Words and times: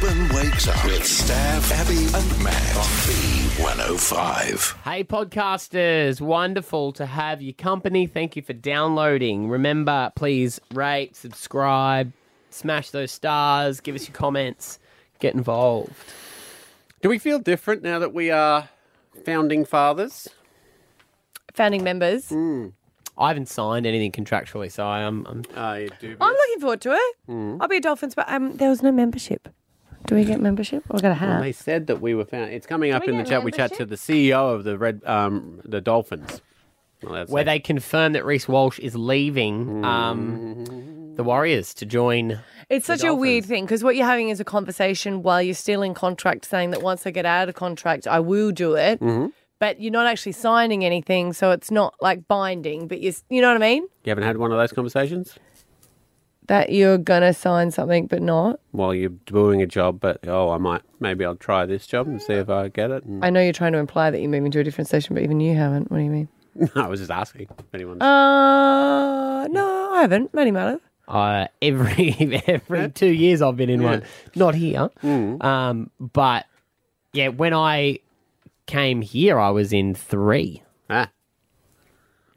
Brisbane 0.00 0.28
wakes 0.34 0.68
up 0.68 0.84
with 0.84 1.02
Stav, 1.02 1.70
Abby, 1.72 1.96
and 1.96 2.44
Matt 2.44 2.76
on 2.76 2.84
B105. 3.06 4.82
Hey, 4.82 5.04
podcasters, 5.04 6.20
wonderful 6.20 6.92
to 6.92 7.06
have 7.06 7.40
your 7.40 7.54
company. 7.54 8.06
Thank 8.06 8.36
you 8.36 8.42
for 8.42 8.52
downloading. 8.52 9.48
Remember, 9.48 10.12
please 10.14 10.60
rate, 10.74 11.16
subscribe, 11.16 12.12
smash 12.50 12.90
those 12.90 13.10
stars, 13.10 13.80
give 13.80 13.94
us 13.94 14.06
your 14.06 14.14
comments, 14.14 14.78
get 15.18 15.34
involved. 15.34 15.94
Do 17.00 17.08
we 17.08 17.18
feel 17.18 17.38
different 17.38 17.82
now 17.82 17.98
that 17.98 18.12
we 18.12 18.30
are 18.30 18.68
founding 19.24 19.64
fathers? 19.64 20.28
Founding 21.54 21.82
members. 21.82 22.30
I 22.32 23.28
haven't 23.28 23.48
signed 23.48 23.86
anything 23.86 24.12
contractually, 24.12 24.70
so 24.70 24.86
I 24.86 25.00
am. 25.00 25.26
I'm, 25.26 25.42
I 25.56 25.88
do. 26.00 26.16
I'm 26.20 26.34
looking 26.34 26.60
forward 26.60 26.80
to 26.82 26.92
it. 26.92 27.16
Mm. 27.30 27.58
I'll 27.60 27.68
be 27.68 27.78
a 27.78 27.80
Dolphins, 27.80 28.14
but 28.14 28.28
um, 28.28 28.56
there 28.58 28.68
was 28.68 28.82
no 28.82 28.92
membership. 28.92 29.48
Do 30.06 30.14
we 30.14 30.24
get 30.24 30.40
membership? 30.40 30.84
Or 30.90 30.98
I 30.98 31.00
got 31.00 31.22
a 31.22 31.26
Well, 31.26 31.40
they 31.40 31.52
said 31.52 31.86
that 31.88 32.00
we 32.00 32.14
were 32.14 32.24
found. 32.24 32.52
It's 32.52 32.66
coming 32.66 32.92
up 32.92 33.04
in 33.04 33.16
the 33.16 33.22
get 33.22 33.30
chat. 33.30 33.44
We 33.44 33.52
chat 33.52 33.74
to 33.74 33.84
the 33.84 33.96
CEO 33.96 34.54
of 34.54 34.64
the 34.64 34.78
Red, 34.78 35.02
um, 35.04 35.60
the 35.64 35.80
Dolphins. 35.80 36.40
Well, 37.02 37.26
where 37.26 37.42
it. 37.42 37.46
they 37.46 37.58
confirm 37.58 38.12
that 38.12 38.24
Reece 38.24 38.48
Walsh 38.48 38.78
is 38.78 38.94
leaving 38.94 39.84
um, 39.84 41.14
the 41.16 41.22
Warriors 41.24 41.74
to 41.74 41.86
join. 41.86 42.40
It's 42.68 42.86
such 42.86 43.04
a 43.04 43.14
weird 43.14 43.44
thing 43.44 43.64
because 43.64 43.84
what 43.84 43.96
you're 43.96 44.06
having 44.06 44.28
is 44.28 44.40
a 44.40 44.44
conversation 44.44 45.22
while 45.22 45.42
you're 45.42 45.54
still 45.54 45.82
in 45.82 45.94
contract, 45.94 46.44
saying 46.46 46.70
that 46.70 46.82
once 46.82 47.06
I 47.06 47.10
get 47.10 47.26
out 47.26 47.48
of 47.48 47.54
contract, 47.54 48.06
I 48.06 48.20
will 48.20 48.50
do 48.50 48.74
it. 48.74 49.00
Mm-hmm. 49.00 49.26
But 49.58 49.80
you're 49.80 49.92
not 49.92 50.06
actually 50.06 50.32
signing 50.32 50.84
anything, 50.84 51.32
so 51.32 51.50
it's 51.50 51.70
not 51.70 51.94
like 52.02 52.28
binding. 52.28 52.88
But 52.88 53.00
you, 53.00 53.14
you 53.30 53.40
know 53.40 53.48
what 53.48 53.56
I 53.56 53.66
mean? 53.66 53.88
You 54.04 54.10
haven't 54.10 54.24
had 54.24 54.36
one 54.36 54.52
of 54.52 54.58
those 54.58 54.72
conversations 54.72 55.38
That 56.48 56.70
you're 56.70 56.98
gonna 56.98 57.32
sign 57.32 57.70
something, 57.70 58.06
but 58.06 58.22
not. 58.22 58.60
while 58.70 58.94
you're 58.94 59.10
doing 59.26 59.62
a 59.62 59.66
job, 59.66 59.98
but 59.98 60.26
oh, 60.28 60.50
I 60.50 60.58
might, 60.58 60.82
maybe 61.00 61.24
I'll 61.24 61.34
try 61.34 61.66
this 61.66 61.86
job 61.86 62.06
and 62.06 62.22
see 62.22 62.34
if 62.34 62.48
I 62.48 62.68
get 62.68 62.90
it. 62.90 63.04
And... 63.04 63.24
I 63.24 63.30
know 63.30 63.42
you're 63.42 63.52
trying 63.52 63.72
to 63.72 63.78
imply 63.78 64.10
that 64.10 64.20
you're 64.20 64.30
moving 64.30 64.52
to 64.52 64.60
a 64.60 64.64
different 64.64 64.86
station, 64.86 65.14
but 65.14 65.24
even 65.24 65.40
you 65.40 65.56
haven't. 65.56 65.90
What 65.90 65.98
do 65.98 66.04
you 66.04 66.10
mean? 66.10 66.28
I 66.76 66.86
was 66.86 67.00
just 67.00 67.10
asking 67.10 67.48
if 67.58 67.74
anyone's. 67.74 68.00
Uh, 68.00 69.48
no, 69.50 69.90
I 69.92 70.02
haven't. 70.02 70.32
Many 70.32 70.50
matter. 70.50 70.80
Uh, 71.08 71.46
every 71.62 72.42
every 72.46 72.90
two 72.90 73.12
years 73.12 73.42
I've 73.42 73.56
been 73.56 73.70
in 73.70 73.82
one, 73.82 74.02
not 74.34 74.54
here. 74.54 74.90
Mm. 75.02 75.42
Um, 75.42 75.90
but 76.00 76.46
yeah, 77.12 77.28
when 77.28 77.54
I 77.54 78.00
came 78.66 79.02
here, 79.02 79.38
I 79.38 79.50
was 79.50 79.72
in 79.72 79.94
three. 79.94 80.62
Ah. 80.90 81.10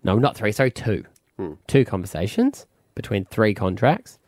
No, 0.04 0.18
not 0.18 0.38
three. 0.38 0.52
Sorry, 0.52 0.72
two. 0.72 1.04
Hmm. 1.38 1.54
Two 1.68 1.86
conversations 1.86 2.66
between 3.02 3.24
three 3.24 3.54
contracts. 3.54 4.20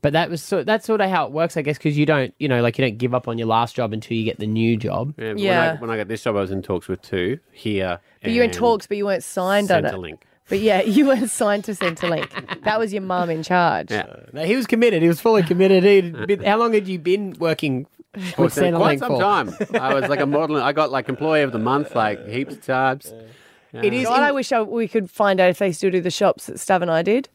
But 0.00 0.12
that 0.12 0.30
was 0.30 0.40
so. 0.40 0.62
That's 0.62 0.86
sort 0.86 1.00
of 1.00 1.10
how 1.10 1.26
it 1.26 1.32
works, 1.32 1.56
I 1.56 1.62
guess, 1.62 1.78
because 1.78 1.98
you 1.98 2.06
don't, 2.06 2.32
you 2.38 2.46
know, 2.46 2.62
like 2.62 2.78
you 2.78 2.84
don't 2.84 2.98
give 2.98 3.12
up 3.12 3.26
on 3.26 3.38
your 3.38 3.48
last 3.48 3.74
job 3.74 3.92
until 3.92 4.16
you 4.16 4.22
get 4.22 4.38
the 4.38 4.46
new 4.46 4.76
job. 4.76 5.14
Yeah, 5.18 5.32
When, 5.32 5.48
I, 5.48 5.74
when 5.80 5.90
I 5.90 5.96
got 5.96 6.06
this 6.06 6.22
job, 6.22 6.36
I 6.36 6.40
was 6.42 6.52
in 6.52 6.62
talks 6.62 6.86
with 6.86 7.02
two 7.02 7.40
here. 7.50 7.98
But 8.22 8.30
you 8.30 8.38
were 8.38 8.44
in 8.44 8.50
and 8.50 8.56
talks, 8.58 8.86
but 8.86 8.96
you 8.98 9.06
weren't 9.06 9.24
signed 9.24 9.72
on 9.72 9.84
it. 9.84 9.92
Centrelink. 9.92 10.18
But 10.48 10.60
yeah, 10.60 10.80
you 10.82 11.06
weren't 11.06 11.28
signed 11.30 11.64
to 11.64 11.72
Centrelink. 11.72 12.62
that 12.62 12.78
was 12.78 12.92
your 12.92 13.02
mum 13.02 13.30
in 13.30 13.42
charge. 13.42 13.90
Yeah. 13.90 14.06
No, 14.32 14.44
he 14.44 14.54
was 14.54 14.66
committed. 14.68 15.02
He 15.02 15.08
was 15.08 15.20
fully 15.20 15.42
committed. 15.42 15.82
He'd 15.82 16.26
been, 16.28 16.44
how 16.44 16.58
long 16.58 16.72
had 16.74 16.86
you 16.86 17.00
been 17.00 17.34
working 17.40 17.88
with 18.14 18.38
Well, 18.38 18.46
it's 18.46 18.56
Centrelink 18.56 18.76
quite 18.76 18.98
some 19.00 19.12
for? 19.12 19.20
time. 19.20 19.54
I 19.74 19.94
was 19.94 20.08
like 20.08 20.20
a 20.20 20.26
model. 20.26 20.62
I 20.62 20.72
got 20.72 20.92
like 20.92 21.08
employee 21.08 21.42
of 21.42 21.50
the 21.50 21.58
month, 21.58 21.96
like 21.96 22.24
heaps 22.28 22.54
of 22.54 22.64
times. 22.64 23.12
It 23.72 23.92
is. 23.92 24.04
God, 24.06 24.20
I 24.22 24.30
wish 24.30 24.52
I, 24.52 24.62
we 24.62 24.86
could 24.86 25.10
find 25.10 25.40
out 25.40 25.50
if 25.50 25.58
they 25.58 25.72
still 25.72 25.90
do 25.90 26.00
the 26.00 26.12
shops 26.12 26.46
that 26.46 26.56
Stav 26.56 26.80
and 26.82 26.90
I 26.92 27.02
did. 27.02 27.28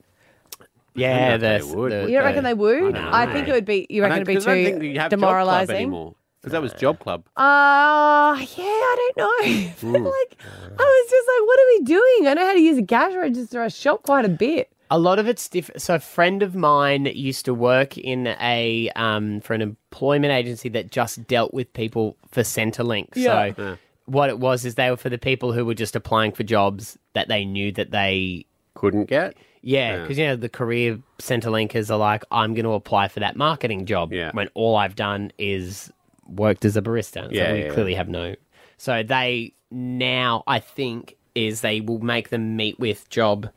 Yeah, 0.94 1.16
I 1.16 1.38
don't 1.38 1.42
know 1.42 1.56
if 1.56 1.62
the, 1.62 1.68
they 1.68 1.76
would. 1.76 1.92
the- 1.92 2.02
You 2.12 2.18
don't 2.18 2.24
reckon 2.26 2.44
they 2.44 2.54
would? 2.54 2.80
don't 2.94 2.98
I, 2.98 3.32
think 3.32 3.48
it 3.48 3.52
would 3.54 3.66
be. 3.66 3.88
You 3.90 4.02
reckon 4.02 4.18
it'd 4.18 4.28
be 4.28 4.34
'cause 4.36 4.48
I 4.48 4.56
don't 4.56 4.64
think 4.66 4.80
too 4.82 4.86
you 4.88 5.00
have 5.00 5.12
Job 5.12 5.20
Club 5.20 5.30
demoralising? 5.30 6.14
because 6.42 6.52
that 6.54 6.62
was 6.62 6.74
Job 6.74 7.00
Club. 7.00 7.24
Uh, 7.38 8.36
yeah, 8.36 8.46
I 8.66 9.10
don't 9.16 9.18
know. 9.18 10.02
Like, 10.10 10.38
I 10.44 10.84
was 10.84 11.10
just 11.10 11.28
like, 11.28 11.48
what 11.48 11.60
are 11.60 11.68
we 11.68 11.84
doing? 11.86 12.28
I 12.28 12.34
know 12.34 12.46
how 12.48 12.54
to 12.54 12.60
use 12.60 12.78
a 12.78 12.84
cash 12.84 13.14
register. 13.14 13.62
I 13.62 13.68
shop 13.68 14.04
quite 14.04 14.26
a 14.26 14.30
bit. 14.30 14.72
A 14.90 15.00
lot 15.00 15.20
of 15.20 15.28
it's 15.28 15.48
different. 15.48 15.82
So, 15.82 15.96
a 15.96 16.00
friend 16.00 16.44
of 16.44 16.54
mine 16.56 17.06
used 17.06 17.46
to 17.46 17.54
work 17.54 17.98
in 17.98 18.28
a 18.42 18.90
um, 18.96 19.40
for 19.42 19.54
an 19.54 19.62
employment 19.62 20.34
agency 20.34 20.68
that 20.70 20.92
just 20.92 21.26
dealt 21.28 21.54
with 21.54 21.72
people 21.74 22.18
for 22.32 22.42
Centrelink. 22.42 23.10
Yeah. 23.16 23.54
So, 23.56 23.78
what 24.06 24.30
it 24.30 24.40
was 24.40 24.66
is 24.66 24.76
they 24.76 24.90
were 24.90 24.98
for 24.98 25.10
the 25.10 25.18
people 25.18 25.54
who 25.54 25.64
were 25.66 25.76
just 25.76 25.96
applying 25.96 26.32
for 26.34 26.44
jobs 26.44 26.98
that 27.14 27.28
they 27.30 27.46
knew 27.46 27.72
that 27.74 27.92
they 27.92 28.46
Couldn't 28.74 29.06
get. 29.06 29.36
Yeah, 29.62 29.96
Yeah. 29.96 30.02
because 30.02 30.18
you 30.18 30.26
know 30.26 30.36
the 30.36 30.50
career 30.50 31.00
Centrelinkers 31.20 31.90
are 31.92 31.98
like, 31.98 32.24
I'm 32.32 32.54
going 32.54 32.66
to 32.66 32.72
apply 32.74 33.08
for 33.08 33.20
that 33.22 33.36
marketing 33.36 33.86
job. 33.86 34.12
Yeah. 34.14 34.32
When 34.34 34.48
all 34.54 34.76
I've 34.76 34.96
done 34.96 35.32
is 35.38 35.92
worked 36.28 36.66
as 36.66 36.78
a 36.78 36.82
barista. 36.82 37.26
So 37.26 37.30
Yeah, 37.32 37.54
we 37.54 37.64
yeah. 37.66 37.70
clearly 37.74 37.94
have 37.96 38.10
no. 38.10 38.36
So 38.78 39.04
they 39.04 39.54
now, 39.70 40.44
I 40.48 40.60
think, 40.60 41.16
is 41.36 41.62
they 41.62 41.80
will 41.82 42.00
make 42.00 42.30
them 42.30 42.56
meet 42.56 42.80
with 42.80 43.10
job, 43.10 43.50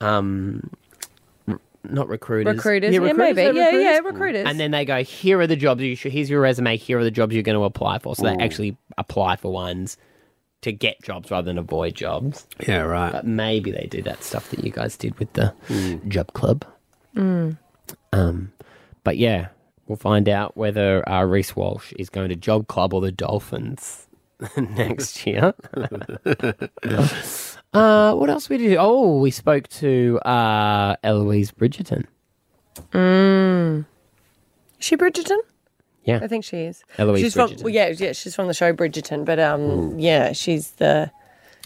um, 0.00 0.70
r- 1.46 1.60
not 1.84 2.08
recruiters, 2.08 2.56
Recruiters. 2.56 2.92
Yeah, 2.94 3.00
recruiters, 3.00 3.18
maybe. 3.18 3.34
they're 3.34 3.52
Yeah, 3.54 3.70
yeah, 3.78 3.88
recruiters. 3.98 4.04
recruiters. 4.12 4.46
And 4.48 4.58
then 4.60 4.70
they 4.70 4.84
go, 4.84 5.02
here 5.02 5.38
are 5.40 5.46
the 5.46 5.56
jobs 5.56 5.82
you 5.82 5.94
should. 5.96 6.12
Here's 6.12 6.30
your 6.30 6.40
resume. 6.40 6.76
Here 6.76 6.98
are 6.98 7.04
the 7.04 7.10
jobs 7.10 7.34
you're 7.34 7.42
going 7.42 7.58
to 7.58 7.64
apply 7.64 7.98
for. 7.98 8.16
So 8.16 8.22
they 8.24 8.36
actually 8.42 8.76
apply 8.96 9.36
for 9.36 9.52
ones 9.52 9.96
to 10.62 10.72
get 10.72 11.02
jobs 11.02 11.30
rather 11.30 11.46
than 11.46 11.58
avoid 11.58 11.94
jobs. 11.94 12.46
Yeah, 12.66 12.82
right. 12.82 13.12
But 13.12 13.26
maybe 13.26 13.70
they 13.70 13.86
do 13.90 14.02
that 14.02 14.24
stuff 14.24 14.50
that 14.50 14.64
you 14.64 14.70
guys 14.70 14.96
did 14.96 15.18
with 15.18 15.32
the 15.34 15.54
job 16.08 16.32
club. 16.32 16.64
Mm. 17.14 17.58
Um, 18.12 18.52
but 19.04 19.16
yeah, 19.18 19.48
we'll 19.86 19.96
find 19.96 20.28
out 20.28 20.56
whether 20.56 21.08
uh, 21.08 21.24
Reece 21.24 21.54
Walsh 21.56 21.92
is 21.98 22.10
going 22.10 22.28
to 22.28 22.36
job 22.36 22.68
club 22.68 22.92
or 22.92 23.00
the 23.00 23.12
Dolphins 23.12 24.08
next 24.56 25.26
year. 25.26 25.54
uh, 27.72 28.14
what 28.14 28.30
else 28.30 28.48
we 28.48 28.58
do? 28.58 28.76
Oh, 28.78 29.18
we 29.18 29.30
spoke 29.30 29.68
to 29.68 30.18
uh, 30.20 30.96
Eloise 31.02 31.52
Bridgerton. 31.52 32.04
Mm. 32.92 33.86
Is 34.78 34.86
she 34.86 34.96
Bridgerton? 34.96 35.38
Yeah. 36.08 36.20
I 36.22 36.26
think 36.26 36.42
she 36.42 36.58
is. 36.60 36.84
Eloise 36.96 37.20
she's 37.20 37.34
from 37.34 37.54
well, 37.60 37.68
yeah, 37.68 37.88
yeah, 37.88 38.12
she's 38.12 38.34
from 38.34 38.46
the 38.46 38.54
show 38.54 38.72
Bridgerton, 38.72 39.26
but 39.26 39.38
um 39.38 39.98
yeah, 39.98 40.32
she's 40.32 40.70
the 40.72 41.10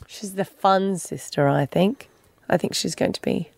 she's 0.09 0.35
the 0.35 0.45
fun 0.45 0.99
sister, 0.99 1.49
I 1.49 1.65
think. 1.65 2.09
I 2.49 2.57
think 2.57 2.75
she's 2.75 2.97
going 2.97 3.13
to 3.13 3.23
be 3.23 3.51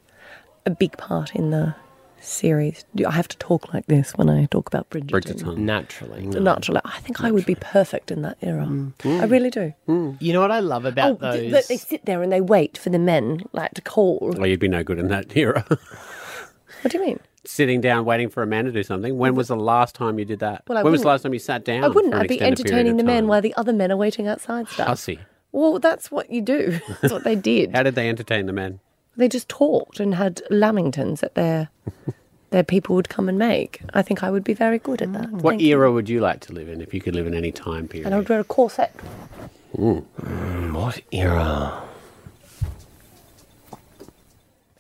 a 0.67 0.71
big 0.71 0.99
part 0.99 1.35
in 1.35 1.51
the 1.51 1.75
series. 2.21 2.85
Do 2.95 3.07
I 3.07 3.13
have 3.13 3.29
to 3.29 3.39
talk 3.39 3.73
like 3.73 3.87
this 3.87 4.13
when 4.13 4.29
I 4.29 4.45
talk 4.47 4.67
about 4.67 4.91
Bridgerton? 4.91 5.11
Bridgerton. 5.11 5.57
Naturally. 5.57 6.27
Naturally. 6.27 6.83
I 6.85 7.01
think 7.01 7.25
I 7.25 7.31
would 7.31 7.47
be 7.47 7.55
perfect 7.55 8.11
in 8.11 8.21
that 8.21 8.37
era. 8.43 8.67
Mm. 8.67 8.93
I 9.05 9.09
mm. 9.09 9.31
really 9.31 9.51
do. 9.51 9.73
Mm. 9.89 10.21
You 10.21 10.35
know 10.35 10.41
what 10.41 10.51
I 10.51 10.61
love 10.61 10.85
about 10.85 11.13
Oh, 11.13 11.15
those? 11.15 11.51
th- 11.51 11.67
they 11.67 11.77
sit 11.79 12.05
there 12.05 12.23
and 12.23 12.31
they 12.31 12.43
wait 12.43 12.77
for 12.77 12.91
the 12.91 12.99
men 12.99 13.43
like 13.53 13.73
to 13.75 13.83
call. 13.83 14.19
Well, 14.37 14.47
you'd 14.47 14.61
be 14.61 14.69
no 14.69 14.83
good 14.83 14.99
in 14.99 15.09
that 15.09 15.35
era. 15.35 15.65
What 16.83 16.93
do 16.93 16.99
you 16.99 17.05
mean? 17.07 17.21
Sitting 17.47 17.81
down, 17.81 18.05
waiting 18.05 18.31
for 18.31 18.43
a 18.43 18.47
man 18.47 18.65
to 18.65 18.73
do 18.73 18.83
something. 18.83 19.19
When 19.19 19.35
was 19.35 19.49
the 19.49 19.57
last 19.57 19.95
time 19.95 20.19
you 20.19 20.25
did 20.25 20.39
that? 20.39 20.63
Well, 20.67 20.83
when 20.83 20.93
was 20.93 21.03
the 21.03 21.09
last 21.09 21.23
time 21.23 21.35
you 21.35 21.39
sat 21.39 21.65
down? 21.65 21.85
I 21.85 21.89
wouldn't. 21.89 22.13
for 22.15 22.19
an 22.19 22.23
I'd 22.25 22.29
be 22.29 22.41
entertaining 22.41 22.97
the 22.97 23.05
men 23.05 23.27
while 23.27 23.43
the 23.43 23.55
other 23.55 23.73
men 23.73 23.93
are 23.93 23.97
waiting 23.97 24.27
outside 24.27 24.69
stuff. 24.69 24.87
Hussy. 24.87 25.19
Well, 25.53 25.79
that's 25.79 26.11
what 26.11 26.31
you 26.31 26.41
do. 26.43 26.81
That's 27.01 27.13
what 27.13 27.23
they 27.23 27.37
did. 27.37 27.77
How 27.77 27.85
did 27.85 27.95
they 27.95 28.09
entertain 28.09 28.47
the 28.47 28.53
men? 28.53 28.81
They 29.17 29.29
just 29.29 29.49
talked 29.49 30.01
and 30.01 30.17
had 30.17 30.43
lamingtons 30.51 31.21
that 31.21 31.37
their 31.37 31.69
their 32.51 32.65
people 32.65 32.97
would 32.97 33.09
come 33.09 33.29
and 33.29 33.39
make. 33.39 33.81
I 33.95 34.03
think 34.03 34.25
I 34.25 34.31
would 34.31 34.43
be 34.43 34.55
very 34.55 34.81
good 34.81 35.01
at 35.01 35.13
that. 35.13 35.31
What 35.31 35.53
Thank 35.53 35.63
you. 35.63 35.71
era 35.71 35.93
would 35.93 36.09
you 36.09 36.21
like 36.21 36.41
to 36.41 36.53
live 36.53 36.69
in 36.69 36.81
if 36.81 36.93
you 36.93 37.01
could 37.01 37.15
live 37.15 37.29
in 37.29 37.35
any 37.35 37.53
time 37.53 37.87
period? 37.87 38.07
And 38.07 38.15
I 38.15 38.19
would 38.19 38.29
wear 38.29 38.41
a 38.41 38.45
corset. 38.45 38.91
Hmm. 39.77 40.01
Mm, 40.21 40.73
what 40.73 41.01
era? 41.13 41.83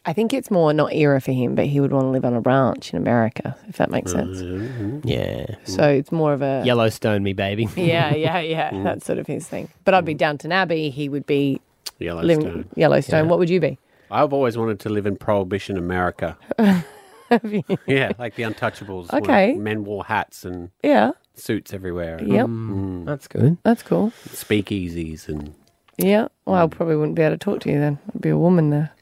I 0.06 0.12
think 0.12 0.34
it's 0.34 0.50
more 0.50 0.72
not 0.74 0.92
era 0.92 1.20
for 1.20 1.32
him, 1.32 1.54
but 1.54 1.66
he 1.66 1.80
would 1.80 1.92
want 1.92 2.04
to 2.04 2.10
live 2.10 2.24
on 2.24 2.34
a 2.34 2.40
ranch 2.40 2.92
in 2.92 2.98
America, 2.98 3.56
if 3.68 3.78
that 3.78 3.90
makes 3.90 4.12
sense. 4.12 4.38
Mm-hmm. 4.38 5.00
Yeah. 5.04 5.56
So 5.64 5.88
it's 5.88 6.12
more 6.12 6.34
of 6.34 6.42
a 6.42 6.62
Yellowstone 6.64 7.22
me, 7.22 7.32
baby. 7.32 7.68
yeah, 7.76 8.14
yeah, 8.14 8.40
yeah. 8.40 8.70
Mm. 8.70 8.84
That's 8.84 9.06
sort 9.06 9.18
of 9.18 9.26
his 9.26 9.48
thing. 9.48 9.68
But 9.84 9.94
I'd 9.94 10.04
be 10.04 10.14
mm. 10.14 10.18
Downton 10.18 10.52
Abbey. 10.52 10.90
He 10.90 11.08
would 11.08 11.26
be 11.26 11.60
Yellowstone. 11.98 12.26
living 12.44 12.68
Yellowstone. 12.76 13.28
What 13.28 13.38
would 13.38 13.48
you 13.48 13.60
be? 13.60 13.78
I've 14.10 14.32
always 14.32 14.58
wanted 14.58 14.78
to 14.80 14.90
live 14.90 15.06
in 15.06 15.16
Prohibition 15.16 15.78
America. 15.78 16.36
yeah, 16.58 18.12
like 18.18 18.34
the 18.34 18.42
Untouchables. 18.42 19.10
where 19.10 19.22
Okay. 19.22 19.54
Men 19.54 19.84
wore 19.84 20.04
hats 20.04 20.44
and 20.44 20.70
Yeah. 20.82 21.12
suits 21.34 21.72
everywhere. 21.72 22.16
and 22.18 22.28
Yep. 22.32 22.46
Mm. 22.46 23.06
That's 23.06 23.26
good. 23.26 23.56
That's 23.62 23.82
cool. 23.82 24.12
Speakeasies 24.28 25.28
and 25.28 25.54
Yeah. 25.96 26.28
Well, 26.44 26.62
I 26.62 26.66
probably 26.66 26.96
wouldn't 26.96 27.16
be 27.16 27.22
able 27.22 27.34
to 27.34 27.38
talk 27.38 27.60
to 27.60 27.70
you 27.70 27.78
then. 27.78 27.98
I'd 28.14 28.20
be 28.20 28.28
a 28.28 28.38
woman 28.38 28.70
there. 28.70 28.92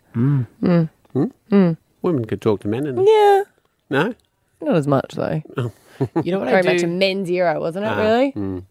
Women 1.15 2.25
could 2.27 2.41
talk 2.41 2.61
to 2.61 2.69
men. 2.69 2.87
And 2.87 3.07
Yeah. 3.07 3.43
no, 3.91 4.15
Not 4.61 4.77
as 4.77 4.87
much 4.87 5.13
though. 5.13 5.43
You 6.25 6.33
know 6.33 6.41
what 6.41 6.49
Very 6.49 6.59
I 6.59 6.63
do? 6.63 6.67
Very 6.69 6.75
much 6.79 6.83
a 6.83 6.87
men's 6.89 7.31
era, 7.31 7.61
wasn't 7.61 7.85
it? 7.85 7.89
Ah, 7.89 8.01
really? 8.01 8.65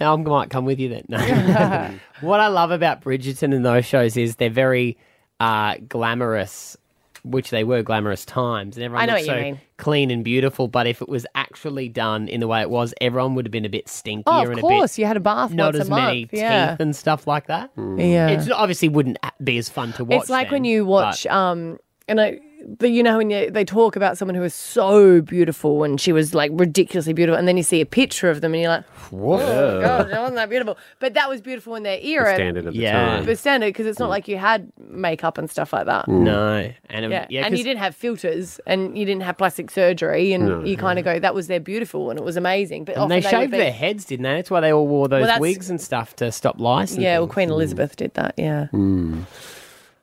I 0.00 0.16
might 0.16 0.48
come 0.48 0.64
with 0.64 0.78
you 0.78 0.88
then. 0.88 1.04
No. 1.08 1.18
what 2.22 2.40
I 2.40 2.46
love 2.46 2.70
about 2.70 3.02
Bridgerton 3.02 3.54
and 3.54 3.64
those 3.64 3.84
shows 3.84 4.16
is 4.16 4.36
they're 4.36 4.48
very 4.48 4.96
uh, 5.40 5.74
glamorous 5.88 6.76
which 7.24 7.50
they 7.50 7.62
were 7.64 7.82
glamorous 7.82 8.24
times, 8.24 8.76
and 8.76 8.84
everyone 8.84 9.02
I 9.02 9.06
know 9.06 9.12
looked 9.14 9.28
what 9.28 9.34
so 9.34 9.38
you 9.38 9.42
mean. 9.52 9.60
clean 9.78 10.10
and 10.10 10.24
beautiful. 10.24 10.66
But 10.68 10.86
if 10.86 11.00
it 11.00 11.08
was 11.08 11.24
actually 11.34 11.88
done 11.88 12.26
in 12.28 12.40
the 12.40 12.48
way 12.48 12.60
it 12.62 12.70
was, 12.70 12.92
everyone 13.00 13.34
would 13.36 13.46
have 13.46 13.52
been 13.52 13.64
a 13.64 13.68
bit 13.68 13.86
stinkier 13.86 14.22
Oh, 14.26 14.40
and 14.42 14.52
of 14.52 14.58
a 14.58 14.60
course. 14.60 14.98
You 14.98 15.06
had 15.06 15.16
a 15.16 15.20
bath 15.20 15.52
not 15.52 15.74
once 15.74 15.76
as 15.82 15.86
a 15.86 15.90
month. 15.90 16.02
many 16.04 16.28
yeah. 16.32 16.70
teeth 16.72 16.80
and 16.80 16.96
stuff 16.96 17.26
like 17.26 17.46
that. 17.46 17.70
Yeah. 17.76 18.28
It 18.28 18.50
obviously 18.50 18.88
wouldn't 18.88 19.18
be 19.42 19.56
as 19.58 19.68
fun 19.68 19.92
to 19.94 20.04
watch. 20.04 20.22
It's 20.22 20.30
like 20.30 20.48
then, 20.48 20.52
when 20.52 20.64
you 20.64 20.84
but- 20.84 20.90
watch, 20.90 21.26
um, 21.26 21.78
and 22.08 22.20
I, 22.20 22.40
but 22.66 22.90
you 22.90 23.02
know 23.02 23.16
when 23.18 23.30
you, 23.30 23.50
they 23.50 23.64
talk 23.64 23.96
about 23.96 24.16
someone 24.18 24.34
who 24.34 24.40
was 24.40 24.54
so 24.54 25.20
beautiful 25.20 25.84
and 25.84 26.00
she 26.00 26.12
was 26.12 26.34
like 26.34 26.50
ridiculously 26.54 27.12
beautiful, 27.12 27.38
and 27.38 27.46
then 27.48 27.56
you 27.56 27.62
see 27.62 27.80
a 27.80 27.86
picture 27.86 28.30
of 28.30 28.40
them 28.40 28.54
and 28.54 28.62
you're 28.62 28.70
like, 28.70 28.84
Whoa. 29.10 29.36
oh 29.38 29.80
god, 29.80 30.10
wasn't 30.10 30.36
that 30.36 30.48
beautiful. 30.50 30.76
But 30.98 31.14
that 31.14 31.28
was 31.28 31.40
beautiful 31.40 31.74
in 31.74 31.82
their 31.82 31.98
era. 32.00 32.34
Standard 32.34 32.66
at 32.66 32.72
the 32.72 32.78
Yeah. 32.78 32.92
time. 32.92 33.26
But 33.26 33.38
standard 33.38 33.66
because 33.66 33.86
it's 33.86 33.98
not 33.98 34.06
mm. 34.06 34.10
like 34.10 34.28
you 34.28 34.36
had 34.38 34.70
makeup 34.78 35.38
and 35.38 35.50
stuff 35.50 35.72
like 35.72 35.86
that. 35.86 36.06
Mm. 36.06 36.20
no, 36.22 36.72
and 36.88 37.04
um, 37.06 37.10
Yeah, 37.12 37.26
yeah, 37.30 37.40
and 37.44 37.52
'cause- 37.52 37.58
you 37.58 37.64
didn't 37.64 37.80
have 37.80 37.94
filters, 37.94 38.60
and 38.66 38.96
you 38.96 39.04
didn't 39.04 39.22
have 39.22 39.36
plastic 39.38 39.70
surgery, 39.70 40.32
and 40.32 40.46
No. 40.46 40.64
you 40.64 40.76
kind 40.76 40.98
of 40.98 41.04
go, 41.04 41.18
"That 41.18 41.34
was 41.34 41.46
their 41.48 41.60
beautiful," 41.60 42.10
and 42.10 42.18
it 42.18 42.24
was 42.24 42.36
amazing. 42.36 42.84
But 42.84 42.96
And 42.96 43.10
they 43.10 43.18
often 43.18 43.30
shaved 43.30 43.50
be- 43.52 43.58
their 43.58 43.72
heads, 43.72 44.04
didn't 44.04 44.24
they? 44.24 44.34
That's 44.36 44.50
why 44.50 44.60
they 44.60 44.72
all 44.72 44.86
wore 44.86 45.08
those 45.08 45.22
that's- 45.22 45.40
wigs 45.40 45.68
and 45.70 45.80
stuff 45.80 46.16
to 46.16 46.30
stop 46.32 46.60
lice. 46.60 46.94
and 46.94 47.02
Yeah, 47.02 47.18
well. 47.18 47.28
Queen 47.28 47.48
mm. 47.48 47.52
Elizabeth 47.52 47.96
did 47.96 48.14
that. 48.14 48.34
Yeah. 48.36 48.66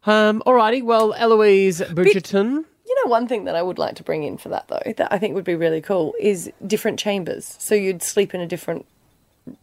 Um. 0.06 0.42
Alrighty. 0.46 0.84
Well, 0.84 1.14
Eloise 1.14 1.82
Bridgerton. 1.82 2.64
You 2.88 3.06
know, 3.06 3.10
one 3.12 3.28
thing 3.28 3.44
that 3.46 3.56
I 3.56 3.62
would 3.62 3.78
like 3.78 3.96
to 3.96 4.04
bring 4.04 4.24
in 4.24 4.38
for 4.38 4.50
that 4.50 4.68
though, 4.68 4.82
that 4.98 5.12
I 5.14 5.20
think 5.20 5.36
would 5.36 5.44
be 5.46 5.56
really 5.56 5.82
cool, 5.82 6.14
is 6.20 6.52
different 6.66 6.98
chambers. 7.00 7.56
So 7.60 7.76
you'd 7.76 8.02
sleep 8.02 8.34
in 8.34 8.42
a 8.42 8.48
different 8.48 8.86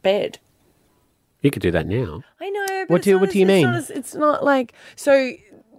bed. 0.02 0.38
You 1.42 1.50
could 1.50 1.62
do 1.62 1.70
that 1.72 1.86
now. 1.86 2.22
I 2.40 2.50
know. 2.50 2.66
But 2.86 2.90
What 2.90 3.02
do- 3.02 3.12
not 3.12 3.20
what 3.20 3.28
as- 3.28 3.32
do 3.32 3.38
you 3.40 3.44
it's 3.44 3.48
mean? 3.48 3.62
Not 3.66 3.74
as- 3.74 3.90
it's 3.90 4.14
not 4.14 4.44
like 4.44 4.72
so. 4.94 5.12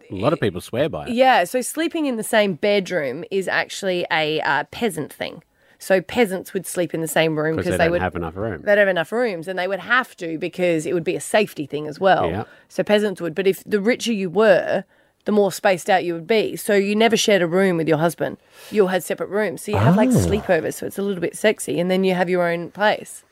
A 0.09 0.15
lot 0.15 0.31
of 0.33 0.39
people 0.39 0.61
swear 0.61 0.87
by 0.87 1.07
it. 1.07 1.13
Yeah, 1.13 1.43
so 1.43 1.59
sleeping 1.61 2.05
in 2.05 2.15
the 2.15 2.23
same 2.23 2.53
bedroom 2.53 3.25
is 3.29 3.47
actually 3.49 4.05
a 4.11 4.39
uh, 4.41 4.63
peasant 4.71 5.11
thing. 5.11 5.43
So 5.79 6.01
peasants 6.01 6.53
would 6.53 6.65
sleep 6.65 6.93
in 6.93 7.01
the 7.01 7.07
same 7.07 7.37
room 7.37 7.55
Because 7.55 7.71
they, 7.71 7.85
they, 7.85 7.89
would 7.89 8.01
have 8.01 8.15
enough 8.15 8.35
room. 8.35 8.61
they 8.63 8.71
don't 8.73 8.79
have 8.79 8.87
enough 8.87 9.11
rooms, 9.11 9.47
and 9.47 9.57
they 9.59 9.67
would 9.67 9.79
have 9.79 10.15
to 10.17 10.37
because 10.39 10.85
it 10.85 10.93
would 10.93 11.03
be 11.03 11.15
a 11.15 11.21
safety 11.21 11.65
thing 11.67 11.87
as 11.87 11.99
well. 11.99 12.29
Yeah. 12.29 12.43
So 12.67 12.83
peasants 12.83 13.21
would, 13.21 13.35
but 13.35 13.45
if 13.47 13.63
the 13.63 13.79
richer 13.79 14.11
you 14.11 14.29
were, 14.29 14.83
the 15.25 15.31
more 15.31 15.51
spaced 15.51 15.89
out 15.89 16.03
you 16.05 16.13
would 16.13 16.25
be. 16.27 16.55
So 16.55 16.73
you 16.73 16.95
never 16.95 17.17
shared 17.17 17.41
a 17.41 17.47
room 17.47 17.77
with 17.77 17.87
your 17.87 17.97
husband. 17.97 18.37
You 18.71 18.83
all 18.83 18.87
had 18.87 19.03
separate 19.03 19.29
rooms. 19.29 19.61
So 19.63 19.71
you 19.73 19.77
have 19.77 19.93
Ah. 19.93 19.97
like 19.97 20.09
sleepovers, 20.09 20.75
so 20.75 20.85
it's 20.85 20.97
a 20.97 21.01
little 21.01 21.21
bit 21.21 21.35
sexy, 21.35 21.79
and 21.79 21.91
then 21.91 22.03
you 22.03 22.13
have 22.15 22.29
your 22.29 22.47
own 22.47 22.71
place. 22.71 23.23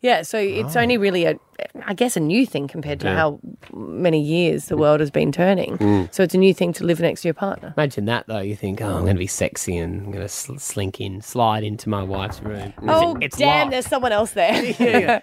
Yeah, 0.00 0.22
so 0.22 0.38
it's 0.38 0.76
only 0.76 0.96
really 0.96 1.24
a, 1.24 1.38
I 1.84 1.92
guess, 1.92 2.16
a 2.16 2.20
new 2.20 2.46
thing 2.46 2.68
compared 2.68 3.00
to 3.00 3.08
Ah. 3.08 3.10
Yeah. 3.10 3.16
how 3.16 3.40
many 3.72 4.20
years 4.20 4.66
the 4.66 4.76
world 4.76 5.00
has 5.00 5.10
been 5.10 5.32
turning. 5.32 5.76
Mm. 5.78 6.14
So 6.14 6.22
it's 6.22 6.34
a 6.34 6.38
new 6.38 6.54
thing 6.54 6.72
to 6.74 6.84
live 6.84 7.00
next 7.00 7.22
to 7.22 7.28
your 7.28 7.34
partner. 7.34 7.74
Imagine 7.76 8.04
that 8.04 8.26
though. 8.28 8.38
You 8.38 8.54
think, 8.54 8.80
oh, 8.80 8.86
I'm 8.96 9.02
going 9.02 9.16
to 9.16 9.18
be 9.18 9.26
sexy 9.26 9.76
and 9.76 10.02
I'm 10.06 10.12
going 10.12 10.22
to 10.22 10.28
sl- 10.28 10.56
slink 10.58 11.00
in, 11.00 11.20
slide 11.20 11.64
into 11.64 11.88
my 11.88 12.04
wife's 12.04 12.40
room. 12.40 12.72
Oh, 12.86 13.16
it's 13.20 13.36
damn, 13.36 13.58
locked. 13.62 13.70
there's 13.72 13.86
someone 13.86 14.12
else 14.12 14.30
there. 14.32 14.64
yeah. 14.78 15.20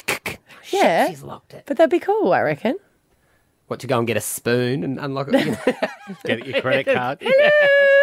yeah. 0.70 1.08
She's 1.08 1.22
locked 1.22 1.52
it. 1.52 1.64
But 1.66 1.76
that'd 1.76 1.90
be 1.90 1.98
cool, 2.00 2.32
I 2.32 2.40
reckon. 2.40 2.78
What 3.66 3.80
to 3.80 3.86
go 3.86 3.98
and 3.98 4.06
get 4.06 4.16
a 4.16 4.22
spoon 4.22 4.82
and 4.84 4.98
unlock 4.98 5.28
it? 5.30 5.58
Get 6.24 6.46
your 6.46 6.62
credit 6.62 6.86
card. 6.94 7.20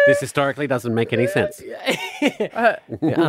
This 0.06 0.20
historically 0.20 0.66
doesn't 0.66 0.94
make 0.94 1.12
any 1.12 1.26
sense. 1.26 1.60
Yeah, 2.20 2.76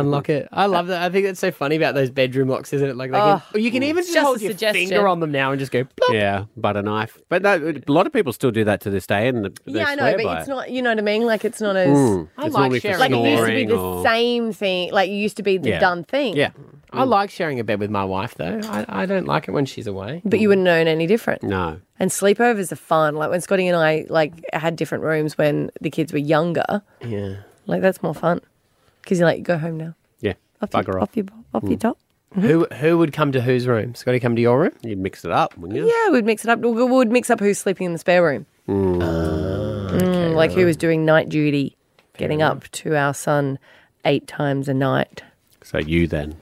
unlock 0.00 0.28
it. 0.30 0.48
I 0.52 0.64
love 0.66 0.86
that. 0.86 1.02
I 1.02 1.10
think 1.10 1.26
that's 1.26 1.38
so 1.40 1.50
funny 1.50 1.76
about 1.76 1.94
those 1.94 2.10
bedroom 2.10 2.48
locks, 2.48 2.72
isn't 2.72 2.88
it? 2.88 2.96
Like 2.96 3.10
they 3.10 3.18
Oh, 3.18 3.42
can, 3.52 3.60
you 3.60 3.70
can 3.70 3.82
even 3.82 4.02
just, 4.02 4.14
just 4.14 4.24
hold 4.24 4.38
a 4.38 4.40
your 4.40 4.52
suggestion. 4.52 4.88
finger 4.88 5.06
on 5.06 5.20
them 5.20 5.30
now 5.30 5.50
and 5.52 5.58
just 5.58 5.70
go. 5.72 5.84
plop. 5.84 6.12
Yeah, 6.14 6.44
butter 6.56 6.80
knife. 6.82 7.18
But 7.28 7.42
no, 7.42 7.74
a 7.86 7.92
lot 7.92 8.06
of 8.06 8.12
people 8.12 8.32
still 8.32 8.50
do 8.50 8.64
that 8.64 8.80
to 8.82 8.90
this 8.90 9.06
day, 9.06 9.28
and 9.28 9.44
they 9.44 9.50
Yeah, 9.66 9.84
I 9.88 9.94
know, 9.94 10.02
swear 10.10 10.16
but 10.24 10.38
it's 10.38 10.48
it. 10.48 10.50
not, 10.50 10.70
you 10.70 10.80
know 10.82 10.90
what 10.90 10.98
I 10.98 11.02
mean? 11.02 11.26
Like, 11.26 11.44
it's 11.44 11.60
not 11.60 11.76
as. 11.76 11.88
Mm. 11.96 12.28
I 12.38 12.46
It's 12.46 12.54
like 12.54 12.60
normally 12.62 12.80
for 12.80 12.88
sharing 12.88 13.00
Like, 13.00 13.10
it 13.10 13.14
used 13.16 13.26
to 13.26 13.30
be 13.30 13.36
snoring 13.36 13.68
the 13.68 13.76
or- 13.78 14.04
same 14.04 14.52
thing. 14.52 14.92
Like, 14.92 15.08
it 15.10 15.14
used 15.14 15.36
to 15.36 15.42
be 15.42 15.58
the 15.58 15.68
Yeah. 15.70 15.80
done 15.80 16.04
thing. 16.04 16.36
Yeah. 16.36 16.50
I 16.92 17.04
like 17.04 17.30
sharing 17.30 17.60
a 17.60 17.64
bed 17.64 17.80
with 17.80 17.90
my 17.90 18.04
wife 18.04 18.34
though. 18.34 18.60
I, 18.64 18.84
I 18.88 19.06
don't 19.06 19.26
like 19.26 19.48
it 19.48 19.52
when 19.52 19.66
she's 19.66 19.86
away. 19.86 20.22
But 20.24 20.40
you 20.40 20.48
wouldn't 20.48 20.64
know 20.64 20.74
any 20.74 21.06
different. 21.06 21.42
No. 21.42 21.80
And 21.98 22.10
sleepovers 22.10 22.72
are 22.72 22.76
fun. 22.76 23.16
Like, 23.16 23.30
when 23.30 23.40
Scotty 23.40 23.66
and 23.66 23.76
I, 23.76 24.06
like, 24.08 24.32
had 24.52 24.76
different 24.76 25.04
rooms 25.04 25.36
when 25.36 25.70
the 25.80 25.90
kids 25.90 26.12
were 26.12 26.18
younger, 26.18 26.82
Yeah. 27.04 27.36
like, 27.66 27.82
that's 27.82 28.02
more 28.02 28.14
fun. 28.14 28.40
Because 29.02 29.18
you're 29.18 29.28
like, 29.28 29.42
go 29.42 29.58
home 29.58 29.76
now. 29.76 29.94
Yeah. 30.20 30.34
Off, 30.62 30.70
Bugger 30.70 30.88
your, 30.88 31.00
off. 31.00 31.08
off, 31.10 31.16
your, 31.16 31.26
off 31.54 31.62
your 31.64 31.72
mm. 31.72 31.80
top. 31.80 31.98
Mm-hmm. 32.32 32.46
Who 32.46 32.66
who 32.66 32.98
would 32.98 33.14
come 33.14 33.32
to 33.32 33.40
whose 33.40 33.66
room? 33.66 33.94
Scotty 33.94 34.20
come 34.20 34.36
to 34.36 34.42
your 34.42 34.60
room? 34.60 34.72
You'd 34.82 34.98
mix 34.98 35.24
it 35.24 35.30
up, 35.30 35.56
wouldn't 35.56 35.78
you? 35.78 35.86
Yeah, 35.86 36.10
we'd 36.10 36.26
mix 36.26 36.44
it 36.44 36.50
up. 36.50 36.58
We 36.58 36.84
would 36.84 37.10
mix 37.10 37.30
up 37.30 37.40
who's 37.40 37.58
sleeping 37.58 37.86
in 37.86 37.94
the 37.94 37.98
spare 37.98 38.22
room. 38.22 38.44
Mm, 38.68 39.02
ah, 39.02 39.92
mm 39.92 40.34
like 40.34 40.52
who 40.52 40.66
was 40.66 40.76
doing 40.76 41.06
night 41.06 41.30
duty, 41.30 41.74
getting 42.18 42.42
up 42.42 42.70
to 42.70 42.94
our 42.94 43.14
son 43.14 43.58
eight 44.04 44.26
times 44.26 44.68
a 44.68 44.74
night. 44.74 45.22
So 45.64 45.78
you 45.78 46.06
then. 46.06 46.36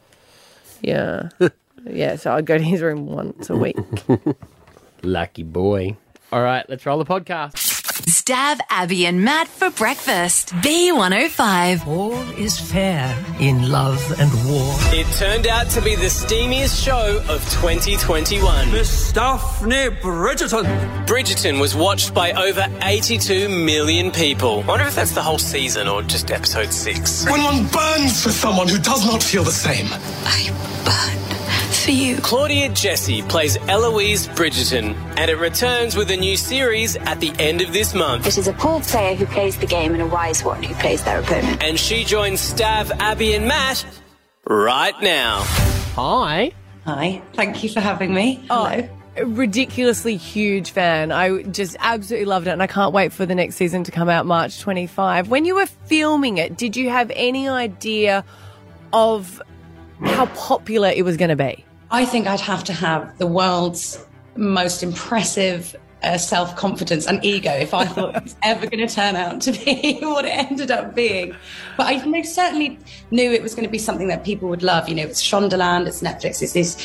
Yeah. 0.80 1.28
yeah, 1.84 2.16
so 2.16 2.32
I'd 2.32 2.46
go 2.46 2.58
to 2.58 2.64
his 2.64 2.82
room 2.82 3.06
once 3.06 3.50
a 3.50 3.56
week. 3.56 3.76
Lucky 5.02 5.42
boy. 5.42 5.96
All 6.32 6.42
right, 6.42 6.68
let's 6.68 6.84
roll 6.84 6.98
the 6.98 7.04
podcast. 7.04 7.65
Stav 8.04 8.60
Abby 8.68 9.06
and 9.06 9.24
Matt 9.24 9.48
for 9.48 9.70
breakfast. 9.70 10.50
B105. 10.56 11.86
All 11.86 12.18
is 12.38 12.58
fair 12.58 13.16
in 13.40 13.70
love 13.70 13.98
and 14.20 14.30
war. 14.46 14.74
It 14.92 15.06
turned 15.16 15.46
out 15.46 15.70
to 15.70 15.80
be 15.80 15.96
the 15.96 16.06
steamiest 16.06 16.84
show 16.84 17.18
of 17.28 17.42
2021. 17.50 18.70
Miss 18.70 19.12
Daphne 19.12 19.88
Bridgerton. 20.02 21.06
Bridgerton 21.06 21.58
was 21.58 21.74
watched 21.74 22.12
by 22.12 22.32
over 22.32 22.66
82 22.82 23.48
million 23.48 24.10
people. 24.10 24.62
I 24.64 24.66
wonder 24.66 24.84
if 24.86 24.94
that's 24.94 25.12
the 25.12 25.22
whole 25.22 25.38
season 25.38 25.88
or 25.88 26.02
just 26.02 26.30
episode 26.30 26.72
6. 26.72 27.24
When 27.30 27.42
one 27.42 27.66
burns 27.68 28.22
for 28.22 28.30
someone 28.30 28.68
who 28.68 28.78
does 28.78 29.06
not 29.06 29.22
feel 29.22 29.42
the 29.42 29.50
same. 29.50 29.86
I 29.90 30.50
burn 30.84 31.25
for 31.86 31.92
you. 31.92 32.16
Claudia 32.16 32.68
Jesse 32.70 33.22
plays 33.22 33.56
Eloise 33.68 34.26
Bridgerton, 34.26 34.92
and 35.16 35.30
it 35.30 35.36
returns 35.36 35.94
with 35.94 36.10
a 36.10 36.16
new 36.16 36.36
series 36.36 36.96
at 36.96 37.20
the 37.20 37.32
end 37.38 37.62
of 37.62 37.72
this 37.72 37.94
month. 37.94 38.26
It 38.26 38.36
is 38.36 38.48
a 38.48 38.52
poor 38.54 38.80
player 38.80 39.14
who 39.14 39.24
plays 39.26 39.56
the 39.56 39.66
game 39.66 39.92
and 39.94 40.02
a 40.02 40.06
wise 40.06 40.42
one 40.42 40.64
who 40.64 40.74
plays 40.74 41.04
their 41.04 41.20
opponent. 41.20 41.62
And 41.62 41.78
she 41.78 42.02
joins 42.02 42.40
Stav, 42.40 42.90
Abby, 42.98 43.34
and 43.34 43.46
Matt 43.46 43.86
right 44.44 45.00
now. 45.00 45.42
Hi. 45.94 46.52
Hi, 46.86 47.22
thank 47.34 47.62
you 47.62 47.68
for 47.68 47.80
having 47.80 48.12
me. 48.12 48.44
Oh, 48.50 48.64
Hello. 48.64 48.88
a 49.16 49.26
ridiculously 49.26 50.16
huge 50.16 50.72
fan. 50.72 51.12
I 51.12 51.42
just 51.42 51.76
absolutely 51.78 52.26
loved 52.26 52.48
it, 52.48 52.50
and 52.50 52.62
I 52.62 52.66
can't 52.66 52.92
wait 52.92 53.12
for 53.12 53.26
the 53.26 53.34
next 53.36 53.54
season 53.54 53.84
to 53.84 53.92
come 53.92 54.08
out 54.08 54.26
March 54.26 54.60
25. 54.60 55.28
When 55.28 55.44
you 55.44 55.54
were 55.54 55.66
filming 55.66 56.38
it, 56.38 56.56
did 56.56 56.76
you 56.76 56.90
have 56.90 57.12
any 57.14 57.48
idea 57.48 58.24
of 58.92 59.40
how 60.02 60.26
popular 60.26 60.88
it 60.88 61.04
was 61.04 61.16
going 61.16 61.30
to 61.30 61.36
be? 61.36 61.65
I 61.90 62.04
think 62.04 62.26
I'd 62.26 62.40
have 62.40 62.64
to 62.64 62.72
have 62.72 63.16
the 63.18 63.26
world's 63.26 64.04
most 64.36 64.82
impressive 64.82 65.76
uh, 66.02 66.18
self 66.18 66.54
confidence 66.56 67.06
and 67.06 67.24
ego 67.24 67.50
if 67.50 67.72
I 67.72 67.86
thought 67.86 68.16
it 68.16 68.22
was 68.22 68.36
ever 68.42 68.66
going 68.66 68.86
to 68.86 68.94
turn 68.94 69.16
out 69.16 69.40
to 69.42 69.52
be 69.52 69.98
what 70.02 70.24
it 70.24 70.30
ended 70.30 70.70
up 70.70 70.94
being. 70.94 71.34
But 71.76 71.86
I 71.86 72.04
most 72.04 72.34
certainly 72.34 72.78
knew 73.10 73.32
it 73.32 73.42
was 73.42 73.54
going 73.54 73.66
to 73.66 73.70
be 73.70 73.78
something 73.78 74.08
that 74.08 74.24
people 74.24 74.48
would 74.48 74.62
love. 74.62 74.88
You 74.88 74.94
know, 74.94 75.04
it's 75.04 75.22
Shondaland, 75.22 75.86
it's 75.86 76.02
Netflix, 76.02 76.42
it's 76.42 76.52
these 76.52 76.76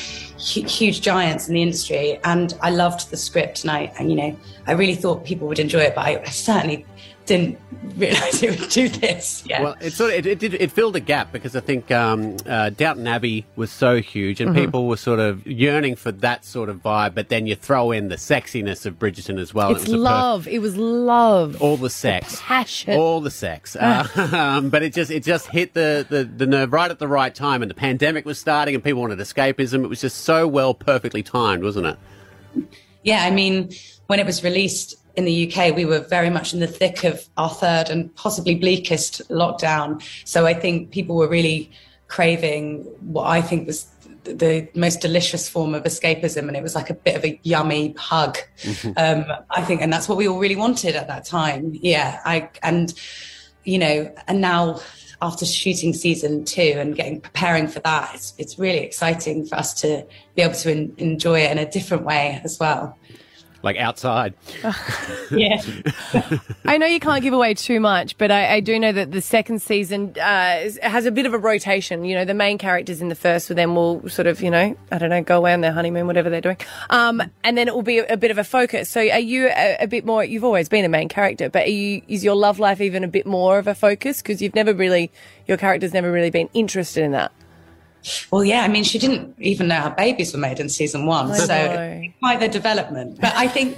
hu- 0.53 0.67
huge 0.67 1.01
giants 1.01 1.48
in 1.48 1.55
the 1.55 1.62
industry, 1.62 2.20
and 2.24 2.58
I 2.62 2.70
loved 2.70 3.10
the 3.10 3.17
script, 3.17 3.63
and 3.63 3.72
I, 3.72 3.91
and, 4.00 4.10
you 4.10 4.15
know, 4.15 4.36
I 4.67 4.74
really 4.74 4.96
thought 4.96 5.25
people 5.25 5.48
would 5.48 5.60
enjoy 5.60 5.81
it, 5.81 5.96
but 5.96 6.05
I, 6.05 6.22
I 6.22 6.29
certainly 6.29 6.86
didn't 7.32 7.58
realize 7.98 8.44
it 8.44 8.60
would 8.60 8.70
do 8.70 8.90
this. 8.90 9.44
Yeah. 9.46 9.64
Well, 9.64 9.76
it 9.80 9.92
sort 9.94 10.12
of 10.12 10.18
it, 10.20 10.26
it 10.26 10.40
did 10.40 10.54
it 10.56 10.72
filled 10.72 10.96
a 10.96 11.00
gap 11.00 11.32
because 11.32 11.56
I 11.56 11.62
think 11.62 11.90
um, 11.92 12.36
uh, 12.46 12.70
Downton 12.72 13.08
Abbey 13.08 13.46
was 13.56 13.72
so 13.72 14.02
huge 14.02 14.42
and 14.42 14.52
Mhm. 14.52 14.66
people 14.66 14.88
were 14.88 14.98
sort 14.98 15.20
of 15.20 15.46
yearning 15.48 15.96
for 15.96 16.12
that 16.12 16.44
sort 16.46 16.70
of 16.70 16.78
vibe. 16.84 17.16
But 17.16 17.30
then 17.30 17.48
you 17.48 17.56
throw 17.56 17.92
in 17.92 18.10
the 18.10 18.16
sexiness 18.18 18.86
of 18.86 19.00
Bridgerton 19.00 19.40
as 19.40 19.54
well. 19.54 19.72
it's 19.72 19.84
it 19.86 19.92
was 19.92 19.94
a 19.94 19.98
perf- 19.98 20.04
love. 20.04 20.48
it 20.48 20.60
was 20.60 20.76
love. 20.78 21.62
all 21.62 21.78
the 21.78 21.90
sex, 21.90 22.40
passion. 22.42 22.96
all 23.00 23.22
the 23.22 23.32
sex. 23.32 23.76
Uh, 23.82 24.06
um, 24.34 24.70
but 24.70 24.84
it 24.84 24.94
just 24.94 25.10
it 25.10 25.24
just 25.24 25.48
hit 25.48 25.74
the, 25.74 26.06
the 26.10 26.24
the 26.24 26.46
nerve 26.46 26.72
right 26.74 26.92
at 26.92 27.00
the 27.00 27.08
right 27.08 27.34
time, 27.34 27.62
and 27.62 27.70
the 27.72 27.76
pandemic 27.76 28.26
was 28.26 28.38
starting, 28.40 28.76
and 28.76 28.84
people 28.84 29.02
wanted 29.02 29.20
escapism. 29.20 29.84
It 29.84 29.88
was 29.88 30.02
just 30.02 30.18
so 30.20 30.48
well, 30.48 30.74
perfectly 30.74 31.24
timed, 31.24 31.64
wasn't 31.64 31.88
it? 31.88 31.98
Yeah, 33.04 33.24
I 33.24 33.32
mean, 33.32 33.72
when 34.08 34.20
it 34.20 34.26
was 34.26 34.44
released 34.44 34.96
in 35.15 35.25
the 35.25 35.51
UK, 35.51 35.75
we 35.75 35.86
were 35.86 36.00
very 36.00 36.30
much 36.30 36.53
in 36.53 36.60
the 36.60 36.68
thick 36.68 37.03
of 37.03 37.27
our 37.38 37.50
third 37.50 37.89
and 37.89 38.13
possibly 38.15 38.56
bleakest 38.56 39.27
lockdown. 39.30 40.01
So 40.25 40.46
I 40.46 40.53
think 40.53 40.91
people 40.91 41.15
were 41.15 41.27
really 41.27 41.72
craving 42.08 42.84
what 43.01 43.27
I 43.27 43.41
think 43.41 43.68
was 43.68 43.88
the 44.24 44.68
most 44.75 45.01
delicious 45.01 45.50
form 45.50 45.74
of 45.74 45.84
escapism. 45.84 46.48
And 46.48 46.56
it 46.56 46.63
was 46.63 46.75
like 46.75 46.89
a 46.89 46.94
bit 46.94 47.15
of 47.15 47.25
a 47.25 47.39
yummy 47.44 47.94
hug. 47.98 48.38
Um, 48.98 49.25
I 49.50 49.62
think, 49.62 49.82
and 49.82 49.91
that's 49.91 50.08
what 50.08 50.18
we 50.18 50.27
all 50.27 50.39
really 50.39 50.56
wanted 50.56 50.96
at 50.96 51.08
that 51.08 51.25
time. 51.25 51.72
Yeah. 51.74 52.20
I, 52.25 52.50
and, 52.62 52.94
you 53.63 53.80
know, 53.80 54.13
and 54.27 54.41
now 54.41 54.80
after 55.22 55.46
shooting 55.46 55.94
season 55.94 56.46
two 56.46 56.75
and 56.77 56.96
getting 56.96 57.22
preparing 57.22 57.68
for 57.68 57.80
that, 57.82 58.12
it's, 58.13 58.34
it's 58.38 58.60
really 58.60 58.80
exciting 58.80 59.46
for 59.46 59.56
us 59.56 59.74
to 59.82 60.06
be 60.36 60.41
able 60.41 60.56
to 60.56 60.72
en- 60.72 60.94
enjoy 60.98 61.41
it 61.41 61.51
in 61.51 61.58
a 61.58 61.70
different 61.70 62.03
way 62.06 62.41
as 62.44 62.60
well. 62.60 62.98
Like 63.63 63.77
outside. 63.77 64.34
Yeah. 65.32 65.62
I 66.65 66.77
know 66.77 66.86
you 66.88 67.00
can't 67.00 67.24
give 67.24 67.34
away 67.34 67.53
too 67.53 67.80
much, 67.80 68.18
but 68.18 68.32
I, 68.32 68.56
I 68.56 68.60
do 68.60 68.77
know 68.77 68.91
that 68.91 69.12
the 69.12 69.22
second 69.22 69.62
season 69.62 70.13
uh, 70.20 70.60
is- 70.63 70.77
has 70.84 71.06
a 71.06 71.12
bit 71.12 71.25
of 71.25 71.34
a 71.34 71.38
rotation. 71.38 72.03
You 72.03 72.15
know, 72.15 72.25
the 72.25 72.34
main 72.34 72.58
characters 72.58 73.00
in 73.01 73.08
the 73.08 73.15
first, 73.15 73.48
so 73.48 73.53
them 73.53 73.74
will 73.74 74.10
sort 74.10 74.27
of, 74.27 74.41
you 74.41 74.51
know, 74.51 74.75
I 74.91 74.98
don't 74.98 75.10
know, 75.10 75.24
go 75.24 75.38
away 75.38 75.53
on 75.53 75.62
their 75.62 75.72
honeymoon, 75.72 76.06
whatever 76.06 76.30
they're 76.30 76.41
doing, 76.41 76.58
um, 76.89 77.22
and 77.46 77.58
then 77.58 77.70
it 77.70 77.74
will 77.74 77.82
be 77.82 78.00
a, 78.00 78.13
a 78.13 78.18
bit 78.18 78.30
of 78.32 78.38
a 78.38 78.44
focus. 78.44 78.89
So, 78.89 79.00
are 79.00 79.20
you 79.20 79.48
a, 79.48 79.77
a 79.80 79.88
bit 79.88 80.06
more? 80.06 80.22
You've 80.22 80.44
always 80.44 80.68
been 80.68 80.84
a 80.84 80.89
main 80.89 81.08
character, 81.08 81.50
but 81.50 81.65
are 81.68 81.70
you, 81.72 82.01
is 82.10 82.25
your 82.25 82.36
love 82.36 82.60
life 82.60 82.82
even 82.82 83.06
a 83.06 83.08
bit 83.08 83.25
more 83.25 83.58
of 83.58 83.68
a 83.68 83.75
focus? 83.75 84.22
Because 84.22 84.41
you've 84.41 84.56
never 84.56 84.74
really, 84.74 85.12
your 85.48 85.56
character's 85.56 85.94
never 85.94 86.12
really 86.12 86.30
been 86.30 86.50
interested 86.53 87.03
in 87.06 87.12
that. 87.13 87.32
Well, 88.31 88.43
yeah, 88.43 88.63
I 88.63 88.67
mean, 88.67 88.84
she 88.84 89.00
didn't 89.00 89.36
even 89.39 89.67
know 89.67 89.75
how 89.75 89.89
babies 89.89 90.34
were 90.34 90.39
made 90.39 90.60
in 90.60 90.70
season 90.70 91.05
one, 91.05 91.31
I 91.31 91.38
so 91.38 91.48
know. 91.48 92.08
quite 92.20 92.39
the 92.39 92.48
development. 92.48 93.20
But 93.22 93.34
I 93.36 93.48
think 93.48 93.77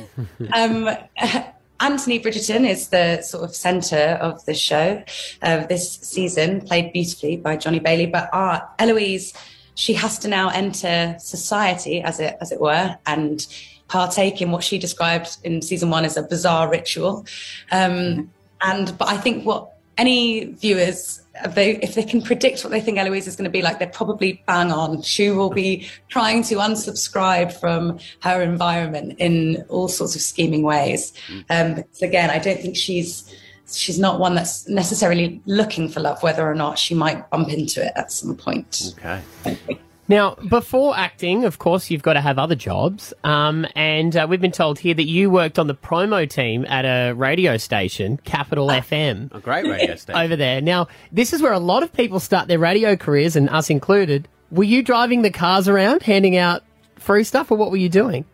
um, 0.53 0.89
Anthony 1.79 2.19
Bridgerton 2.19 2.67
is 2.67 2.89
the 2.89 3.21
sort 3.21 3.43
of 3.43 3.55
centre 3.55 4.17
of 4.21 4.43
the 4.45 4.53
show 4.53 5.03
uh, 5.41 5.65
this 5.67 5.99
season, 5.99 6.61
played 6.61 6.93
beautifully 6.93 7.37
by 7.37 7.57
Johnny 7.57 7.79
Bailey. 7.79 8.05
But 8.05 8.29
our 8.31 8.69
Eloise, 8.79 9.33
she 9.75 9.93
has 9.93 10.17
to 10.19 10.27
now 10.27 10.49
enter 10.49 11.15
society, 11.19 12.01
as 12.01 12.19
it 12.19 12.37
as 12.39 12.51
it 12.51 12.61
were, 12.61 12.97
and 13.05 13.45
partake 13.89 14.41
in 14.41 14.51
what 14.51 14.63
she 14.63 14.77
described 14.77 15.37
in 15.43 15.61
season 15.61 15.89
one 15.89 16.05
as 16.05 16.15
a 16.15 16.23
bizarre 16.23 16.69
ritual. 16.69 17.25
Um, 17.71 18.31
and 18.61 18.97
but 18.97 19.09
I 19.09 19.17
think 19.17 19.45
what 19.45 19.72
any 19.97 20.45
viewers 20.45 21.23
if 21.43 21.55
they 21.55 21.77
if 21.77 21.95
they 21.95 22.03
can 22.03 22.21
predict 22.21 22.63
what 22.63 22.71
they 22.71 22.79
think 22.79 22.97
Eloise 22.97 23.27
is 23.27 23.35
going 23.35 23.45
to 23.45 23.51
be 23.51 23.61
like, 23.61 23.79
they're 23.79 23.87
probably 23.87 24.43
bang 24.45 24.71
on. 24.71 25.01
She 25.01 25.31
will 25.31 25.49
be 25.49 25.87
trying 26.09 26.43
to 26.43 26.55
unsubscribe 26.55 27.51
from 27.51 27.99
her 28.21 28.41
environment 28.41 29.15
in 29.17 29.65
all 29.69 29.87
sorts 29.87 30.15
of 30.15 30.21
scheming 30.21 30.63
ways. 30.63 31.13
Um, 31.49 31.75
because 31.75 32.01
again, 32.01 32.29
I 32.29 32.39
don't 32.39 32.59
think 32.59 32.77
she's 32.77 33.33
she's 33.71 33.97
not 33.97 34.19
one 34.19 34.35
that's 34.35 34.67
necessarily 34.67 35.41
looking 35.45 35.89
for 35.89 35.99
love, 35.99 36.21
whether 36.21 36.47
or 36.47 36.55
not 36.55 36.77
she 36.77 36.93
might 36.93 37.29
bump 37.31 37.49
into 37.49 37.83
it 37.83 37.93
at 37.95 38.11
some 38.11 38.35
point. 38.35 38.93
Okay. 38.97 39.21
Now, 40.07 40.35
before 40.35 40.97
acting, 40.97 41.45
of 41.45 41.59
course, 41.59 41.89
you've 41.89 42.03
got 42.03 42.13
to 42.13 42.21
have 42.21 42.37
other 42.37 42.55
jobs. 42.55 43.13
Um, 43.23 43.65
and 43.75 44.15
uh, 44.15 44.27
we've 44.29 44.41
been 44.41 44.51
told 44.51 44.79
here 44.79 44.93
that 44.93 45.05
you 45.05 45.29
worked 45.29 45.57
on 45.57 45.67
the 45.67 45.75
promo 45.75 46.29
team 46.29 46.65
at 46.65 46.83
a 46.83 47.13
radio 47.13 47.55
station, 47.57 48.17
Capital 48.17 48.67
FM. 48.67 49.33
A 49.33 49.39
great 49.39 49.65
radio 49.65 49.95
station. 49.97 50.21
Over 50.21 50.35
there. 50.35 50.59
Now, 50.61 50.87
this 51.11 51.31
is 51.31 51.41
where 51.41 51.53
a 51.53 51.59
lot 51.59 51.83
of 51.83 51.93
people 51.93 52.19
start 52.19 52.47
their 52.49 52.59
radio 52.59 52.95
careers, 52.97 53.35
and 53.35 53.49
us 53.49 53.69
included. 53.69 54.27
Were 54.51 54.65
you 54.65 54.83
driving 54.83 55.21
the 55.21 55.31
cars 55.31 55.69
around, 55.69 56.03
handing 56.03 56.35
out 56.35 56.63
free 56.97 57.23
stuff, 57.23 57.49
or 57.49 57.57
what 57.57 57.71
were 57.71 57.77
you 57.77 57.89
doing? 57.89 58.25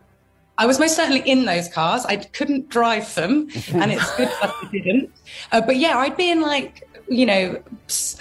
I 0.58 0.66
was 0.66 0.78
most 0.78 0.94
certainly 0.94 1.20
in 1.20 1.46
those 1.46 1.68
cars. 1.68 2.04
I 2.04 2.16
couldn't 2.16 2.68
drive 2.68 3.14
them, 3.14 3.48
and 3.72 3.90
it's 3.90 4.16
good 4.16 4.28
that 4.28 4.52
I 4.62 4.68
didn't. 4.70 5.10
Uh, 5.52 5.62
but 5.62 5.76
yeah, 5.76 5.96
I'd 5.96 6.18
be 6.18 6.30
in 6.30 6.42
like 6.42 6.86
you 7.10 7.26
know 7.26 7.60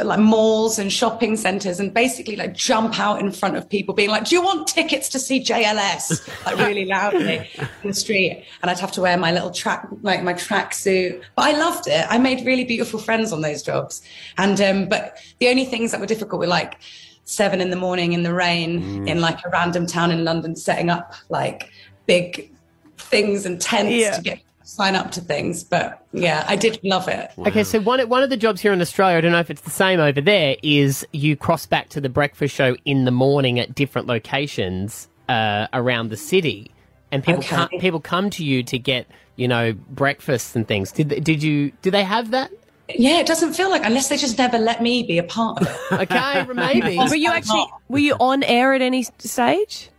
like 0.03 0.19
malls 0.19 0.79
and 0.79 0.91
shopping 0.91 1.37
centers, 1.37 1.79
and 1.79 1.93
basically 1.93 2.35
like 2.35 2.55
jump 2.55 2.99
out 2.99 3.19
in 3.19 3.31
front 3.31 3.55
of 3.55 3.69
people, 3.69 3.93
being 3.93 4.09
like, 4.09 4.25
"Do 4.25 4.35
you 4.35 4.41
want 4.43 4.67
tickets 4.67 5.07
to 5.09 5.19
see 5.19 5.41
JLS?" 5.43 6.27
like 6.45 6.57
really 6.57 6.85
loudly 6.85 7.47
in 7.83 7.87
the 7.87 7.93
street, 7.93 8.43
and 8.61 8.71
I'd 8.71 8.79
have 8.79 8.91
to 8.93 9.01
wear 9.01 9.15
my 9.15 9.31
little 9.31 9.51
track 9.51 9.87
like 10.01 10.23
my 10.23 10.33
track 10.33 10.73
suit. 10.73 11.21
But 11.35 11.43
I 11.53 11.57
loved 11.57 11.87
it. 11.87 12.05
I 12.09 12.17
made 12.17 12.45
really 12.45 12.63
beautiful 12.65 12.99
friends 12.99 13.31
on 13.31 13.41
those 13.41 13.61
jobs, 13.61 14.01
and 14.39 14.59
um, 14.59 14.89
but 14.89 15.17
the 15.39 15.49
only 15.49 15.65
things 15.65 15.91
that 15.91 15.99
were 15.99 16.07
difficult 16.07 16.39
were 16.39 16.47
like 16.47 16.79
seven 17.25 17.61
in 17.61 17.69
the 17.69 17.75
morning 17.75 18.13
in 18.13 18.23
the 18.23 18.33
rain 18.33 19.07
in 19.07 19.21
like 19.21 19.37
a 19.45 19.49
random 19.51 19.85
town 19.85 20.09
in 20.09 20.23
London, 20.23 20.55
setting 20.55 20.89
up 20.89 21.13
like 21.29 21.69
big 22.07 22.51
things 22.97 23.45
and 23.45 23.61
tents 23.61 23.93
Yeah. 23.93 24.15
to 24.15 24.21
get 24.23 24.39
sign 24.69 24.95
up 24.95 25.11
to 25.11 25.21
things. 25.21 25.63
But 25.63 26.05
yeah, 26.13 26.45
I 26.47 26.55
did 26.55 26.79
love 26.83 27.07
it. 27.07 27.31
Okay, 27.39 27.63
so 27.63 27.79
one 27.79 28.07
one 28.07 28.23
of 28.23 28.29
the 28.29 28.37
jobs 28.37 28.61
here 28.61 28.71
in 28.71 28.81
Australia, 28.81 29.17
I 29.17 29.21
don't 29.21 29.31
know 29.31 29.39
if 29.39 29.49
it's 29.49 29.61
the 29.61 29.69
same 29.69 29.99
over 29.99 30.21
there, 30.21 30.55
is 30.63 31.05
you 31.11 31.35
cross 31.35 31.65
back 31.65 31.89
to 31.89 32.01
the 32.01 32.09
breakfast 32.09 32.53
show 32.55 32.75
in 32.85 33.05
the 33.05 33.11
morning 33.11 33.59
at 33.59 33.73
different 33.75 34.07
locations 34.07 35.07
uh, 35.27 35.67
around 35.73 36.09
the 36.09 36.17
city, 36.17 36.71
and 37.11 37.23
people 37.23 37.39
Okay. 37.39 37.55
come, 37.55 37.69
people 37.79 37.99
come 37.99 38.29
to 38.31 38.43
you 38.43 38.63
to 38.63 38.77
get 38.79 39.07
you 39.35 39.47
know 39.47 39.73
breakfasts 39.73 40.55
and 40.55 40.67
things. 40.67 40.91
Did 40.91 41.23
did 41.23 41.41
you 41.43 41.71
did 41.81 41.91
they 41.91 42.03
have 42.03 42.31
that? 42.31 42.51
Yeah, 42.95 43.19
it 43.19 43.27
doesn't 43.27 43.53
feel 43.53 43.69
like 43.69 43.85
unless 43.85 44.09
they 44.09 44.17
just 44.17 44.39
never 44.39 44.57
let 44.57 44.81
me 44.81 45.03
be 45.03 45.19
a 45.19 45.23
part 45.23 45.61
of 45.61 45.67
it. 45.67 45.77
Okay, 46.11 46.43
maybe. 46.53 46.97
Were 46.97 47.15
you 47.15 47.29
actually, 47.31 47.67
were 47.87 47.99
you 47.99 48.15
on 48.19 48.41
air 48.41 48.73
at 48.73 48.81
any 48.81 49.03
stage? 49.03 49.89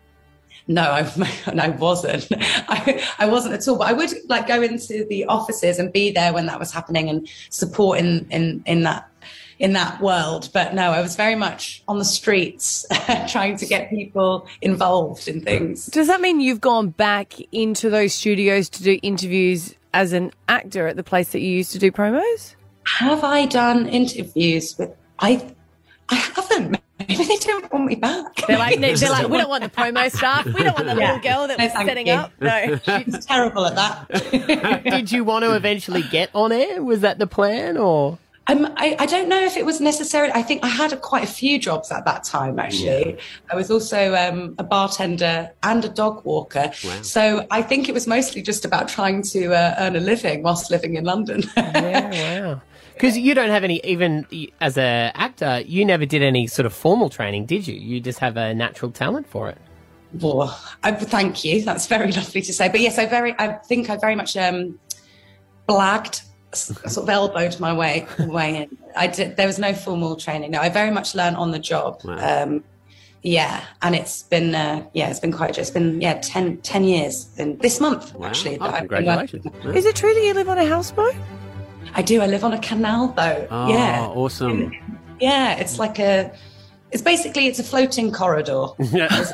No, 0.67 0.83
I, 0.83 1.01
I 1.47 1.69
wasn't. 1.71 2.29
I, 2.33 3.07
I 3.19 3.27
wasn't 3.27 3.55
at 3.55 3.67
all. 3.69 3.79
But 3.79 3.89
I 3.89 3.93
would 3.93 4.11
like 4.29 4.47
go 4.47 4.63
into 4.63 5.05
the 5.09 5.25
offices 5.27 5.79
and 5.79 5.93
be 5.93 6.11
there 6.11 6.33
when 6.33 6.47
that 6.47 6.59
was 6.59 6.73
happening 6.73 7.09
and 7.09 7.29
support 7.51 7.99
in 7.99 8.27
in 8.31 8.63
in 8.67 8.83
that 8.85 9.11
in 9.61 9.75
that 9.75 10.01
world. 10.01 10.49
But 10.53 10.75
no, 10.75 10.91
I 10.91 11.01
was 11.01 11.15
very 11.15 11.37
much 11.37 11.83
on 11.87 11.99
the 11.99 12.05
streets 12.05 12.87
trying 13.29 13.57
to 13.59 13.67
get 13.67 13.91
people 13.91 14.49
involved 14.63 15.29
in 15.29 15.43
things. 15.43 15.87
Does 15.87 16.09
that 16.09 16.21
mean 16.21 16.41
you've 16.41 16.61
gone 16.61 16.89
back 16.89 17.35
into 17.53 17.91
those 17.91 18.15
studios 18.15 18.69
to 18.71 18.83
do 18.83 18.99
interviews 19.03 19.75
as 19.93 20.13
an 20.13 20.33
actor 20.49 20.89
at 20.89 20.97
the 20.97 21.05
place 21.05 21.33
that 21.33 21.41
you 21.41 21.51
used 21.51 21.73
to 21.73 21.79
do 21.79 21.93
promos? 21.93 22.57
Have 22.87 23.23
I 23.23 23.47
done 23.47 23.87
interviews 23.87 24.77
with? 24.79 24.91
I 25.19 25.55
I 26.11 26.15
haven't. 26.17 26.81
Maybe 26.99 27.25
they 27.25 27.37
don't 27.37 27.73
want 27.73 27.87
me 27.87 27.95
back. 27.95 28.35
They're 28.47 28.59
like, 28.59 28.79
they're 28.81 29.11
like, 29.11 29.29
we 29.29 29.39
don't 29.39 29.49
want 29.49 29.63
the 29.65 29.71
promo 29.71 30.11
staff. 30.11 30.45
We 30.47 30.63
don't 30.63 30.75
want 30.77 30.87
the 30.87 30.97
Yeah. 31.01 31.15
little 31.15 31.21
girl 31.21 31.47
that 31.49 31.59
No, 31.59 31.65
was 31.65 31.73
setting 31.73 32.07
you. 32.07 32.13
up. 32.13 32.33
No. 32.41 32.79
She's 33.05 33.25
terrible 33.27 33.65
at 33.67 33.75
that. 33.77 34.83
Did 34.85 35.11
you 35.13 35.25
want 35.25 35.45
to 35.45 35.55
eventually 35.55 36.03
get 36.03 36.31
on 36.35 36.53
air? 36.53 36.83
Was 36.83 37.01
that 37.01 37.19
the 37.19 37.27
plan, 37.27 37.77
or? 37.77 38.19
Um, 38.47 38.67
I, 38.77 38.97
I 38.99 39.07
don't 39.07 39.29
know 39.29 39.41
if 39.45 39.57
it 39.57 39.65
was 39.65 39.81
necessary. 39.81 40.31
I 40.33 40.43
think 40.43 40.65
I 40.65 40.69
had 40.69 40.93
a, 40.93 40.97
quite 40.97 41.23
a 41.23 41.27
few 41.29 41.59
jobs 41.59 41.93
at 41.93 42.05
that 42.05 42.25
time, 42.25 42.59
actually. 42.59 43.17
I 43.51 43.55
was 43.55 43.71
also 43.71 44.15
um, 44.17 44.57
a 44.59 44.65
bartender 44.65 45.51
and 45.63 45.85
a 45.85 45.89
dog 45.89 46.25
walker. 46.25 46.73
Wow. 46.85 47.03
So 47.03 47.47
I 47.53 47.63
think 47.63 47.89
it 47.89 47.95
was 47.95 48.09
mostly 48.09 48.43
just 48.43 48.65
about 48.65 48.89
trying 48.89 49.23
to 49.35 49.55
uh, 49.55 49.77
earn 49.79 49.95
a 49.95 50.01
living 50.01 50.43
whilst 50.43 50.71
living 50.71 50.97
in 50.97 51.05
London. 51.05 51.45
Yeah, 51.57 52.41
wow. 52.43 52.63
Because 53.01 53.17
you 53.17 53.35
don't 53.35 53.49
have 53.49 53.65
any, 53.65 53.81
even 53.83 54.27
as 54.61 54.77
a 54.77 55.11
actor, 55.15 55.63
you 55.65 55.87
never 55.87 56.05
did 56.05 56.23
any 56.23 56.47
sort 56.47 56.67
of 56.67 56.75
formal 56.75 57.09
training, 57.09 57.47
did 57.47 57.67
you? 57.67 57.75
You 57.75 57.99
just 57.99 58.19
have 58.19 58.37
a 58.37 58.53
natural 58.53 58.91
talent 58.91 59.27
for 59.27 59.49
it. 59.49 59.57
Well, 60.21 60.61
I, 60.83 60.93
thank 60.93 61.43
you. 61.43 61.63
That's 61.63 61.87
very 61.87 62.13
lovely 62.21 62.43
to 62.43 62.53
say. 62.53 62.69
But 62.69 62.81
yes, 62.81 62.99
I 62.99 63.07
very, 63.07 63.35
I 63.39 63.55
think 63.55 63.89
I 63.89 63.97
very 63.97 64.15
much 64.15 64.37
um, 64.37 64.79
blagged, 65.67 66.25
sort 66.53 66.99
of 66.99 67.09
elbowed 67.09 67.59
my 67.59 67.73
way 67.73 68.07
way 68.19 68.65
in. 68.65 68.79
I 68.95 69.07
did. 69.07 69.39
There 69.39 69.47
was 69.47 69.59
no 69.59 69.73
formal 69.73 70.17
training. 70.17 70.51
No, 70.51 70.61
I 70.61 70.69
very 70.69 70.91
much 70.91 71.15
learned 71.15 71.37
on 71.37 71.53
the 71.53 71.59
job. 71.59 72.03
Um, 72.05 72.63
yeah, 73.23 73.65
and 73.81 73.95
it's 73.95 74.25
been 74.25 74.55
uh, 74.55 74.85
yeah, 74.93 75.09
it's 75.09 75.21
been 75.21 75.33
quite. 75.33 75.57
It's 75.57 75.71
been 75.71 76.03
yeah, 76.03 76.21
10, 76.21 76.59
10 76.59 76.85
years 76.85 77.31
in 77.39 77.57
this 77.59 77.81
month 77.81 78.15
actually. 78.23 78.59
Oh, 78.59 78.65
that 78.65 78.75
I've 78.75 78.89
congratulations. 78.89 79.47
Is 79.75 79.87
it 79.87 79.97
true 79.97 80.13
that 80.13 80.23
you 80.23 80.35
live 80.35 80.51
on 80.51 80.59
a 80.59 80.67
houseboat? 80.67 81.15
I 81.95 82.03
do. 82.03 82.21
I 82.21 82.27
live 82.27 82.45
on 82.45 82.53
a 82.53 82.61
canal 82.61 83.09
boat. 83.09 83.49
Oh, 83.51 83.69
yeah, 83.69 84.07
awesome. 84.07 84.73
yeah. 85.21 85.57
It's 85.57 85.79
like 85.79 85.99
a. 85.99 86.33
It's 86.93 87.03
basically 87.03 87.47
it's 87.47 87.59
a 87.59 87.65
floating 87.65 88.13
corridor. 88.13 88.67
That's 88.79 89.33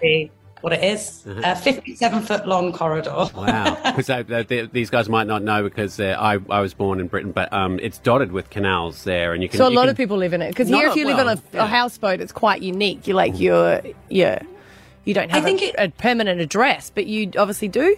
basically 0.00 0.30
what 0.60 0.72
it 0.72 0.82
is. 0.84 1.24
A 1.26 1.56
fifty-seven 1.56 2.22
foot 2.22 2.46
long 2.46 2.72
corridor. 2.72 3.28
Wow, 3.34 3.78
because 3.96 4.06
th- 4.06 4.70
these 4.72 4.90
guys 4.90 5.08
might 5.08 5.26
not 5.26 5.42
know 5.42 5.62
because 5.62 5.98
uh, 6.00 6.16
I 6.18 6.38
I 6.50 6.60
was 6.60 6.74
born 6.74 7.00
in 7.00 7.06
Britain, 7.08 7.32
but 7.32 7.52
um, 7.52 7.78
it's 7.80 7.98
dotted 7.98 8.32
with 8.32 8.50
canals 8.50 9.04
there, 9.04 9.32
and 9.32 9.42
you 9.42 9.48
can. 9.48 9.58
So 9.58 9.66
a 9.66 9.70
you 9.70 9.76
lot 9.76 9.82
can- 9.82 9.90
of 9.90 9.96
people 9.96 10.16
live 10.16 10.32
in 10.32 10.42
it. 10.42 10.48
Because 10.48 10.68
here, 10.68 10.88
if 10.88 10.96
you 10.96 11.06
live 11.06 11.16
well, 11.16 11.30
on 11.30 11.38
a, 11.38 11.42
yeah. 11.52 11.64
a 11.64 11.66
houseboat, 11.66 12.20
it's 12.20 12.32
quite 12.32 12.62
unique. 12.62 13.06
You're 13.06 13.16
like, 13.16 13.38
you're, 13.38 13.80
yeah, 14.10 14.42
you 15.04 15.14
don't 15.14 15.30
have 15.30 15.42
I 15.42 15.44
think 15.46 15.62
a, 15.62 15.84
a 15.84 15.88
permanent 15.90 16.40
address, 16.40 16.90
but 16.94 17.06
you 17.06 17.30
obviously 17.38 17.68
do. 17.68 17.96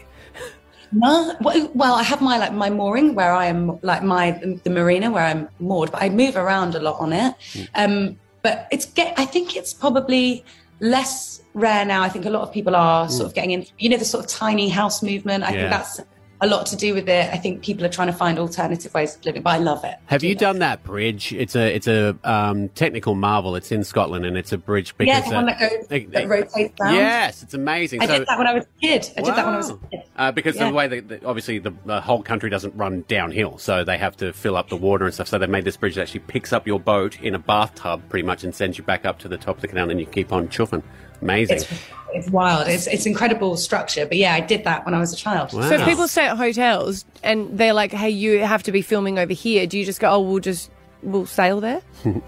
No, 0.93 1.35
well, 1.75 1.95
I 1.95 2.03
have 2.03 2.21
my 2.21 2.37
like 2.39 2.53
my 2.53 2.69
mooring 2.71 3.15
where 3.15 3.33
I 3.33 3.47
am 3.47 3.79
like 3.83 4.03
my 4.03 4.33
the 4.65 4.71
marina 4.71 5.11
where 5.11 5.25
I'm 5.25 5.49
moored, 5.61 5.93
but 5.93 6.03
I 6.03 6.09
move 6.09 6.37
around 6.37 6.75
a 6.75 6.81
lot 6.81 6.99
on 7.01 7.13
it. 7.13 7.35
Um, 7.75 8.19
but 8.43 8.67
it's 8.73 8.87
get 8.87 9.15
I 9.19 9.25
think 9.25 9.57
it's 9.57 9.73
probably 9.73 10.45
less 10.81 11.43
rare 11.55 11.85
now. 11.85 12.03
I 12.03 12.09
think 12.09 12.25
a 12.27 12.31
lot 12.31 12.43
of 12.43 12.53
people 12.53 12.75
are 12.75 13.09
sort 13.09 13.27
of 13.27 13.35
getting 13.35 13.51
in. 13.53 13.67
You 13.79 13.91
know, 13.91 13.99
the 13.99 14.05
sort 14.05 14.25
of 14.25 14.31
tiny 14.31 14.69
house 14.69 15.03
movement. 15.03 15.45
I 15.45 15.49
Yeah. 15.53 15.59
think 15.59 15.71
that's 15.71 16.01
a 16.43 16.47
lot 16.47 16.67
to 16.67 16.77
do 16.77 16.95
with 16.95 17.09
it. 17.09 17.33
I 17.33 17.37
think 17.37 17.63
people 17.63 17.85
are 17.85 17.89
trying 17.91 18.07
to 18.09 18.13
find 18.15 18.39
alternative 18.39 18.93
ways 18.95 19.17
of 19.17 19.25
living, 19.25 19.43
but 19.43 19.51
I 19.51 19.59
love 19.59 19.85
it. 19.85 19.97
Have 20.07 20.23
you 20.25 20.35
done 20.35 20.61
that 20.61 20.83
bridge? 20.83 21.33
It's 21.33 21.55
a 21.55 21.75
it's 21.75 21.87
a 21.87 22.17
um, 22.25 22.69
technical 22.71 23.15
marvel. 23.15 23.57
It's 23.57 23.71
in 23.71 23.85
Scotland, 23.85 24.25
and 24.25 24.37
it's 24.37 24.53
a 24.53 24.59
bridge 24.59 24.97
because 24.97 25.29
yeah, 25.31 25.39
uh, 25.39 25.45
that 25.45 25.59
goes 25.61 25.87
they- 25.89 26.05
that 26.07 26.29
rotates 26.29 26.81
around. 26.81 26.95
Yes, 26.95 27.43
it's 27.43 27.55
amazing. 27.55 28.01
I 28.03 28.07
So- 28.07 28.19
did 28.21 28.29
that 28.29 28.39
when 28.39 28.47
I 28.47 28.55
was 28.55 28.65
a 28.65 28.81
kid. 28.81 29.11
I 29.17 29.23
did 29.23 29.35
that 29.35 29.45
when 29.45 29.55
I 29.55 29.59
was 29.59 29.71
a 29.71 29.77
kid. 29.91 30.03
Uh, 30.17 30.33
because 30.33 30.57
Yeah. 30.57 30.69
the 30.69 30.75
way 30.75 30.89
that 30.89 31.09
that 31.09 31.25
obviously 31.25 31.59
the, 31.59 31.75
the 31.85 32.01
whole 32.01 32.23
country 32.23 32.49
doesn't 32.51 32.75
run 32.77 33.05
downhill, 33.09 33.59
so 33.59 33.85
they 33.85 33.99
have 33.99 34.17
to 34.19 34.33
fill 34.33 34.57
up 34.57 34.69
the 34.69 34.77
water 34.77 35.05
and 35.05 35.13
stuff. 35.15 35.29
So 35.29 35.39
they 35.39 35.47
made 35.47 35.65
this 35.65 35.77
bridge 35.77 35.95
that 35.97 36.03
actually 36.03 36.21
picks 36.21 36.53
up 36.53 36.67
your 36.67 36.81
boat 36.81 37.21
in 37.21 37.35
a 37.35 37.39
bathtub, 37.39 38.03
pretty 38.09 38.27
much, 38.27 38.45
and 38.45 38.55
sends 38.55 38.79
you 38.79 38.85
back 38.85 39.05
up 39.05 39.19
to 39.21 39.29
the 39.29 39.37
top 39.37 39.57
of 39.57 39.63
the 39.63 39.69
canal, 39.69 39.91
and 39.91 40.01
you 40.01 40.07
keep 40.07 40.33
on 40.33 40.49
chuffing. 40.49 40.83
Amazing. 41.23 41.57
It's, 41.59 41.73
it's 42.13 42.31
wild. 42.31 42.69
It's 42.69 42.87
it's 42.87 43.07
incredible 43.07 43.57
structure. 43.57 44.07
But 44.07 44.17
yeah, 44.17 44.35
I 44.35 44.41
did 44.41 44.65
that 44.65 44.85
when 44.85 44.95
I 44.95 44.99
was 44.99 45.13
a 45.13 45.17
child. 45.17 45.53
Wow. 45.53 45.69
So 45.69 45.75
if 45.77 45.85
people 45.85 46.09
stay 46.09 46.27
at 46.27 46.37
hotels 46.37 47.05
and 47.23 47.57
they're 47.59 47.73
like, 47.75 47.93
"Hey, 47.93 48.11
you 48.11 48.41
have 48.41 48.63
to 48.65 48.73
be 48.73 48.83
filming 48.83 49.19
over 49.19 49.33
here," 49.33 49.67
do 49.67 49.79
you 49.79 49.85
just 49.85 50.01
go, 50.01 50.11
"Oh, 50.11 50.21
we'll 50.21 50.41
just 50.41 50.71
we'll 51.03 51.27
sail 51.27 51.61
there"? 51.61 51.83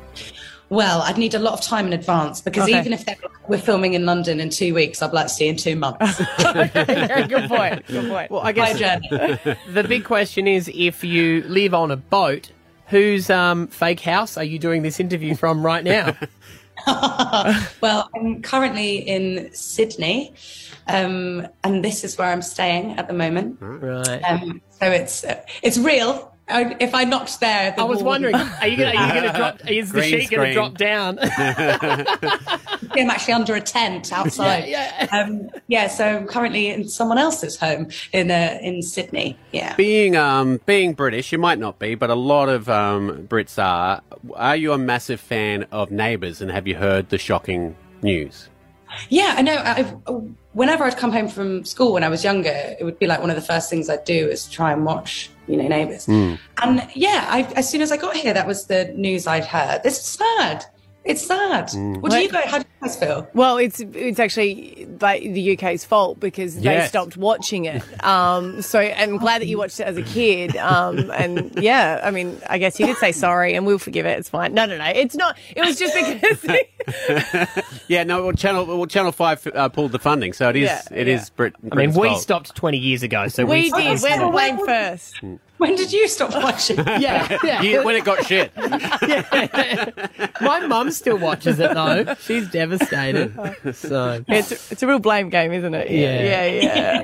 Well, 0.68 1.02
I'd 1.02 1.18
need 1.18 1.34
a 1.34 1.38
lot 1.38 1.52
of 1.52 1.60
time 1.60 1.86
in 1.86 1.92
advance 1.92 2.40
because 2.40 2.62
Okay. 2.66 2.80
even 2.80 2.94
if 2.94 3.04
they're, 3.04 3.18
we're 3.46 3.58
filming 3.58 3.92
in 3.92 4.06
London 4.06 4.40
in 4.40 4.48
two 4.48 4.72
weeks, 4.72 5.02
I'd 5.02 5.12
like 5.12 5.26
to 5.26 5.32
see 5.34 5.46
in 5.46 5.56
two 5.58 5.76
months. 5.76 6.16
good 6.38 7.48
point. 7.50 7.86
Good 7.86 8.08
point. 8.08 8.30
Well, 8.30 8.40
I 8.40 8.44
My 8.44 8.52
guess 8.52 8.78
journey. 8.78 9.08
the 9.68 9.84
big 9.84 10.04
question 10.04 10.46
is 10.46 10.70
if 10.74 11.04
you 11.04 11.42
live 11.42 11.74
on 11.74 11.90
a 11.90 11.96
boat, 11.98 12.52
whose 12.86 13.28
um, 13.28 13.66
fake 13.66 14.00
house 14.00 14.38
are 14.38 14.44
you 14.44 14.58
doing 14.58 14.80
this 14.80 14.98
interview 14.98 15.34
from 15.34 15.62
right 15.64 15.84
now? 15.84 16.16
Well, 17.80 18.08
I'm 18.14 18.42
currently 18.42 18.96
in 18.98 19.52
Sydney, 19.52 20.34
um, 20.86 21.46
and 21.64 21.84
this 21.84 22.04
is 22.04 22.16
where 22.16 22.28
I'm 22.28 22.42
staying 22.42 22.92
at 22.98 23.08
the 23.08 23.14
moment. 23.14 23.58
right. 23.60 24.20
Um, 24.22 24.62
so 24.70 24.90
it's 24.90 25.24
uh, 25.24 25.42
it's 25.62 25.78
real. 25.78 26.31
I, 26.52 26.76
if 26.80 26.94
I 26.94 27.04
knocked 27.04 27.40
there, 27.40 27.72
the 27.72 27.80
I 27.82 27.84
was 27.84 27.98
wall- 27.98 28.06
wondering, 28.12 28.34
are 28.34 28.66
you 28.68 28.76
gonna, 28.76 28.90
are 28.98 29.06
you 29.08 29.20
gonna 29.22 29.32
drop? 29.38 29.70
Is 29.70 29.90
the 29.92 30.02
sheet 30.02 30.30
gonna 30.30 30.52
drop 30.52 30.76
down? 30.76 31.18
I'm 32.94 33.10
actually 33.10 33.34
under 33.34 33.54
a 33.54 33.60
tent 33.60 34.12
outside. 34.12 34.66
Yeah, 34.68 35.06
Um, 35.12 35.50
yeah. 35.68 35.88
So 35.88 36.04
I'm 36.18 36.26
currently 36.26 36.68
in 36.68 36.88
someone 36.88 37.18
else's 37.18 37.58
home 37.58 37.88
in 38.12 38.30
uh, 38.30 38.58
in 38.62 38.82
Sydney. 38.82 39.38
Yeah. 39.52 39.74
Being 39.76 40.16
um, 40.16 40.60
being 40.66 40.92
British, 40.94 41.32
you 41.32 41.38
might 41.38 41.58
not 41.58 41.78
be, 41.78 41.94
but 41.94 42.10
a 42.10 42.14
lot 42.14 42.48
of 42.48 42.68
um, 42.68 43.26
Brits 43.28 43.62
are. 43.62 44.02
Are 44.34 44.56
you 44.56 44.72
a 44.72 44.78
massive 44.78 45.20
fan 45.20 45.66
of 45.72 45.90
Neighbours, 45.90 46.40
and 46.40 46.50
have 46.50 46.66
you 46.66 46.76
heard 46.76 47.08
the 47.08 47.18
shocking 47.18 47.76
news? 48.02 48.48
Yeah, 49.08 49.34
I 49.36 49.42
know. 49.42 49.56
I, 49.56 49.82
whenever 50.52 50.84
I'd 50.84 50.96
come 50.96 51.12
home 51.12 51.28
from 51.28 51.64
school 51.64 51.92
when 51.92 52.04
I 52.04 52.08
was 52.08 52.24
younger, 52.24 52.52
it 52.78 52.84
would 52.84 52.98
be 52.98 53.06
like 53.06 53.20
one 53.20 53.30
of 53.30 53.36
the 53.36 53.42
first 53.42 53.70
things 53.70 53.88
I'd 53.88 54.04
do 54.04 54.28
is 54.28 54.48
try 54.48 54.72
and 54.72 54.84
watch, 54.84 55.30
you 55.46 55.56
know, 55.56 55.66
Neighbours. 55.68 56.06
Hmm. 56.06 56.34
And 56.62 56.86
yeah, 56.94 57.26
I, 57.28 57.42
as 57.54 57.68
soon 57.68 57.80
as 57.80 57.92
I 57.92 57.96
got 57.96 58.16
here, 58.16 58.34
that 58.34 58.46
was 58.46 58.66
the 58.66 58.92
news 58.96 59.26
I'd 59.26 59.44
heard. 59.44 59.82
This 59.82 59.98
is 59.98 60.04
sad. 60.04 60.64
It's 61.04 61.26
sad. 61.26 61.70
What 62.00 62.12
do 62.12 62.18
you 62.18 62.28
guys? 62.28 62.44
How 62.48 62.58
do 62.58 62.64
you 62.64 62.86
guys 62.86 62.96
feel? 62.96 63.28
Well, 63.34 63.56
it's 63.58 63.80
it's 63.80 64.20
actually 64.20 64.86
like 65.00 65.22
the 65.22 65.54
UK's 65.54 65.84
fault 65.84 66.20
because 66.20 66.60
they 66.60 66.86
stopped 66.86 67.16
watching 67.16 67.64
it. 67.64 67.82
Um, 68.04 68.62
so 68.62 68.78
I'm 68.80 69.16
glad 69.18 69.40
that 69.42 69.46
you 69.46 69.58
watched 69.58 69.80
it 69.80 69.84
as 69.86 69.96
a 69.96 70.02
kid. 70.02 70.56
Um, 70.56 71.10
and 71.10 71.52
yeah, 71.60 72.00
I 72.04 72.10
mean, 72.12 72.40
I 72.48 72.58
guess 72.58 72.78
you 72.78 72.86
did 72.86 72.96
say 72.98 73.10
sorry 73.12 73.54
and 73.54 73.66
we'll 73.66 73.78
forgive 73.78 74.06
it. 74.06 74.18
It's 74.18 74.28
fine. 74.28 74.54
No, 74.54 74.64
no, 74.66 74.78
no. 74.78 74.84
It's 74.86 75.16
not. 75.16 75.36
It 75.56 75.64
was 75.64 75.78
just 75.78 75.94
because. 75.94 76.46
Yeah, 77.88 78.04
no. 78.04 78.22
Well, 78.24 78.32
Channel 78.32 78.64
well, 78.66 78.86
Channel 78.86 79.12
Five 79.12 79.46
uh, 79.54 79.68
pulled 79.68 79.92
the 79.92 79.98
funding, 79.98 80.32
so 80.32 80.48
it 80.48 80.56
is 80.56 80.62
Yeah, 80.68 80.82
it 80.92 81.06
yeah. 81.08 81.14
is 81.14 81.30
Brit. 81.30 81.54
I 81.58 81.62
mean, 81.62 81.70
Britain's 81.90 81.98
we 81.98 82.08
fault. 82.08 82.20
stopped 82.22 82.54
20 82.56 82.78
years 82.78 83.02
ago, 83.02 83.28
so 83.28 83.44
we, 83.44 83.70
we 83.70 83.82
did. 83.82 84.00
We're 84.02 84.18
to 84.18 84.30
blame 84.30 84.64
first. 84.64 85.20
When 85.62 85.76
did 85.76 85.92
you 85.92 86.08
stop 86.08 86.34
watching? 86.34 86.76
Yeah, 86.98 87.38
yeah. 87.44 87.62
You- 87.62 87.84
when 87.84 87.94
it 87.94 88.04
got 88.04 88.26
shit. 88.26 88.50
My 90.40 90.58
mum 90.66 90.90
still 90.90 91.18
watches 91.18 91.60
it 91.60 91.72
though. 91.72 92.14
She's 92.16 92.48
devastated. 92.50 93.32
So 93.74 94.24
It's 94.26 94.72
it's 94.72 94.82
a 94.82 94.86
real 94.88 94.98
blame 94.98 95.28
game, 95.30 95.52
isn't 95.52 95.72
it? 95.72 95.88
Yeah. 95.90 96.22
yeah, 96.24 96.46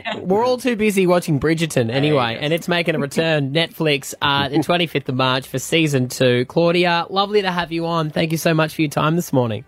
yeah. 0.02 0.16
we're 0.18 0.44
all 0.44 0.58
too 0.58 0.74
busy 0.74 1.06
watching 1.06 1.38
Bridgerton 1.38 1.88
anyway, 1.88 2.36
and 2.40 2.52
it's 2.52 2.66
making 2.66 2.96
a 2.96 2.98
return. 2.98 3.52
Netflix 3.54 4.12
uh, 4.20 4.48
the 4.48 4.56
25th 4.58 5.08
of 5.08 5.14
March 5.14 5.46
for 5.46 5.60
season 5.60 6.08
two. 6.08 6.44
Claudia, 6.46 7.06
lovely 7.10 7.42
to 7.42 7.52
have 7.52 7.70
you 7.70 7.86
on. 7.86 8.10
Thank 8.10 8.32
you 8.32 8.38
so 8.38 8.54
much 8.54 8.74
for 8.74 8.82
your 8.82 8.90
time 8.90 9.14
this 9.14 9.32
morning. 9.32 9.64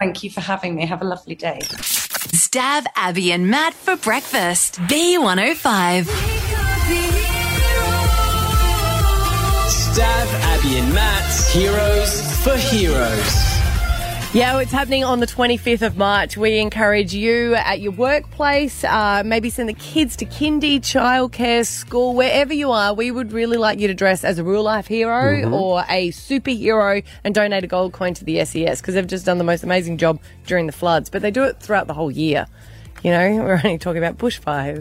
Thank 0.00 0.24
you 0.24 0.30
for 0.30 0.40
having 0.40 0.74
me. 0.74 0.84
Have 0.86 1.00
a 1.00 1.04
lovely 1.04 1.36
day. 1.36 1.60
Stav 1.62 2.86
Abby 2.96 3.30
and 3.30 3.48
Matt 3.48 3.72
for 3.74 3.94
breakfast. 3.94 4.80
B105. 4.80 7.30
Stav, 9.92 10.26
Abby, 10.40 10.78
and 10.78 10.94
Matt's 10.94 11.52
Heroes 11.52 12.22
for 12.42 12.56
Heroes. 12.56 13.52
Yeah, 14.32 14.52
well, 14.52 14.60
it's 14.60 14.72
happening 14.72 15.04
on 15.04 15.20
the 15.20 15.26
25th 15.26 15.82
of 15.82 15.98
March. 15.98 16.34
We 16.38 16.60
encourage 16.60 17.12
you 17.12 17.54
at 17.56 17.82
your 17.82 17.92
workplace, 17.92 18.84
uh, 18.84 19.22
maybe 19.22 19.50
send 19.50 19.68
the 19.68 19.74
kids 19.74 20.16
to 20.16 20.24
kindy, 20.24 20.80
childcare, 20.80 21.66
school, 21.66 22.14
wherever 22.14 22.54
you 22.54 22.70
are. 22.70 22.94
We 22.94 23.10
would 23.10 23.32
really 23.32 23.58
like 23.58 23.80
you 23.80 23.88
to 23.88 23.92
dress 23.92 24.24
as 24.24 24.38
a 24.38 24.44
real 24.44 24.62
life 24.62 24.86
hero 24.86 25.50
or 25.50 25.84
a 25.90 26.10
superhero 26.12 27.04
and 27.22 27.34
donate 27.34 27.62
a 27.62 27.66
gold 27.66 27.92
coin 27.92 28.14
to 28.14 28.24
the 28.24 28.42
SES 28.46 28.80
because 28.80 28.94
they've 28.94 29.06
just 29.06 29.26
done 29.26 29.36
the 29.36 29.44
most 29.44 29.62
amazing 29.62 29.98
job 29.98 30.18
during 30.46 30.64
the 30.64 30.72
floods. 30.72 31.10
But 31.10 31.20
they 31.20 31.30
do 31.30 31.44
it 31.44 31.60
throughout 31.60 31.86
the 31.86 31.92
whole 31.92 32.10
year. 32.10 32.46
You 33.02 33.10
know, 33.10 33.34
we're 33.44 33.60
only 33.64 33.78
talking 33.78 34.02
about 34.02 34.18
bushfires. 34.18 34.80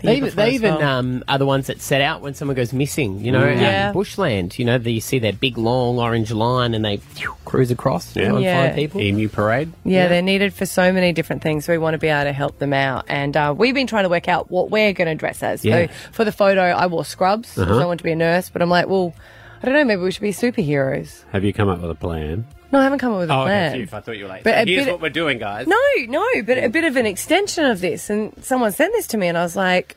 The 0.00 0.06
They 0.06 0.16
even, 0.18 0.30
they 0.36 0.50
even 0.52 0.74
well. 0.76 0.82
um, 0.98 1.24
are 1.26 1.38
the 1.38 1.46
ones 1.46 1.66
that 1.66 1.80
set 1.80 2.00
out 2.00 2.20
when 2.20 2.32
someone 2.34 2.54
goes 2.54 2.72
missing, 2.72 3.24
you 3.24 3.32
know, 3.32 3.40
out 3.42 3.48
in 3.48 3.58
Yeah. 3.58 3.90
bushland. 3.92 4.56
You 4.56 4.64
know, 4.64 4.76
you 4.76 5.00
see 5.00 5.18
their 5.18 5.32
big, 5.32 5.58
long 5.58 5.98
orange 5.98 6.30
line 6.30 6.74
and 6.74 6.84
they 6.84 6.98
phew, 6.98 7.34
cruise 7.44 7.72
across 7.72 8.14
you 8.14 8.22
know, 8.28 8.36
and 8.36 8.44
Yeah. 8.44 8.62
find 8.66 8.76
people. 8.76 9.00
Emu 9.00 9.28
parade. 9.28 9.72
Yeah, 9.84 10.06
they're 10.06 10.22
needed 10.22 10.54
for 10.54 10.66
so 10.66 10.92
many 10.92 11.12
different 11.12 11.42
things. 11.42 11.64
So 11.64 11.72
we 11.72 11.78
want 11.78 11.94
to 11.94 11.98
be 11.98 12.06
able 12.06 12.24
to 12.24 12.32
help 12.32 12.58
them 12.60 12.72
out. 12.72 13.06
And 13.08 13.36
uh, 13.36 13.52
we've 13.58 13.74
been 13.74 13.88
trying 13.88 14.04
to 14.04 14.08
work 14.08 14.28
out 14.28 14.52
what 14.52 14.70
we're 14.70 14.92
going 14.92 15.08
to 15.08 15.16
dress 15.16 15.42
as. 15.42 15.64
Yeah. 15.64 15.86
So 15.88 15.92
for 16.12 16.24
the 16.24 16.32
photo, 16.32 16.62
I 16.62 16.86
wore 16.86 17.04
scrubs 17.04 17.54
because 17.56 17.78
I 17.78 17.84
want 17.84 17.98
to 17.98 18.04
be 18.04 18.12
a 18.12 18.16
nurse. 18.16 18.50
But 18.50 18.62
I'm 18.62 18.70
like, 18.70 18.86
well, 18.88 19.14
I 19.62 19.66
don't 19.66 19.74
know. 19.74 19.84
Maybe 19.84 20.00
we 20.02 20.12
should 20.12 20.22
be 20.22 20.32
superheroes. 20.32 21.24
Have 21.32 21.42
you 21.42 21.52
come 21.52 21.68
up 21.68 21.80
with 21.80 21.90
a 21.90 21.96
plan? 21.96 22.44
No, 22.70 22.80
I 22.80 22.82
haven't 22.84 22.98
come 22.98 23.12
up 23.12 23.20
with 23.20 23.30
a 23.30 23.34
Oh, 23.34 23.44
plan. 23.44 23.72
okay. 23.74 23.82
I 23.96 24.00
thought 24.00 24.16
you 24.16 24.24
were 24.24 24.28
like, 24.28 24.44
But 24.44 24.54
"So 24.54 24.60
a 24.62 24.64
here's 24.66 24.84
bit- 24.84 24.92
what 24.92 25.00
we're 25.00 25.08
doing, 25.08 25.38
guys. 25.38 25.66
No, 25.66 25.78
no, 26.08 26.26
but 26.44 26.58
a 26.62 26.68
bit 26.68 26.84
of 26.84 26.96
an 26.96 27.06
extension 27.06 27.64
of 27.64 27.80
this. 27.80 28.10
And 28.10 28.32
someone 28.44 28.72
sent 28.72 28.92
this 28.92 29.06
to 29.08 29.16
me, 29.16 29.26
and 29.28 29.38
I 29.38 29.42
was 29.42 29.56
like, 29.56 29.96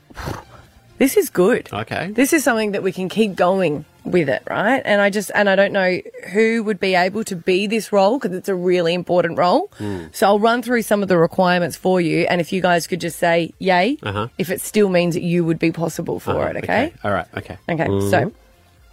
this 0.97 1.17
is 1.17 1.29
good. 1.29 1.69
Okay. 1.73 2.12
This 2.12 2.31
is 2.31 2.43
something 2.43 2.71
that 2.71 2.81
we 2.84 2.91
can 2.91 3.10
keep 3.10 3.36
going 3.36 3.84
with 4.05 4.29
it, 4.29 4.41
right? 4.49 4.81
And 4.86 5.01
I 5.01 5.10
just, 5.10 5.31
and 5.36 5.49
I 5.49 5.55
don't 5.55 5.73
know 5.73 5.99
who 6.31 6.63
would 6.63 6.79
be 6.79 6.95
able 6.95 7.23
to 7.25 7.36
be 7.36 7.67
this 7.67 7.91
role 7.91 8.17
because 8.19 8.36
it's 8.36 8.49
a 8.49 8.55
really 8.55 8.93
important 8.93 9.38
role. 9.38 9.69
Hmm. 9.77 10.05
So 10.13 10.27
I'll 10.27 10.39
run 10.39 10.62
through 10.63 10.84
some 10.84 11.03
of 11.03 11.10
the 11.10 11.17
requirements 11.17 11.75
for 11.75 11.99
you. 11.99 12.25
And 12.29 12.39
if 12.39 12.53
you 12.53 12.62
guys 12.62 12.88
could 12.88 13.01
just 13.01 13.19
say 13.19 13.53
yay, 13.60 13.97
Uh-huh. 14.01 14.27
if 14.38 14.49
it 14.49 14.62
still 14.62 14.89
means 14.89 15.13
that 15.15 15.23
you 15.23 15.43
would 15.43 15.60
be 15.60 15.71
possible 15.71 16.19
for 16.19 16.31
Uh-huh, 16.31 16.51
it, 16.57 16.63
okay? 16.63 16.93
All 17.03 17.12
right. 17.12 17.27
Okay. 17.38 17.57
Okay, 17.69 17.86
Mhm. 17.86 18.10
so 18.10 18.31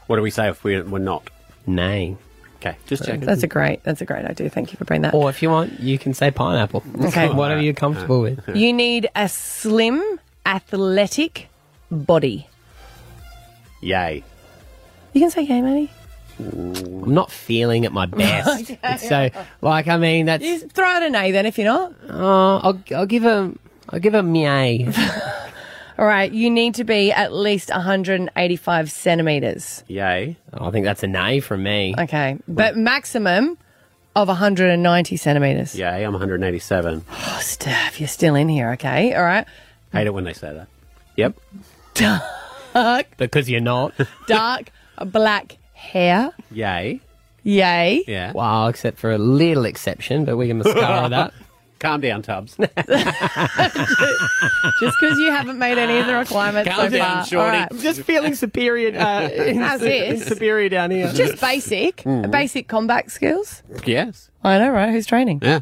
What 0.09 0.17
do 0.17 0.23
we 0.23 0.31
say 0.31 0.49
if 0.49 0.65
we're, 0.65 0.85
we're 0.85 0.99
not? 0.99 1.29
Nay. 1.67 2.17
Okay. 2.61 2.77
Just 2.87 3.05
checking. 3.05 3.21
that's 3.21 3.43
a 3.45 3.47
great, 3.47 3.85
that's 3.85 4.01
a 4.01 4.05
great 4.05 4.25
idea. 4.25 4.51
Thank 4.51 4.73
you 4.73 4.79
for 4.79 4.85
bringing 4.85 5.03
that. 5.03 5.15
Or 5.15 5.31
if 5.31 5.43
you 5.43 5.51
want, 5.51 5.79
you 5.79 5.97
can 5.99 6.13
say 6.13 6.31
pineapple. 6.31 6.83
Okay. 7.05 7.29
Whatever 7.33 7.61
you're 7.63 7.73
comfortable 7.75 8.21
with. 8.23 8.41
You 8.57 8.73
need 8.73 9.09
a 9.15 9.29
slim, 9.29 10.03
athletic 10.45 11.49
body. 11.91 12.49
Yay. 13.81 14.25
You 15.13 15.21
can 15.21 15.31
say 15.31 15.43
yay, 15.43 15.61
Manny. 15.63 15.91
I'm 16.41 17.13
not 17.15 17.31
feeling 17.31 17.85
at 17.85 17.93
my 17.93 18.07
best. 18.07 18.73
So, 19.09 19.31
like, 19.61 19.89
I 19.89 19.97
mean, 19.97 20.27
that's. 20.27 20.45
You 20.45 20.59
throw 20.61 20.97
it 20.97 21.03
an 21.05 21.15
A 21.15 21.31
then 21.33 21.47
if 21.47 21.59
you're 21.59 21.67
not. 21.67 21.93
Oh, 22.09 22.61
I'll, 22.63 22.83
I'll 22.95 23.07
give 23.07 23.25
a. 23.25 23.53
I'll 23.91 24.01
give 24.01 24.15
a 24.15 24.23
meow. 24.23 24.93
All 25.99 26.07
right, 26.07 26.31
you 26.31 26.49
need 26.49 26.77
to 26.77 26.85
be 26.85 27.11
at 27.11 27.33
least 27.33 27.71
185 27.71 28.91
centimeters. 28.91 29.83
Yay. 29.89 30.37
Oh, 30.53 30.69
I 30.69 30.71
think 30.71 30.85
that's 30.85 31.03
a 31.03 31.09
nay 31.09 31.41
from 31.41 31.63
me. 31.65 31.95
Okay, 31.99 32.39
but 32.47 32.77
maximum 32.77 33.59
of 34.15 34.29
190 34.29 35.17
centimeters. 35.17 35.75
Yay. 35.75 36.05
I'm 36.05 36.13
187. 36.13 37.05
Oh, 37.11 37.39
Steph, 37.43 37.99
you're 38.01 38.09
still 38.09 38.37
in 38.37 38.49
here. 38.49 38.71
Okay, 38.73 39.13
all 39.15 39.25
right. 39.25 39.47
Hate 39.93 40.07
it 40.07 40.15
when 40.15 40.25
they 40.25 40.35
say 40.35 40.53
that. 40.55 40.69
Yep. 41.17 41.35
Dark, 41.95 43.07
Because 43.17 43.51
you're 43.51 43.61
not. 43.61 43.93
dark 44.29 44.71
black 45.05 45.59
hair. 45.73 46.33
Yay. 46.53 47.01
Yay. 47.43 48.05
Yeah. 48.07 48.33
Wow, 48.33 48.69
except 48.69 48.99
for 48.99 49.11
a 49.11 49.19
little 49.19 49.65
exception, 49.65 50.25
but 50.25 50.37
we 50.37 50.47
can 50.49 50.59
mascara 50.59 51.09
that. 51.11 51.33
Calm 51.79 52.01
down, 52.01 52.23
Tubbs. 52.23 52.57
Just 54.81 54.97
because 55.01 55.19
you 55.19 55.31
haven't 55.31 55.59
made 55.59 55.79
any 55.79 55.99
of 55.99 56.07
the 56.07 56.15
requirements 56.17 56.69
Calm 56.71 56.91
so 56.91 56.97
down, 56.97 57.17
far. 57.19 57.27
shorty. 57.27 57.37
All 57.47 57.49
right. 57.61 57.69
I'm 57.71 57.79
just 57.79 58.03
feeling 58.03 58.35
superior. 58.35 58.99
Uh, 58.99 59.29
As 59.31 59.83
is. 59.83 60.25
Superior 60.27 60.69
down 60.69 60.91
here. 60.91 61.11
Just 61.13 61.41
basic, 61.41 62.03
basic 62.31 62.69
combat 62.69 63.11
skills. 63.11 63.63
yes. 63.87 64.31
I 64.43 64.59
know, 64.59 64.71
right? 64.71 64.91
Who's 64.91 65.07
training? 65.07 65.41
Yeah. 65.43 65.61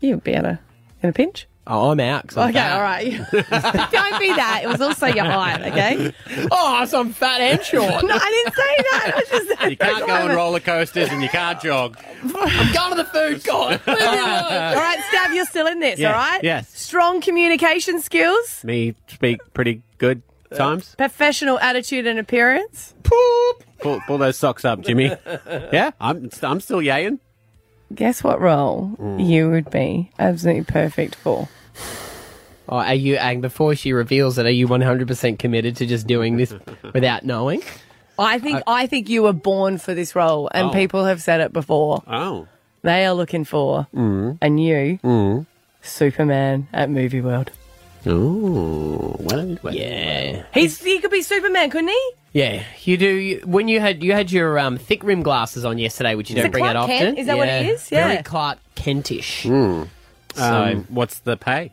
You'd 0.00 0.22
be 0.22 0.32
able 0.32 0.42
to, 0.44 0.58
in 1.02 1.08
a 1.10 1.12
pinch. 1.12 1.46
Oh, 1.70 1.90
I'm 1.90 2.00
out. 2.00 2.34
I'm 2.34 2.48
Okay, 2.48 2.52
fat. 2.54 2.72
all 2.76 2.80
right. 2.82 3.12
Don't 3.92 4.18
be 4.20 4.32
that. 4.34 4.62
It 4.64 4.68
was 4.68 4.80
also 4.80 5.06
your 5.06 5.26
height, 5.26 5.60
okay? 5.66 6.14
Oh, 6.50 6.84
so 6.86 7.00
I'm 7.00 7.12
fat 7.12 7.40
and 7.42 7.62
short. 7.62 8.04
No, 8.04 8.14
I 8.14 8.42
didn't 8.44 8.54
say 8.54 8.76
that. 8.90 9.12
I 9.16 9.22
just 9.28 9.60
said 9.60 9.70
You 9.70 9.76
can't 9.76 10.06
go 10.06 10.12
on 10.14 10.28
roller 10.36 10.60
coasters 10.60 11.10
and 11.10 11.22
you 11.22 11.28
can't 11.28 11.60
jog. 11.60 11.98
I'm 12.22 12.32
going 12.72 12.90
to 12.90 12.94
the 12.96 13.04
food 13.04 13.44
court. 13.46 13.86
Leave 13.86 13.98
me 13.98 14.04
alone. 14.04 14.22
All 14.24 14.74
right, 14.76 14.98
Stav, 15.12 15.34
you're 15.34 15.44
still 15.44 15.66
in 15.66 15.78
this, 15.80 15.98
Yeah, 15.98 16.08
all 16.08 16.14
right? 16.16 16.42
yes. 16.42 16.70
Strong 16.70 17.20
communication 17.20 18.00
skills, 18.00 18.64
Me 18.64 18.94
speak 19.08 19.40
pretty 19.52 19.82
good 19.98 20.22
uh, 20.50 20.56
times. 20.56 20.94
professional 20.96 21.58
attitude 21.60 22.06
and 22.06 22.18
appearance. 22.18 22.94
Pull, 23.02 24.00
pull 24.06 24.16
those 24.18 24.38
socks 24.38 24.64
up, 24.64 24.80
Jimmy. 24.80 25.14
Yeah, 25.70 25.90
I'm 26.00 26.30
I'm 26.42 26.60
still 26.60 26.78
yaying. 26.80 27.18
guess 27.94 28.24
what 28.24 28.40
role 28.40 28.96
mm. 28.98 29.24
you 29.28 29.50
would 29.50 29.70
be 29.70 30.10
absolutely 30.18 30.64
perfect 30.64 31.14
for? 31.16 31.48
Oh, 32.68 32.76
are 32.76 32.94
you? 32.94 33.16
And 33.16 33.40
before 33.40 33.74
she 33.74 33.92
reveals 33.92 34.36
it, 34.38 34.44
are 34.46 34.50
you 34.50 34.68
one 34.68 34.82
hundred 34.82 35.08
percent 35.08 35.38
committed 35.38 35.76
to 35.76 35.86
just 35.86 36.06
doing 36.06 36.36
this 36.36 36.52
without 36.94 37.24
knowing? 37.24 37.62
I 38.18 38.38
think 38.38 38.58
uh, 38.58 38.62
I, 38.66 38.86
think 38.86 39.08
you 39.08 39.22
were 39.22 39.32
born 39.32 39.78
for 39.78 39.94
this 39.94 40.14
role, 40.16 40.50
and 40.52 40.68
Oh. 40.68 40.72
people 40.72 41.04
have 41.04 41.22
said 41.22 41.40
it 41.40 41.52
before. 41.52 42.02
Oh. 42.06 42.46
They 42.82 43.06
are 43.06 43.14
looking 43.14 43.44
for 43.44 43.86
mm. 43.94 44.38
a 44.42 44.48
new 44.48 44.98
mm. 45.02 45.46
Superman 45.82 46.68
at 46.72 46.90
Movie 46.90 47.20
World. 47.20 47.50
Oh, 48.06 49.16
well, 49.18 49.58
well. 49.62 49.74
Yeah, 49.74 50.44
He's 50.54 50.82
he 50.82 50.98
could 51.00 51.10
be 51.10 51.22
Superman, 51.22 51.70
couldn't 51.70 51.88
he? 51.88 52.10
yeah. 52.32 52.62
You 52.82 52.96
do. 52.96 53.08
You, 53.08 53.40
when 53.44 53.68
you 53.68 53.80
had 53.80 54.02
you 54.02 54.12
had 54.12 54.30
your 54.30 54.58
um, 54.58 54.78
thick 54.78 55.02
rim 55.04 55.22
glasses 55.22 55.64
on 55.64 55.78
yesterday, 55.78 56.14
which 56.14 56.30
you 56.30 56.36
Is 56.36 56.42
don't 56.42 56.46
it 56.46 56.52
bring 56.52 56.64
Clark 56.64 56.76
out 56.76 56.86
Kent? 56.86 57.02
often. 57.08 57.18
Is 57.18 57.26
that 57.26 57.36
what 57.36 57.48
it 57.48 57.66
is? 57.66 57.88
Very 57.88 58.14
Yeah. 58.14 58.22
Clark 58.22 58.58
Kentish. 58.74 59.44
Mm. 59.44 59.88
Um, 60.40 60.80
So- 60.82 60.86
what's 60.94 61.18
the 61.20 61.36
pay? 61.36 61.72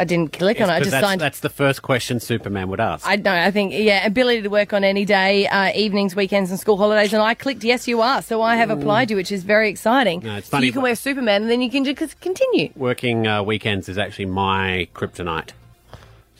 I 0.00 0.04
didn't 0.04 0.32
click 0.32 0.60
on 0.60 0.68
it. 0.70 0.72
I 0.72 0.78
'Cause 0.78 0.86
just 0.86 0.90
that's, 0.92 1.06
signed. 1.06 1.20
that's 1.20 1.40
the 1.40 1.48
first 1.48 1.82
question 1.82 2.20
Superman 2.20 2.68
would 2.68 2.78
ask. 2.78 3.04
I 3.06 3.16
know. 3.16 3.32
I 3.32 3.50
think 3.50 3.72
yeah, 3.74 4.06
ability 4.06 4.42
to 4.42 4.48
work 4.48 4.72
on 4.72 4.84
any 4.84 5.04
day, 5.04 5.46
uh, 5.48 5.72
evenings, 5.74 6.14
weekends, 6.14 6.50
and 6.50 6.58
school 6.60 6.76
holidays. 6.76 7.12
And 7.12 7.20
I 7.20 7.34
clicked 7.34 7.64
yes, 7.64 7.88
you 7.88 8.00
are. 8.00 8.22
So 8.22 8.40
I 8.40 8.54
have 8.56 8.70
applied 8.70 9.10
you, 9.10 9.16
which 9.16 9.32
is 9.32 9.42
very 9.42 9.68
exciting. 9.68 10.20
No, 10.24 10.36
it's 10.36 10.48
So 10.50 10.58
you 10.58 10.72
can 10.72 10.82
wear 10.82 10.94
Superman, 10.94 11.42
and 11.42 11.50
then 11.50 11.60
you 11.62 11.70
can 11.70 11.84
just 11.84 12.20
continue. 12.20 12.70
Working 12.76 13.26
uh, 13.26 13.42
weekends 13.42 13.88
is 13.88 13.98
actually 13.98 14.26
my 14.26 14.86
kryptonite. 14.94 15.50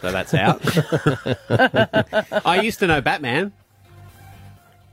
So 0.00 0.12
that's 0.12 0.34
out. 0.34 0.60
I 2.46 2.60
used 2.62 2.78
to 2.80 2.86
know 2.86 3.00
Batman, 3.00 3.52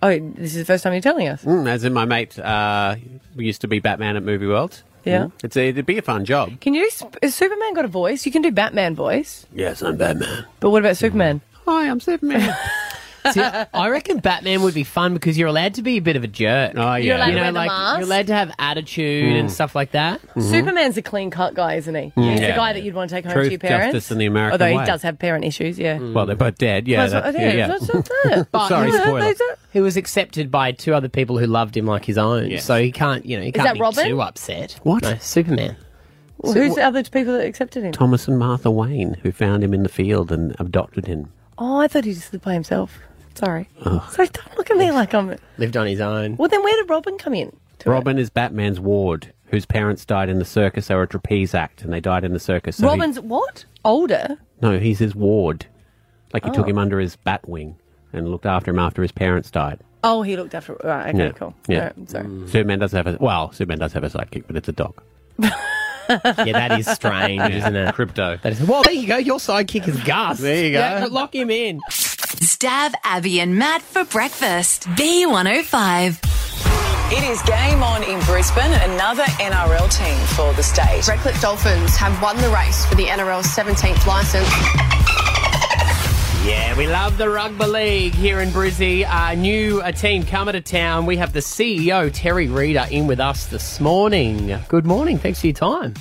Oh, 0.03 0.09
this 0.35 0.53
is 0.53 0.59
the 0.59 0.65
first 0.65 0.83
time 0.83 0.93
you're 0.93 1.01
telling 1.01 1.27
us. 1.27 1.43
mm, 1.43 1.67
as 1.67 1.83
in 1.83 1.93
my 1.93 2.05
mate 2.05 2.37
uh, 2.37 2.95
used 3.35 3.61
to 3.61 3.67
be 3.67 3.79
Batman 3.79 4.15
at 4.15 4.23
Movie 4.23 4.45
World. 4.47 4.81
Yeah. 5.05 5.25
Hmm? 5.27 5.45
It's 5.45 5.55
a, 5.55 5.69
it'd 5.69 5.85
be 5.85 5.97
a 5.97 6.01
fun 6.01 6.25
job. 6.25 6.59
Can 6.61 6.73
you? 6.73 6.89
do- 6.89 7.09
Has 7.21 7.35
Superman 7.35 7.73
got 7.75 7.85
a 7.85 7.89
voice? 7.89 8.25
You 8.25 8.31
can 8.31 8.41
do 8.41 8.51
Batman 8.51 8.95
voice, 8.95 9.45
Yes, 9.53 9.81
I'm 9.81 9.97
Batman. 9.97 10.45
but 10.59 10.71
what 10.71 10.81
about 10.81 10.97
Superman? 10.97 11.41
Hi, 11.65 11.89
I'm 11.89 11.99
Superman. 11.99 12.55
See, 13.31 13.41
I 13.41 13.89
reckon 13.89 14.19
Batman 14.19 14.61
would 14.61 14.73
be 14.73 14.83
fun 14.83 15.13
because 15.13 15.37
you're 15.37 15.47
allowed 15.47 15.75
to 15.75 15.81
be 15.81 15.97
a 15.97 16.01
bit 16.01 16.15
of 16.15 16.23
a 16.23 16.27
jerk. 16.27 16.73
Oh, 16.75 16.95
yeah. 16.95 16.97
You're 16.97 17.15
allowed 17.15 17.25
you 17.27 17.31
to 17.31 17.35
know, 17.37 17.41
wear 17.43 17.51
the 17.51 17.59
mask? 17.67 17.97
you're 17.99 18.05
allowed 18.07 18.27
to 18.27 18.33
have 18.35 18.51
attitude 18.59 19.35
and 19.35 19.49
mm. 19.49 19.51
stuff 19.51 19.75
like 19.75 19.91
that. 19.91 20.21
Mm-hmm. 20.21 20.41
Superman's 20.41 20.97
a 20.97 21.01
clean 21.01 21.29
cut 21.31 21.53
guy, 21.53 21.75
isn't 21.75 21.95
he? 21.95 22.01
Mm. 22.01 22.05
He's 22.05 22.13
the 22.15 22.21
Mm-hmm. 22.21 22.41
Yeah. 22.43 22.55
guy 22.55 22.73
that 22.73 22.83
you'd 22.83 22.93
want 22.93 23.09
to 23.09 23.15
take 23.15 23.25
home 23.25 23.33
Truth, 23.33 23.45
to 23.47 23.51
your 23.51 23.59
parents. 23.59 23.93
justice, 23.93 24.11
and 24.11 24.21
the 24.21 24.25
American 24.25 24.61
Although 24.61 24.75
way. 24.75 24.81
he 24.83 24.87
does 24.87 25.01
have 25.01 25.17
parent 25.19 25.45
issues, 25.45 25.79
yeah. 25.79 25.97
Mm. 25.97 26.13
well, 26.13 26.25
they're 26.25 26.35
both 26.35 26.57
dead. 26.57 26.87
Yeah, 26.87 27.07
That's 27.07 27.25
what- 27.25 27.33
yeah, 27.41 27.47
yeah, 27.49 27.53
yeah. 27.55 27.67
that's- 27.67 27.87
that's 27.91 28.09
it. 28.25 28.47
But 28.51 28.67
Sorry, 28.67 28.85
he 28.87 28.91
was- 28.91 29.01
spoiler. 29.01 29.19
That's 29.25 29.41
it. 29.41 29.59
He 29.73 29.81
was 29.81 29.97
accepted 29.97 30.51
by 30.51 30.71
two 30.71 30.93
other 30.93 31.09
people 31.09 31.37
who 31.37 31.47
loved 31.47 31.75
him 31.75 31.85
like 31.85 32.05
his 32.05 32.17
own, 32.17 32.49
Yes. 32.51 32.63
so 32.63 32.81
he 32.81 32.91
can't, 32.91 33.25
you 33.25 33.37
know, 33.37 33.43
he 33.43 33.51
can't 33.51 33.65
that 33.65 33.73
be 33.73 33.81
Robin? 33.81 34.05
too 34.07 34.21
upset. 34.21 34.79
What? 34.83 35.03
No, 35.03 35.17
Superman. 35.19 35.75
Well, 36.37 36.53
who's 36.53 36.75
the 36.75 36.83
other 36.83 37.03
people 37.03 37.33
that 37.33 37.45
accepted 37.45 37.83
him? 37.83 37.91
Thomas 37.91 38.27
and 38.27 38.37
Martha 38.37 38.69
Wayne, 38.69 39.15
who 39.23 39.31
found 39.31 39.63
him 39.63 39.73
in 39.73 39.83
the 39.83 39.89
field 39.89 40.31
and 40.31 40.55
adopted 40.59 41.07
him. 41.07 41.31
Oh, 41.57 41.77
I 41.79 41.87
thought 41.87 42.03
he 42.05 42.13
just 42.13 42.31
lived 42.33 42.43
by 42.45 42.53
himself. 42.53 42.99
Sorry. 43.35 43.67
So 43.83 44.25
don't 44.25 44.57
look 44.57 44.71
at 44.71 44.77
me 44.77 44.91
like 44.91 45.13
I'm. 45.13 45.35
Lived 45.57 45.77
on 45.77 45.87
his 45.87 45.99
own. 46.01 46.37
Well, 46.37 46.47
then 46.49 46.63
where 46.63 46.75
did 46.75 46.89
Robin 46.89 47.17
come 47.17 47.33
in? 47.33 47.55
to 47.79 47.89
it? 47.89 47.91
Robin 47.91 48.17
is 48.17 48.29
Batman's 48.29 48.79
ward, 48.79 49.33
whose 49.47 49.65
parents 49.65 50.05
died 50.05 50.29
in 50.29 50.39
the 50.39 50.45
circus. 50.45 50.87
They 50.87 50.95
were 50.95 51.03
a 51.03 51.07
trapeze 51.07 51.53
act, 51.53 51.81
and 51.83 51.91
they 51.91 51.99
died 51.99 52.23
in 52.23 52.33
the 52.33 52.39
circus. 52.39 52.77
So 52.77 52.83
he- 52.83 52.89
Robin's 52.89 53.19
what? 53.19 53.65
Older? 53.83 54.37
no, 54.61 54.79
he's 54.79 54.99
his 54.99 55.13
ward. 55.15 55.65
Like 56.33 56.43
he 56.45 56.51
took 56.51 56.65
Oh. 56.65 56.69
him 56.69 56.77
under 56.77 56.99
his 56.99 57.15
bat 57.17 57.47
wing 57.47 57.75
and 58.13 58.29
looked 58.29 58.45
after 58.45 58.71
him 58.71 58.79
after 58.79 59.01
his 59.01 59.11
parents 59.11 59.51
died. 59.51 59.79
Oh, 60.03 60.21
he 60.21 60.35
looked 60.37 60.53
after. 60.53 60.77
Right, 60.83 61.13
okay, 61.15 61.25
yeah. 61.25 61.31
cool. 61.31 61.55
Yeah. 61.67 61.77
All 61.77 61.83
right, 61.97 62.09
sorry. 62.09 62.25
Mm. 62.25 62.49
Superman 62.49 62.79
does 62.79 62.91
have 62.91 63.07
a 63.07 63.17
well. 63.19 63.51
Superman 63.51 63.79
does 63.79 63.93
have 63.93 64.03
a 64.03 64.09
sidekick, 64.09 64.43
but 64.47 64.55
it's 64.55 64.67
a 64.69 64.73
dog. 64.73 65.01
Yeah, 66.07 66.51
that 66.51 66.79
is 66.79 66.87
strange, 66.87 67.41
isn't 67.41 67.75
it? 67.75 67.95
Krypto. 67.95 68.39
That 68.43 68.51
is, 68.53 68.61
well, 68.61 68.83
there 68.83 68.93
you 68.93 69.07
go. 69.07 69.17
Your 69.17 69.39
sidekick 69.39 69.87
is 69.87 69.99
Gus. 70.03 70.37
There 70.37 70.65
you 70.65 70.71
go. 70.73 70.77
Yeah, 70.77 71.07
lock 71.09 71.33
him 71.33 71.49
in. 71.49 71.79
Stav 72.45 72.93
Abby 73.03 73.39
and 73.39 73.57
Matt 73.57 73.81
for 73.81 74.03
breakfast. 74.05 74.87
B105. 74.89 76.19
It 77.11 77.23
is 77.23 77.41
game 77.41 77.81
on 77.81 78.03
in 78.03 78.19
Brisbane, 78.25 78.71
another 78.91 79.23
NRL 79.23 79.89
team 79.91 80.17
for 80.35 80.53
the 80.53 80.61
state. 80.61 81.07
Redcliffe 81.07 81.41
Dolphins 81.41 81.95
have 81.95 82.21
won 82.21 82.37
the 82.37 82.49
race 82.49 82.85
for 82.85 82.93
the 82.95 83.05
NRL's 83.05 83.47
17th 83.47 84.05
licence. 84.05 84.47
Yeah, 86.45 86.77
we 86.77 86.85
love 86.85 87.17
the 87.17 87.27
rugby 87.27 87.65
league 87.65 88.13
here 88.13 88.39
in 88.39 88.49
Brizzy. 88.49 89.03
Uh, 89.03 89.33
new 89.33 89.81
a 89.81 89.91
team 89.91 90.23
coming 90.23 90.53
to 90.53 90.61
town. 90.61 91.07
We 91.07 91.17
have 91.17 91.33
the 91.33 91.39
CEO 91.39 92.11
Terry 92.13 92.47
Reader 92.47 92.85
in 92.91 93.07
with 93.07 93.19
us 93.19 93.47
this 93.47 93.79
morning. 93.79 94.55
Good 94.67 94.85
morning. 94.85 95.17
Thanks 95.17 95.41
for 95.41 95.47
your 95.47 95.55
time. 95.55 95.95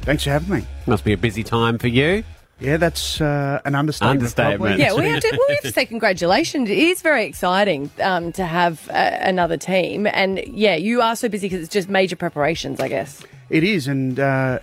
Thanks 0.00 0.24
for 0.24 0.30
having 0.30 0.60
me. 0.60 0.66
Must 0.86 1.04
be 1.04 1.12
a 1.12 1.18
busy 1.18 1.42
time 1.42 1.76
for 1.76 1.88
you. 1.88 2.24
Yeah, 2.60 2.76
that's 2.76 3.20
uh, 3.20 3.60
an 3.64 3.74
understatement. 3.74 4.18
Understatement. 4.18 4.78
Yeah, 4.78 4.94
we 4.94 5.06
have 5.06 5.22
to. 5.22 5.28
Well, 5.32 5.46
we 5.48 5.54
have 5.54 5.62
to 5.62 5.72
say 5.72 5.86
congratulations. 5.86 6.68
It 6.68 6.76
is 6.76 7.00
very 7.00 7.24
exciting 7.24 7.90
um, 8.02 8.32
to 8.32 8.44
have 8.44 8.88
uh, 8.90 8.92
another 8.92 9.56
team, 9.56 10.06
and 10.06 10.38
yeah, 10.46 10.74
you 10.74 11.00
are 11.00 11.16
so 11.16 11.28
busy 11.28 11.48
because 11.48 11.64
it's 11.64 11.72
just 11.72 11.88
major 11.88 12.16
preparations, 12.16 12.78
I 12.78 12.88
guess. 12.88 13.22
It 13.48 13.64
is, 13.64 13.88
and 13.88 14.20
uh, 14.20 14.58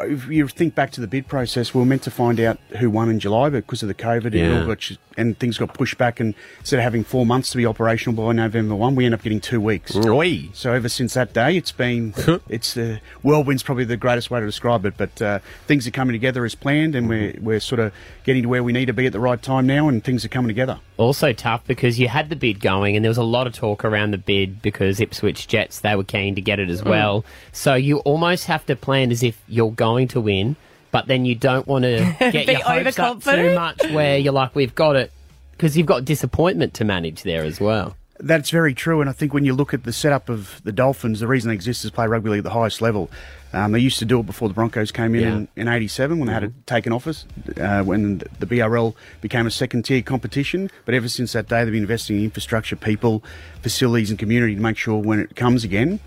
if 0.00 0.26
you 0.28 0.46
think 0.48 0.74
back 0.74 0.90
to 0.92 1.00
the 1.00 1.06
bid 1.06 1.28
process, 1.28 1.74
we 1.74 1.80
were 1.80 1.86
meant 1.86 2.02
to 2.02 2.10
find 2.10 2.38
out 2.40 2.58
who 2.78 2.88
won 2.90 3.08
in 3.10 3.18
July, 3.18 3.48
but 3.50 3.66
because 3.66 3.82
of 3.82 3.88
the 3.88 3.94
COVID 3.94 4.26
and, 4.26 4.34
Yeah. 4.34 4.60
all 4.60 4.66
got, 4.66 4.90
and 5.16 5.38
things 5.38 5.58
got 5.58 5.74
pushed 5.74 5.98
back, 5.98 6.20
and 6.20 6.34
instead 6.60 6.78
of 6.78 6.84
having 6.84 7.02
four 7.04 7.26
months 7.26 7.50
to 7.50 7.56
be 7.56 7.66
operational 7.66 8.14
by 8.14 8.32
November 8.32 8.74
one, 8.76 8.94
we 8.94 9.04
end 9.04 9.14
up 9.14 9.22
getting 9.22 9.40
two 9.40 9.60
weeks. 9.60 9.96
Oi. 9.96 10.48
So 10.52 10.72
ever 10.72 10.88
since 10.88 11.14
that 11.14 11.32
day, 11.32 11.56
it's 11.56 11.72
been 11.72 12.14
it's 12.48 12.76
uh, 12.76 12.98
whirlwind's 13.22 13.62
probably 13.62 13.84
the 13.84 13.96
greatest 13.96 14.30
way 14.30 14.38
to 14.40 14.46
describe 14.46 14.86
it. 14.86 14.94
But 14.96 15.20
uh, 15.20 15.38
things 15.66 15.86
are 15.86 15.90
coming 15.90 16.12
together 16.12 16.44
as 16.44 16.54
planned, 16.54 16.94
and 16.94 17.08
we're 17.08 17.34
we're 17.40 17.60
sort 17.60 17.80
of 17.80 17.92
getting 18.24 18.42
to 18.44 18.48
where 18.48 18.62
we 18.62 18.72
need 18.72 18.86
to 18.86 18.92
be 18.92 19.06
at 19.06 19.12
the 19.12 19.20
right 19.20 19.40
time 19.42 19.66
now, 19.66 19.88
and 19.88 20.04
things 20.04 20.24
are 20.24 20.28
coming 20.28 20.48
together. 20.48 20.78
Also 20.98 21.32
tough 21.32 21.64
because 21.66 21.98
you 21.98 22.08
had 22.08 22.28
the 22.28 22.36
bid 22.36 22.60
going, 22.60 22.94
and 22.94 23.04
there 23.04 23.10
was 23.10 23.18
a 23.18 23.22
lot 23.24 23.46
of 23.46 23.52
talk 23.54 23.84
around 23.84 24.12
the 24.12 24.18
bid 24.18 24.62
because 24.62 25.00
Ipswich 25.00 25.46
Jets 25.48 25.80
they 25.80 25.96
were 25.96 26.04
keen 26.04 26.34
to 26.36 26.40
get 26.40 26.60
it 26.60 26.68
as 26.70 26.84
well. 26.84 27.24
So 27.52 27.74
you 27.74 27.98
almost 28.00 28.44
have 28.46 28.64
to 28.66 28.76
plan 28.76 29.10
as 29.10 29.22
if 29.22 29.40
you're 29.48 29.70
going 29.72 29.87
to 30.08 30.20
win, 30.20 30.56
but 30.90 31.06
then 31.06 31.24
you 31.24 31.34
don't 31.34 31.66
want 31.66 31.84
to 31.84 32.14
get 32.18 32.46
Be 32.46 32.52
your 32.52 32.62
hopes 32.62 32.98
up 32.98 33.22
too 33.22 33.54
much 33.54 33.82
where 33.90 34.18
you're 34.18 34.32
like, 34.32 34.54
we've 34.54 34.74
got 34.74 34.96
it, 34.96 35.12
because 35.52 35.76
you've 35.76 35.86
got 35.86 36.04
disappointment 36.04 36.74
to 36.74 36.84
manage 36.84 37.22
there 37.22 37.44
as 37.44 37.60
well. 37.60 37.96
That's 38.20 38.50
very 38.50 38.74
true, 38.74 39.00
and 39.00 39.08
I 39.08 39.12
think 39.12 39.32
when 39.32 39.44
you 39.44 39.54
look 39.54 39.72
at 39.72 39.84
the 39.84 39.92
setup 39.92 40.28
of 40.28 40.60
the 40.64 40.72
Dolphins, 40.72 41.20
the 41.20 41.28
reason 41.28 41.50
they 41.50 41.54
exist 41.54 41.84
is 41.84 41.92
play 41.92 42.08
rugby 42.08 42.30
league 42.30 42.38
at 42.38 42.44
the 42.44 42.50
highest 42.50 42.82
level. 42.82 43.08
Um, 43.52 43.70
they 43.72 43.78
used 43.78 44.00
to 44.00 44.04
do 44.04 44.18
it 44.18 44.26
before 44.26 44.48
the 44.48 44.54
Broncos 44.54 44.90
came 44.90 45.14
in 45.14 45.20
Yeah. 45.22 45.36
in, 45.36 45.48
in 45.56 45.68
'87 45.68 46.18
when 46.18 46.26
they 46.26 46.34
had 46.34 46.42
it 46.42 46.66
taken 46.66 46.92
office, 46.92 47.24
uh, 47.60 47.82
when 47.84 48.18
the 48.18 48.46
BRL 48.46 48.94
became 49.20 49.46
a 49.46 49.50
second-tier 49.52 50.02
competition. 50.02 50.68
But 50.84 50.94
ever 50.96 51.08
since 51.08 51.32
that 51.32 51.48
day, 51.48 51.62
they've 51.64 51.72
been 51.72 51.82
investing 51.82 52.18
in 52.18 52.24
infrastructure, 52.24 52.74
people, 52.74 53.22
facilities, 53.62 54.10
and 54.10 54.18
community 54.18 54.56
to 54.56 54.60
make 54.60 54.76
sure 54.76 55.00
when 55.00 55.20
it 55.20 55.36
comes 55.36 55.62
again, 55.62 56.00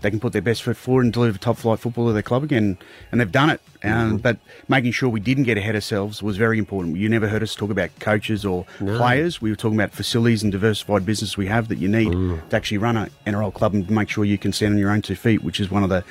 they 0.00 0.10
can 0.10 0.20
put 0.20 0.32
their 0.32 0.42
best 0.42 0.62
foot 0.62 0.76
forward 0.76 1.04
and 1.04 1.12
deliver 1.12 1.38
top 1.38 1.58
flight 1.58 1.78
football 1.78 2.06
to 2.08 2.12
their 2.12 2.22
club 2.22 2.42
again, 2.42 2.78
and 3.10 3.20
they've 3.20 3.30
done 3.30 3.50
it. 3.50 3.60
Um, 3.82 4.18
But 4.18 4.36
making 4.68 4.92
sure 4.92 5.08
we 5.08 5.20
didn't 5.20 5.44
get 5.44 5.56
ahead 5.56 5.74
of 5.74 5.76
ourselves 5.76 6.22
was 6.22 6.36
very 6.36 6.58
important. 6.58 6.96
You 6.96 7.08
never 7.08 7.28
heard 7.28 7.42
us 7.42 7.54
talk 7.54 7.70
about 7.70 7.90
coaches 7.98 8.44
or 8.44 8.66
players. 8.78 9.40
We 9.40 9.50
were 9.50 9.56
talking 9.56 9.78
about 9.78 9.92
facilities 9.92 10.42
and 10.42 10.52
diversified 10.52 11.06
business 11.06 11.36
we 11.36 11.46
have 11.46 11.68
that 11.68 11.78
you 11.78 11.88
need 11.88 12.12
to 12.50 12.56
actually 12.56 12.78
run 12.78 12.96
an 12.96 13.10
NRL 13.26 13.52
club 13.54 13.72
and 13.74 13.88
make 13.90 14.08
sure 14.10 14.24
you 14.24 14.38
can 14.38 14.52
stand 14.52 14.74
on 14.74 14.78
your 14.78 14.90
own 14.90 15.02
two 15.02 15.16
feet, 15.16 15.42
which 15.42 15.60
is 15.60 15.70
one 15.70 15.82
of 15.82 15.88
the 15.88 16.04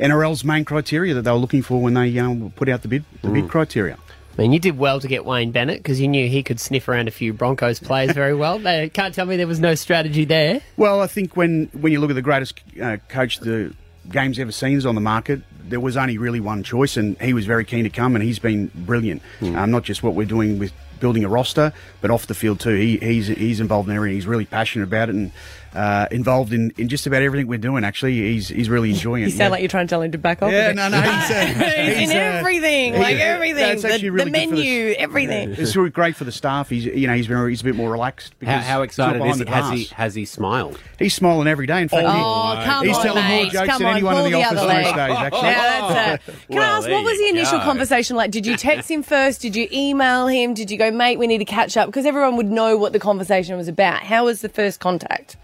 NRL's 0.00 0.44
main 0.44 0.64
criteria 0.64 1.14
that 1.14 1.22
they 1.22 1.30
were 1.30 1.36
looking 1.38 1.62
for 1.62 1.80
when 1.80 1.94
they 1.94 2.18
um, 2.18 2.50
put 2.56 2.68
out 2.68 2.82
the 2.82 2.88
bid 2.88 3.04
the 3.22 3.28
bid 3.30 3.48
criteria. 3.48 3.96
I 4.36 4.42
mean, 4.42 4.52
you 4.52 4.58
did 4.58 4.76
well 4.76 4.98
to 5.00 5.06
get 5.06 5.24
Wayne 5.24 5.52
Bennett 5.52 5.78
because 5.78 6.00
you 6.00 6.08
knew 6.08 6.28
he 6.28 6.42
could 6.42 6.58
sniff 6.58 6.88
around 6.88 7.06
a 7.06 7.12
few 7.12 7.32
Broncos 7.32 7.78
players 7.78 8.12
very 8.12 8.34
well. 8.34 8.58
They 8.58 8.88
can't 8.88 9.14
tell 9.14 9.26
me 9.26 9.36
there 9.36 9.46
was 9.46 9.60
no 9.60 9.76
strategy 9.76 10.24
there. 10.24 10.60
Well, 10.76 11.00
I 11.00 11.06
think 11.06 11.36
when, 11.36 11.68
when 11.72 11.92
you 11.92 12.00
look 12.00 12.10
at 12.10 12.14
the 12.14 12.22
greatest 12.22 12.60
uh, 12.82 12.96
coach 13.08 13.38
the 13.38 13.74
game's 14.10 14.38
ever 14.38 14.52
seen 14.52 14.76
is 14.76 14.86
on 14.86 14.96
the 14.96 15.00
market, 15.00 15.42
there 15.68 15.80
was 15.80 15.96
only 15.96 16.18
really 16.18 16.40
one 16.40 16.62
choice, 16.62 16.96
and 16.96 17.16
he 17.20 17.32
was 17.32 17.46
very 17.46 17.64
keen 17.64 17.84
to 17.84 17.90
come, 17.90 18.16
and 18.16 18.24
he's 18.24 18.38
been 18.38 18.70
brilliant. 18.74 19.22
Um, 19.40 19.70
not 19.70 19.84
just 19.84 20.02
what 20.02 20.14
we're 20.14 20.26
doing 20.26 20.58
with 20.58 20.72
building 21.04 21.22
a 21.24 21.28
roster, 21.28 21.72
but 22.00 22.10
off 22.10 22.26
the 22.26 22.34
field 22.34 22.60
too. 22.60 22.74
He, 22.74 22.96
he's 22.96 23.26
he's 23.26 23.60
involved 23.60 23.90
in 23.90 23.94
everything. 23.94 24.16
He's 24.16 24.26
really 24.26 24.46
passionate 24.46 24.84
about 24.84 25.10
it, 25.10 25.14
and 25.16 25.32
uh, 25.74 26.06
involved 26.12 26.52
in, 26.52 26.72
in 26.78 26.88
just 26.88 27.04
about 27.06 27.20
everything 27.22 27.46
we're 27.48 27.58
doing. 27.58 27.84
Actually, 27.84 28.14
he's 28.14 28.48
he's 28.48 28.70
really 28.70 28.90
enjoying 28.90 29.24
it. 29.24 29.26
You 29.26 29.32
sound 29.32 29.50
like 29.50 29.60
you're 29.60 29.68
trying 29.68 29.86
to 29.86 29.90
tell 29.90 30.00
him 30.00 30.12
to 30.12 30.18
back 30.18 30.40
off. 30.40 30.50
Yeah, 30.52 30.72
no, 30.72 30.88
no, 30.88 31.00
he's, 31.00 31.30
uh, 31.30 31.44
He's 31.84 31.96
he's, 31.98 32.10
in 32.10 32.16
uh, 32.16 32.20
everything, 32.20 32.94
he- 32.94 32.98
like 33.00 33.16
everything. 33.18 33.56
that's 33.56 33.82
The, 33.82 33.92
actually 33.92 34.08
the 34.08 34.12
really 34.12 34.30
good 34.30 34.48
for 34.50 34.54
the- 34.56 34.62
menu, 34.62 34.94
everything. 34.96 35.50
It's 35.58 35.76
really 35.76 35.90
great 35.90 36.14
for 36.16 36.24
the 36.24 36.32
staff. 36.32 36.70
He's 36.70 36.84
you 36.86 37.06
know 37.06 37.14
he's 37.14 37.26
been 37.28 37.48
he's 37.48 37.60
a 37.60 37.64
bit 37.64 37.74
more 37.76 37.90
relaxed. 37.90 38.32
How, 38.42 38.46
because 38.54 38.64
how 38.64 38.80
he's 38.82 38.86
excited 38.90 39.22
is 39.26 39.38
he? 39.40 39.44
Has 39.46 39.70
he? 39.70 39.84
Has 39.94 40.14
he 40.14 40.24
smiled? 40.24 40.78
He's 40.98 41.14
smiling 41.14 41.48
every 41.48 41.66
day. 41.66 41.82
In 41.82 41.88
fact, 41.88 42.06
Oh, 42.08 42.56
he- 42.56 42.64
come 42.64 42.86
he's 42.86 42.96
on, 42.96 43.02
telling 43.02 43.24
more 43.24 43.42
mate. 43.42 43.52
jokes 43.52 43.68
Come 43.68 43.78
than 43.80 43.88
on, 43.88 43.94
anyone 43.96 44.16
in 44.18 44.24
the 44.24 44.30
the 44.30 44.44
office 44.44 44.60
most 44.62 44.94
days. 44.94 45.16
Actually, 45.18 45.40
Yeah, 45.48 45.88
that's 46.14 46.28
it. 46.28 46.34
Can 46.50 46.58
I 46.58 46.64
ask, 46.78 46.88
what 46.88 47.04
was 47.04 47.18
the 47.18 47.28
initial 47.28 47.58
conversation 47.60 48.16
like? 48.16 48.30
Did 48.30 48.46
you 48.46 48.56
text 48.56 48.88
him 48.90 49.02
first? 49.02 49.40
Did 49.42 49.56
you 49.56 49.66
email 49.72 50.28
him? 50.28 50.54
Did 50.54 50.70
you 50.70 50.78
go, 50.78 50.90
mate, 50.94 51.18
we 51.18 51.26
need 51.26 51.38
to 51.38 51.44
catch 51.44 51.76
up? 51.76 51.86
Because 51.86 52.06
everyone 52.06 52.36
would 52.36 52.50
know 52.50 52.76
what 52.76 52.92
the 52.92 52.98
conversation 52.98 53.56
was 53.56 53.68
about. 53.68 54.02
How 54.02 54.24
was 54.24 54.40
the 54.40 54.48
first 54.48 54.80
contact? 54.80 55.36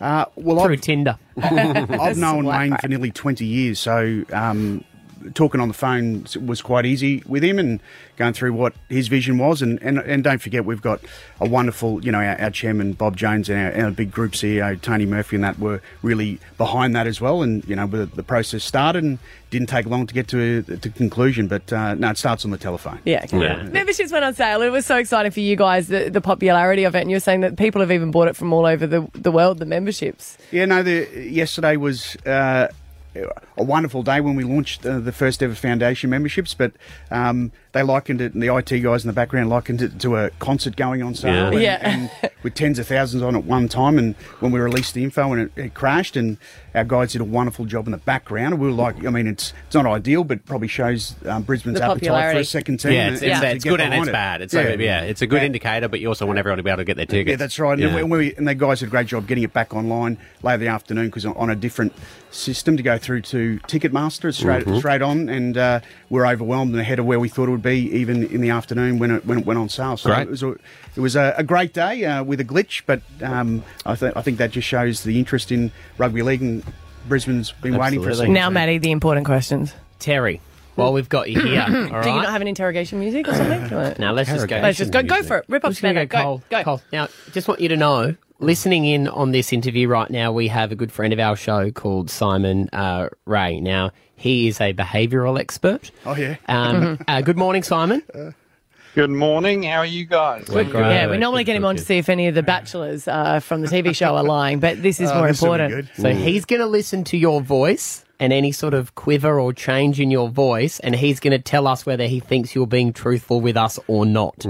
Uh, 0.00 0.24
well, 0.36 0.64
Through 0.64 0.74
I've, 0.74 0.80
Tinder. 0.80 1.18
I've 1.40 2.16
known 2.16 2.44
Wayne 2.44 2.76
for 2.78 2.88
nearly 2.88 3.12
20 3.12 3.44
years, 3.44 3.78
so 3.78 4.24
um, 4.32 4.84
talking 5.34 5.60
on 5.60 5.68
the 5.68 5.74
phone 5.74 6.26
was 6.44 6.60
quite 6.62 6.86
easy 6.86 7.22
with 7.26 7.42
him 7.42 7.58
and 7.58 7.80
going 8.16 8.32
through 8.32 8.52
what 8.52 8.74
his 8.88 9.08
vision 9.08 9.38
was. 9.38 9.62
And, 9.62 9.80
and, 9.82 9.98
and 9.98 10.22
don't 10.22 10.40
forget, 10.40 10.64
we've 10.64 10.82
got 10.82 11.00
a 11.40 11.48
wonderful, 11.48 12.04
you 12.04 12.12
know, 12.12 12.18
our, 12.18 12.40
our 12.40 12.50
chairman, 12.50 12.92
Bob 12.92 13.16
Jones, 13.16 13.48
and 13.48 13.58
our, 13.58 13.70
and 13.70 13.82
our 13.84 13.90
big 13.90 14.10
group 14.10 14.32
CEO, 14.32 14.80
Tony 14.80 15.06
Murphy, 15.06 15.36
and 15.36 15.44
that 15.44 15.58
were 15.58 15.80
really 16.02 16.38
behind 16.58 16.94
that 16.94 17.06
as 17.06 17.20
well. 17.20 17.42
And, 17.42 17.64
you 17.66 17.76
know, 17.76 17.86
the, 17.86 18.06
the 18.06 18.22
process 18.22 18.64
started 18.64 19.02
and 19.02 19.18
didn't 19.50 19.68
take 19.68 19.86
long 19.86 20.06
to 20.06 20.14
get 20.14 20.28
to, 20.28 20.62
to 20.62 20.90
conclusion. 20.90 21.46
But 21.46 21.72
uh, 21.72 21.94
no, 21.94 22.10
it 22.10 22.18
starts 22.18 22.44
on 22.44 22.50
the 22.50 22.58
telephone. 22.58 22.98
Yeah, 23.04 23.24
okay. 23.24 23.62
Memberships 23.64 24.12
went 24.12 24.24
on 24.24 24.34
sale. 24.34 24.62
It 24.62 24.70
was 24.70 24.86
so 24.86 24.96
exciting 24.96 25.32
for 25.32 25.40
you 25.40 25.56
guys, 25.56 25.88
the, 25.88 26.08
the 26.08 26.20
popularity 26.20 26.84
of 26.84 26.94
it. 26.94 27.00
And 27.00 27.10
you're 27.10 27.20
saying 27.20 27.40
that 27.40 27.56
people 27.56 27.80
have 27.80 27.92
even 27.92 28.10
bought 28.10 28.28
it 28.28 28.36
from 28.36 28.52
all 28.52 28.66
over 28.66 28.86
the, 28.86 29.08
the 29.14 29.30
world, 29.30 29.58
the 29.58 29.66
memberships. 29.66 30.38
Yeah, 30.50 30.64
no, 30.64 30.82
the, 30.82 31.08
yesterday 31.14 31.76
was 31.76 32.16
uh, 32.24 32.68
a 33.14 33.62
wonderful 33.62 34.02
day 34.02 34.20
when 34.20 34.34
we 34.34 34.44
launched 34.44 34.84
uh, 34.86 34.98
the 34.98 35.12
first 35.12 35.42
ever 35.42 35.54
foundation 35.54 36.10
memberships, 36.10 36.54
but 36.54 36.72
um, 37.10 37.52
they 37.72 37.82
likened 37.82 38.20
it, 38.20 38.34
and 38.34 38.42
the 38.42 38.54
IT 38.54 38.70
guys 38.80 39.02
in 39.04 39.08
the 39.08 39.12
background 39.14 39.48
likened 39.48 39.80
it 39.80 39.98
to 40.00 40.16
a 40.16 40.30
concert 40.38 40.76
going 40.76 41.02
on 41.02 41.14
sale. 41.14 41.52
Yeah. 41.58 41.78
And, 41.80 42.02
Yeah. 42.02 42.08
and 42.22 42.30
with 42.42 42.54
tens 42.54 42.78
of 42.78 42.86
thousands 42.86 43.22
on 43.22 43.34
at 43.34 43.44
one 43.44 43.68
time, 43.68 43.98
and 43.98 44.14
when 44.40 44.52
we 44.52 44.60
released 44.60 44.94
the 44.94 45.02
info 45.04 45.32
and 45.32 45.42
it, 45.42 45.52
it 45.56 45.74
crashed, 45.74 46.16
and 46.16 46.36
our 46.74 46.84
guys 46.84 47.12
did 47.12 47.20
a 47.20 47.24
wonderful 47.24 47.64
job 47.66 47.86
in 47.86 47.92
the 47.92 47.98
background. 47.98 48.58
We 48.58 48.66
were 48.66 48.72
like, 48.72 49.04
I 49.06 49.10
mean, 49.10 49.26
it's 49.26 49.52
it's 49.66 49.74
not 49.74 49.86
ideal, 49.86 50.24
but 50.24 50.44
probably 50.44 50.68
shows 50.68 51.14
um, 51.26 51.42
Brisbane's 51.42 51.78
The 51.78 51.84
appetite 51.84 52.32
for 52.34 52.40
a 52.40 52.44
second 52.44 52.78
team. 52.78 52.92
Yeah, 52.92 53.10
it's, 53.10 53.22
and 53.22 53.30
it's, 53.32 53.40
to 53.40 53.50
it's 53.56 53.64
good 53.64 53.80
and 53.80 53.94
it's 53.94 54.08
it. 54.08 54.12
bad. 54.12 54.40
It's 54.42 54.54
yeah. 54.54 54.68
yeah, 54.74 55.00
it's 55.02 55.22
a 55.22 55.26
good 55.26 55.42
indicator, 55.42 55.88
but 55.88 56.00
you 56.00 56.08
also 56.08 56.26
want 56.26 56.38
everyone 56.38 56.56
to 56.58 56.62
be 56.62 56.70
able 56.70 56.78
to 56.78 56.84
get 56.84 56.96
their 56.96 57.06
tickets. 57.06 57.30
Yeah, 57.30 57.36
that's 57.36 57.58
right. 57.58 57.78
Yeah. 57.78 57.88
And, 57.96 58.10
we, 58.10 58.18
we, 58.18 58.34
and 58.34 58.46
the 58.48 58.54
guys 58.54 58.80
did 58.80 58.88
a 58.88 58.90
great 58.90 59.06
job 59.06 59.26
getting 59.26 59.44
it 59.44 59.52
back 59.52 59.74
online 59.74 60.18
later 60.42 60.54
in 60.56 60.60
the 60.60 60.66
afternoon 60.68 61.06
because 61.06 61.24
on 61.26 61.50
a 61.50 61.56
different 61.56 61.92
system 62.30 62.76
to 62.78 62.82
go 62.82 62.96
through 62.98 63.20
to 63.22 63.58
Ticketmaster 63.68 64.32
straight 64.34 64.64
Mhm. 64.66 64.78
straight 64.78 65.02
on, 65.02 65.28
and 65.28 65.56
uh, 65.58 65.80
we're 66.10 66.26
overwhelmed 66.26 66.72
and 66.72 66.80
ahead 66.80 66.98
of 66.98 67.04
where 67.04 67.20
we 67.20 67.28
thought 67.28 67.48
it 67.48 67.50
would 67.50 67.61
be 67.62 67.88
even 67.96 68.24
in 68.24 68.40
the 68.40 68.50
afternoon 68.50 68.98
when 68.98 69.10
it 69.10 69.24
when 69.26 69.38
it 69.38 69.46
went 69.46 69.58
on 69.58 69.68
sale. 69.68 69.96
So 69.96 70.10
Great. 70.10 70.22
it 70.22 70.30
was 70.30 70.42
a, 70.42 70.50
it 70.96 71.00
was 71.00 71.16
a, 71.16 71.34
a 71.36 71.42
great 71.44 71.72
day 71.72 72.04
uh, 72.04 72.22
with 72.24 72.40
a 72.40 72.44
glitch, 72.44 72.82
but 72.86 73.00
um, 73.22 73.62
I, 73.86 73.94
th- 73.94 74.12
I 74.16 74.22
think 74.22 74.38
that 74.38 74.50
just 74.50 74.66
shows 74.68 75.02
the 75.04 75.18
interest 75.18 75.50
in 75.52 75.70
rugby 75.98 76.22
league 76.22 76.42
and 76.42 76.62
Brisbane's 77.08 77.52
been 77.52 77.76
waiting 77.76 78.02
for 78.02 78.10
a 78.10 78.28
Now, 78.28 78.46
team. 78.48 78.54
Matty, 78.54 78.78
the 78.78 78.90
important 78.92 79.26
questions. 79.26 79.72
Terry, 79.98 80.40
Well, 80.76 80.92
we've 80.92 81.08
got 81.08 81.30
you 81.30 81.40
here, 81.40 81.62
all 81.66 81.70
Do 81.72 81.90
right? 81.92 82.06
you 82.06 82.12
not 82.12 82.30
have 82.30 82.40
an 82.40 82.48
interrogation 82.48 82.98
music 83.00 83.26
or 83.28 83.34
something? 83.34 83.68
Come. 83.68 83.94
Now 83.98 84.12
let's 84.12 84.28
just 84.30 84.46
go. 84.48 84.58
Let's 84.60 84.78
just 84.78 84.92
go. 84.92 85.02
Go 85.02 85.22
for 85.22 85.38
it. 85.38 85.44
Rip 85.48 85.64
I'm 85.64 85.68
up 85.68 85.70
just 85.72 85.78
Spanner. 85.78 86.06
go, 86.06 86.18
Go. 86.18 86.22
Cole. 86.22 86.42
Go. 86.50 86.62
Cole. 86.64 86.82
Now, 86.92 87.08
just 87.32 87.48
want 87.48 87.60
you 87.60 87.68
to 87.68 87.76
know, 87.76 88.14
listening 88.38 88.84
in 88.84 89.06
on 89.08 89.30
this 89.32 89.52
interview 89.52 89.86
right 89.88 90.10
now, 90.10 90.32
we 90.32 90.48
have 90.48 90.72
a 90.72 90.74
good 90.76 90.90
friend 90.92 91.12
of 91.12 91.18
our 91.18 91.36
show 91.36 91.70
called 91.70 92.10
Simon 92.10 92.68
uh, 92.72 93.08
Ray. 93.26 93.60
Now, 93.60 93.90
he 94.22 94.46
is 94.48 94.60
a 94.60 94.72
behavioural 94.72 95.38
expert. 95.38 95.90
Oh 96.06 96.14
yeah. 96.16 96.36
Um, 96.48 96.98
uh, 97.08 97.20
good 97.20 97.36
morning, 97.36 97.62
Simon. 97.64 98.02
Good 98.94 99.10
morning. 99.10 99.62
How 99.62 99.78
are 99.78 99.86
you 99.86 100.04
guys? 100.04 100.44
Yeah, 100.92 101.10
we 101.10 101.16
normally 101.18 101.44
get 101.44 101.56
him 101.56 101.64
on 101.64 101.76
to 101.76 101.82
see 101.82 101.96
if 101.98 102.08
any 102.10 102.28
of 102.28 102.34
the 102.34 102.42
bachelors 102.42 103.08
uh, 103.08 103.40
from 103.40 103.62
the 103.62 103.68
TV 103.68 103.94
show 103.94 104.16
are 104.16 104.22
lying, 104.22 104.60
but 104.60 104.82
this 104.82 105.00
is 105.00 105.10
Oh, 105.10 105.14
more 105.18 105.28
important. 105.28 105.88
So 105.96 106.12
he's 106.12 106.44
going 106.44 106.60
to 106.60 106.66
listen 106.66 107.02
to 107.04 107.16
your 107.16 107.40
voice 107.40 108.04
and 108.20 108.32
any 108.34 108.52
sort 108.52 108.74
of 108.74 108.94
quiver 108.94 109.40
or 109.40 109.52
change 109.54 109.98
in 109.98 110.10
your 110.10 110.28
voice, 110.28 110.78
and 110.80 110.94
he's 110.94 111.20
going 111.20 111.32
to 111.32 111.38
tell 111.38 111.66
us 111.66 111.84
whether 111.86 112.06
he 112.06 112.20
thinks 112.20 112.54
you're 112.54 112.66
being 112.66 112.92
truthful 112.92 113.40
with 113.40 113.56
us 113.56 113.80
or 113.88 114.04
not. 114.06 114.44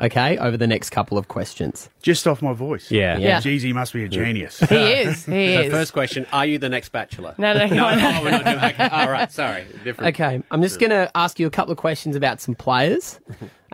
Okay, 0.00 0.38
over 0.38 0.56
the 0.56 0.66
next 0.68 0.90
couple 0.90 1.18
of 1.18 1.26
questions. 1.26 1.88
Just 2.02 2.28
off 2.28 2.40
my 2.40 2.52
voice. 2.52 2.88
Yeah. 2.88 3.18
Yeah. 3.18 3.40
Geez, 3.40 3.62
he 3.62 3.72
must 3.72 3.92
be 3.92 4.04
a 4.04 4.08
genius. 4.08 4.60
He 4.68 4.76
is. 4.76 5.24
He 5.24 5.54
so 5.54 5.60
is. 5.62 5.72
first 5.72 5.92
question: 5.92 6.24
Are 6.32 6.46
you 6.46 6.58
the 6.58 6.68
next 6.68 6.90
bachelor? 6.90 7.34
No, 7.36 7.52
no, 7.52 7.66
no. 7.66 7.74
no. 7.74 7.88
oh, 7.88 8.22
we're 8.22 8.30
not 8.30 8.44
doing. 8.44 8.56
Okay. 8.58 8.88
All 8.88 9.10
right, 9.10 9.30
sorry. 9.32 9.66
Different. 9.82 10.14
Okay, 10.14 10.40
I'm 10.50 10.62
just 10.62 10.78
going 10.78 10.90
to 10.90 11.10
ask 11.16 11.40
you 11.40 11.48
a 11.48 11.50
couple 11.50 11.72
of 11.72 11.78
questions 11.78 12.14
about 12.14 12.40
some 12.40 12.54
players, 12.54 13.18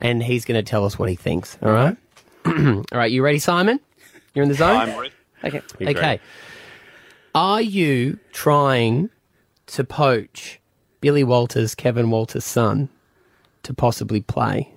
and 0.00 0.22
he's 0.22 0.46
going 0.46 0.62
to 0.62 0.68
tell 0.68 0.86
us 0.86 0.98
what 0.98 1.10
he 1.10 1.14
thinks. 1.14 1.58
All 1.62 1.72
right. 1.72 1.96
all 2.46 2.84
right. 2.92 3.10
You 3.10 3.22
ready, 3.22 3.38
Simon? 3.38 3.78
You're 4.34 4.44
in 4.44 4.48
the 4.48 4.54
zone. 4.54 4.76
I'm 4.76 4.98
ready. 4.98 5.12
Okay. 5.44 5.62
He's 5.78 5.88
okay. 5.88 6.00
ready. 6.00 6.22
Are 7.34 7.60
you 7.60 8.18
trying 8.32 9.10
to 9.66 9.84
poach 9.84 10.60
Billy 11.00 11.24
Walters, 11.24 11.74
Kevin 11.74 12.10
Walters' 12.10 12.44
son, 12.44 12.88
to 13.62 13.74
possibly 13.74 14.22
play? 14.22 14.72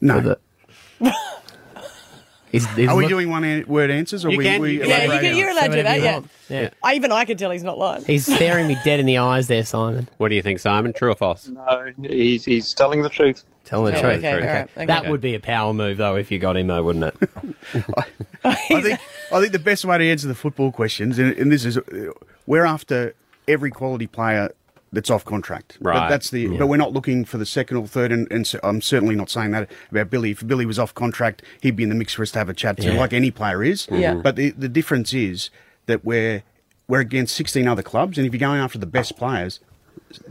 No. 0.00 0.14
For 0.14 0.20
the... 0.20 0.38
He's- 1.00 2.64
he's 2.76 2.88
Are 2.88 2.94
we 2.96 3.02
look- 3.04 3.10
doing 3.10 3.28
one 3.28 3.42
an- 3.44 3.66
word 3.66 3.90
answers? 3.90 4.24
Or 4.24 4.30
You 4.30 4.38
we, 4.38 4.44
can- 4.44 4.60
we 4.62 4.78
Yeah, 4.78 5.04
you 5.14 5.20
can, 5.20 5.36
you're 5.36 5.50
allowed 5.50 5.66
to 5.68 5.76
do 5.76 5.82
that, 5.82 6.00
yeah. 6.00 6.20
Yeah. 6.48 6.70
I, 6.82 6.94
even 6.94 7.10
I 7.12 7.24
can 7.24 7.36
tell 7.36 7.50
he's 7.50 7.64
not 7.64 7.76
lying. 7.76 8.04
He's 8.04 8.24
staring 8.32 8.68
me 8.68 8.76
dead 8.84 9.00
in 9.00 9.04
the 9.06 9.18
eyes 9.18 9.48
there, 9.48 9.64
Simon. 9.64 10.08
What 10.18 10.28
do 10.28 10.36
you 10.36 10.42
think, 10.42 10.60
Simon? 10.60 10.92
True 10.92 11.10
or 11.10 11.16
false? 11.16 11.48
No, 11.48 11.92
he's, 12.02 12.44
he's 12.44 12.72
telling 12.72 13.02
the 13.02 13.08
truth. 13.10 13.42
Telling 13.64 13.92
the 13.94 13.98
Yeah, 13.98 14.02
truth. 14.02 14.18
okay, 14.18 14.32
all 14.32 14.38
right, 14.40 14.70
okay. 14.76 14.86
That 14.86 15.08
would 15.10 15.20
be 15.20 15.34
a 15.34 15.40
power 15.40 15.74
move, 15.74 15.98
though, 15.98 16.14
if 16.14 16.30
you 16.30 16.38
got 16.38 16.56
him, 16.56 16.68
though, 16.68 16.84
wouldn't 16.84 17.04
it? 17.06 17.16
I 18.44 18.54
think 18.54 19.00
I 19.32 19.40
think 19.40 19.50
the 19.52 19.58
best 19.58 19.84
way 19.84 19.98
to 19.98 20.08
answer 20.08 20.28
the 20.28 20.34
football 20.36 20.70
questions, 20.70 21.18
and, 21.18 21.36
and 21.36 21.50
this 21.50 21.64
is, 21.64 21.76
uh, 21.76 22.12
we're 22.46 22.64
after 22.64 23.12
every 23.48 23.72
quality 23.72 24.06
player 24.06 24.50
that's 24.92 25.10
off 25.10 25.24
contract. 25.24 25.78
But 25.80 26.08
that's 26.08 26.30
the. 26.30 26.42
Yeah. 26.42 26.58
But 26.58 26.66
we're 26.68 26.76
not 26.76 26.92
looking 26.92 27.24
for 27.24 27.38
the 27.38 27.46
second 27.46 27.76
or 27.76 27.86
third, 27.86 28.12
and, 28.12 28.30
and 28.30 28.46
so 28.46 28.58
I'm 28.62 28.80
certainly 28.80 29.14
not 29.14 29.30
saying 29.30 29.50
that 29.52 29.70
about 29.90 30.10
Billy. 30.10 30.30
If 30.30 30.46
Billy 30.46 30.66
was 30.66 30.78
off 30.78 30.94
contract, 30.94 31.42
he'd 31.60 31.76
be 31.76 31.82
in 31.82 31.88
the 31.88 31.94
mix 31.94 32.14
for 32.14 32.22
us 32.22 32.30
to 32.32 32.38
have 32.38 32.48
a 32.48 32.54
chat 32.54 32.76
to, 32.78 32.92
Yeah. 32.92 32.98
like 32.98 33.12
any 33.12 33.30
player 33.30 33.62
is. 33.62 33.88
Yeah. 33.90 34.12
Mm-hmm. 34.12 34.22
But 34.22 34.36
the 34.36 34.50
the 34.50 34.68
difference 34.68 35.12
is 35.12 35.50
that 35.86 36.04
we're 36.04 36.42
we're 36.88 37.00
against 37.00 37.34
16 37.34 37.66
other 37.66 37.82
clubs, 37.82 38.16
and 38.16 38.26
if 38.26 38.32
you're 38.32 38.38
going 38.40 38.60
after 38.60 38.78
the 38.78 38.86
best 38.86 39.16
players. 39.16 39.60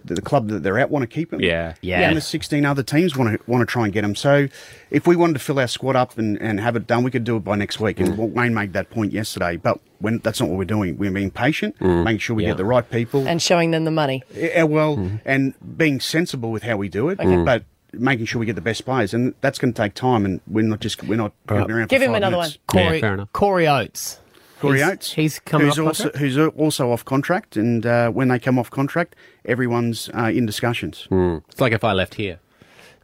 The 0.04 0.16
the 0.16 0.22
club 0.22 0.50
that 0.50 0.64
they're 0.64 0.80
at 0.80 0.90
want 0.90 1.04
to 1.04 1.08
keep 1.08 1.32
them. 1.32 1.42
Yeah. 1.42 1.76
Yeah. 1.82 2.08
And 2.08 2.18
the 2.18 2.22
16 2.22 2.66
other 2.66 2.84
teams 2.84 3.16
want 3.16 3.40
to 3.40 3.52
want 3.52 3.62
to 3.62 3.66
try 3.66 3.84
and 3.84 3.94
get 3.94 4.02
them. 4.02 4.16
So, 4.16 4.48
if 4.90 5.06
we 5.06 5.16
wanted 5.16 5.34
to 5.34 5.40
fill 5.40 5.60
our 5.60 5.68
squad 5.68 5.96
up 5.96 6.18
and, 6.18 6.42
and 6.42 6.60
have 6.60 6.76
it 6.76 6.88
done, 6.88 7.04
we 7.04 7.12
could 7.12 7.24
do 7.24 7.38
it 7.38 7.44
by 7.44 7.56
next 7.56 7.80
week. 7.80 8.00
And 8.00 8.14
mm. 8.14 8.32
Wayne 8.32 8.54
made 8.54 8.74
that 8.74 8.90
point 8.90 9.12
yesterday. 9.12 9.58
But 9.58 9.80
when 10.00 10.20
that's 10.20 10.40
not 10.40 10.50
what 10.50 10.58
we're 10.58 10.66
doing. 10.66 10.98
We're 10.98 11.12
being 11.12 11.32
patient, 11.32 11.78
mm. 11.80 12.04
making 12.04 12.20
sure 12.20 12.36
we 12.36 12.44
Yeah. 12.44 12.50
get 12.50 12.58
the 12.58 12.66
right 12.66 12.90
people. 12.90 13.28
And 13.28 13.42
showing 13.42 13.72
them 13.72 13.86
the 13.86 13.92
money. 13.92 14.24
Yeah, 14.34 14.64
well, 14.64 14.98
mm-hmm. 14.98 15.18
and 15.26 15.54
being 15.78 16.00
sensible 16.00 16.52
with 16.52 16.64
how 16.64 16.78
we 16.78 16.90
do 16.90 17.10
it, 17.10 17.18
mm-hmm. 17.18 17.44
but 17.44 17.64
making 17.94 18.26
sure 18.26 18.40
we 18.40 18.46
get 18.46 18.56
the 18.56 18.62
best 18.62 18.86
players, 18.86 19.14
and 19.14 19.34
that's 19.42 19.58
going 19.58 19.74
to 19.74 19.82
take 19.82 19.94
time. 19.94 20.26
And 20.26 20.42
we're 20.48 20.64
not 20.64 20.80
just 20.80 21.04
we're 21.04 21.16
not 21.18 21.34
getting 21.48 21.72
around. 21.72 21.90
Give 21.90 22.02
for 22.02 22.06
him 22.06 22.12
five 22.12 22.18
another 22.18 22.38
minutes. 22.38 22.58
Corey, 22.68 23.02
fair 23.02 23.14
enough. 23.14 23.34
Corey 23.34 23.68
Oates. 23.68 24.20
Corey 24.60 24.78
He's- 24.80 24.90
Oates, 24.92 25.14
He's 25.14 25.40
coming 25.40 25.68
who's 25.68 25.80
off 25.80 25.88
also 25.88 26.04
contract? 26.06 26.18
who's 26.20 26.38
also 26.38 26.92
off 26.92 27.06
contract, 27.06 27.58
and 27.58 27.86
uh, 27.86 28.10
when 28.10 28.28
they 28.30 28.40
come 28.40 28.58
off 28.58 28.70
contract, 28.72 29.16
everyone's 29.46 30.10
uh, 30.18 30.32
in 30.34 30.46
discussions. 30.46 31.08
It's 31.12 31.60
like 31.62 31.74
if 31.74 31.84
I 31.84 31.94
left 31.94 32.16
here. 32.16 32.40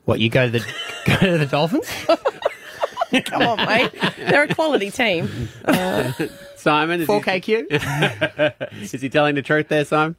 What, 0.06 0.20
you 0.20 0.30
go 0.30 0.46
to 0.50 0.52
the, 0.52 0.60
go 1.06 1.16
to 1.18 1.38
the 1.38 1.46
Dolphins? 1.46 1.88
Come 3.26 3.42
on, 3.42 3.58
mate. 3.68 3.92
They're 4.18 4.44
a 4.44 4.56
quality 4.56 4.90
team. 4.90 5.30
Uh, 5.66 6.12
Simon, 6.56 7.02
is 7.02 7.08
4KQ? 7.08 8.82
is 8.82 8.92
he 9.02 9.10
telling 9.10 9.36
the 9.36 9.42
truth 9.42 9.68
there, 9.68 9.84
Simon? 9.86 10.16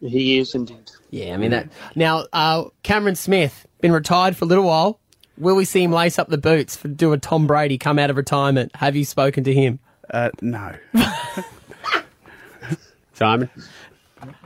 He 0.00 0.38
is 0.38 0.54
indeed. 0.54 0.90
Yeah, 1.10 1.34
I 1.34 1.36
mean 1.38 1.50
that. 1.50 1.68
Now, 1.96 2.26
uh, 2.32 2.64
Cameron 2.82 3.16
Smith 3.16 3.66
been 3.80 3.92
retired 3.92 4.36
for 4.36 4.44
a 4.44 4.48
little 4.48 4.64
while. 4.64 5.00
Will 5.36 5.56
we 5.56 5.64
see 5.64 5.82
him 5.82 5.90
lace 5.92 6.18
up 6.18 6.28
the 6.28 6.38
boots 6.38 6.76
for 6.76 6.86
do 6.88 7.12
a 7.12 7.18
Tom 7.18 7.46
Brady 7.48 7.78
come 7.78 7.98
out 7.98 8.10
of 8.10 8.16
retirement? 8.16 8.74
Have 8.76 8.94
you 8.94 9.04
spoken 9.04 9.42
to 9.44 9.52
him? 9.52 9.80
Uh, 10.10 10.30
no, 10.42 10.72
Simon? 13.14 13.48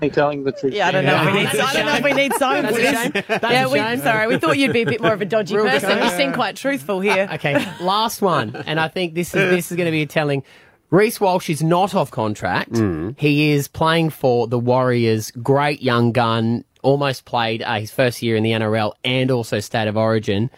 He's 0.00 0.12
telling 0.12 0.42
the 0.42 0.50
truth. 0.52 0.72
yeah, 0.74 0.88
I 0.88 0.90
don't 0.90 1.04
know. 1.04 1.22
If 1.22 1.26
we 1.26 1.38
need, 1.40 1.46
I 1.48 1.72
don't 1.72 1.86
know 1.86 1.94
if 1.96 2.04
we 2.04 2.12
need 2.12 2.32
Simon 2.34 2.74
for 2.74 2.80
That's 2.80 3.06
a 3.06 3.12
this. 3.12 3.24
shame. 3.24 3.24
That's 3.40 3.52
Yeah, 3.52 3.66
a 3.66 3.94
we, 3.96 4.02
sorry. 4.02 4.26
We 4.26 4.38
thought 4.38 4.58
you'd 4.58 4.72
be 4.72 4.82
a 4.82 4.86
bit 4.86 5.00
more 5.00 5.12
of 5.12 5.20
a 5.20 5.24
dodgy 5.24 5.54
Real 5.56 5.66
person. 5.66 5.90
good. 5.98 6.04
You 6.04 6.10
seem 6.10 6.32
quite 6.32 6.56
truthful 6.56 7.00
here. 7.00 7.28
Okay, 7.34 7.54
last 7.80 8.20
one, 8.20 8.56
and 8.66 8.80
I 8.80 8.88
think 8.88 9.14
this 9.14 9.28
is 9.28 9.50
this 9.50 9.70
is 9.70 9.76
going 9.76 9.86
to 9.86 9.92
be 9.92 10.02
a 10.02 10.06
telling. 10.06 10.42
Reece 10.90 11.20
Walsh 11.20 11.48
is 11.50 11.62
not 11.62 11.94
off 11.94 12.10
contract. 12.10 12.76
He 13.18 13.52
is 13.52 13.68
playing 13.68 14.10
for 14.10 14.46
the 14.48 14.58
Warriors. 14.58 15.30
Great 15.30 15.80
young 15.82 16.12
gun. 16.12 16.64
Almost 16.82 17.24
played 17.24 17.62
uh, 17.62 17.74
his 17.80 17.90
first 17.90 18.22
year 18.22 18.36
in 18.36 18.42
the 18.44 18.52
NRL 18.52 18.92
and 19.04 19.30
also 19.30 19.58
State 19.60 19.88
of 19.88 19.96
Origin. 19.96 20.48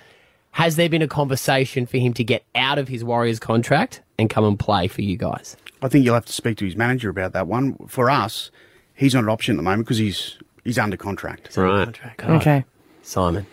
Has 0.52 0.76
there 0.76 0.88
been 0.88 1.02
a 1.02 1.08
conversation 1.08 1.86
for 1.86 1.98
him 1.98 2.12
to 2.14 2.24
get 2.24 2.44
out 2.54 2.78
of 2.78 2.88
his 2.88 3.04
Warriors 3.04 3.38
contract 3.38 4.02
and 4.18 4.28
come 4.28 4.44
and 4.44 4.58
play 4.58 4.88
for 4.88 5.02
you 5.02 5.16
guys? 5.16 5.56
I 5.82 5.88
think 5.88 6.04
you'll 6.04 6.14
have 6.14 6.26
to 6.26 6.32
speak 6.32 6.58
to 6.58 6.64
his 6.64 6.76
manager 6.76 7.08
about 7.08 7.32
that 7.32 7.46
one. 7.46 7.76
For 7.86 8.10
us, 8.10 8.50
he's 8.94 9.14
not 9.14 9.22
an 9.24 9.30
option 9.30 9.54
at 9.54 9.56
the 9.58 9.62
moment 9.62 9.86
because 9.86 9.98
he's 9.98 10.38
he's 10.64 10.78
under 10.78 10.96
contract. 10.96 11.56
Right. 11.56 11.98
Oh, 12.24 12.34
Okay. 12.34 12.64
Simon. 13.02 13.46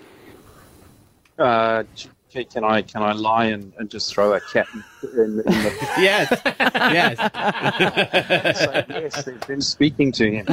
Uh, 1.40 1.84
Can, 2.32 2.44
can 2.46 2.64
I 2.66 2.82
can 2.82 3.02
I 3.04 3.14
lie 3.14 3.46
and, 3.46 3.72
and 3.78 3.90
just 3.90 4.14
throw 4.14 4.34
a 4.34 4.42
cat 4.42 4.68
in, 4.74 4.84
in, 5.14 5.20
in 5.20 5.38
the 5.38 5.44
yes, 5.98 6.30
yes. 6.60 7.18
so, 8.60 8.84
yes, 8.90 9.24
they've 9.24 9.48
been 9.48 9.62
speaking 9.62 10.12
to 10.12 10.30
him. 10.30 10.46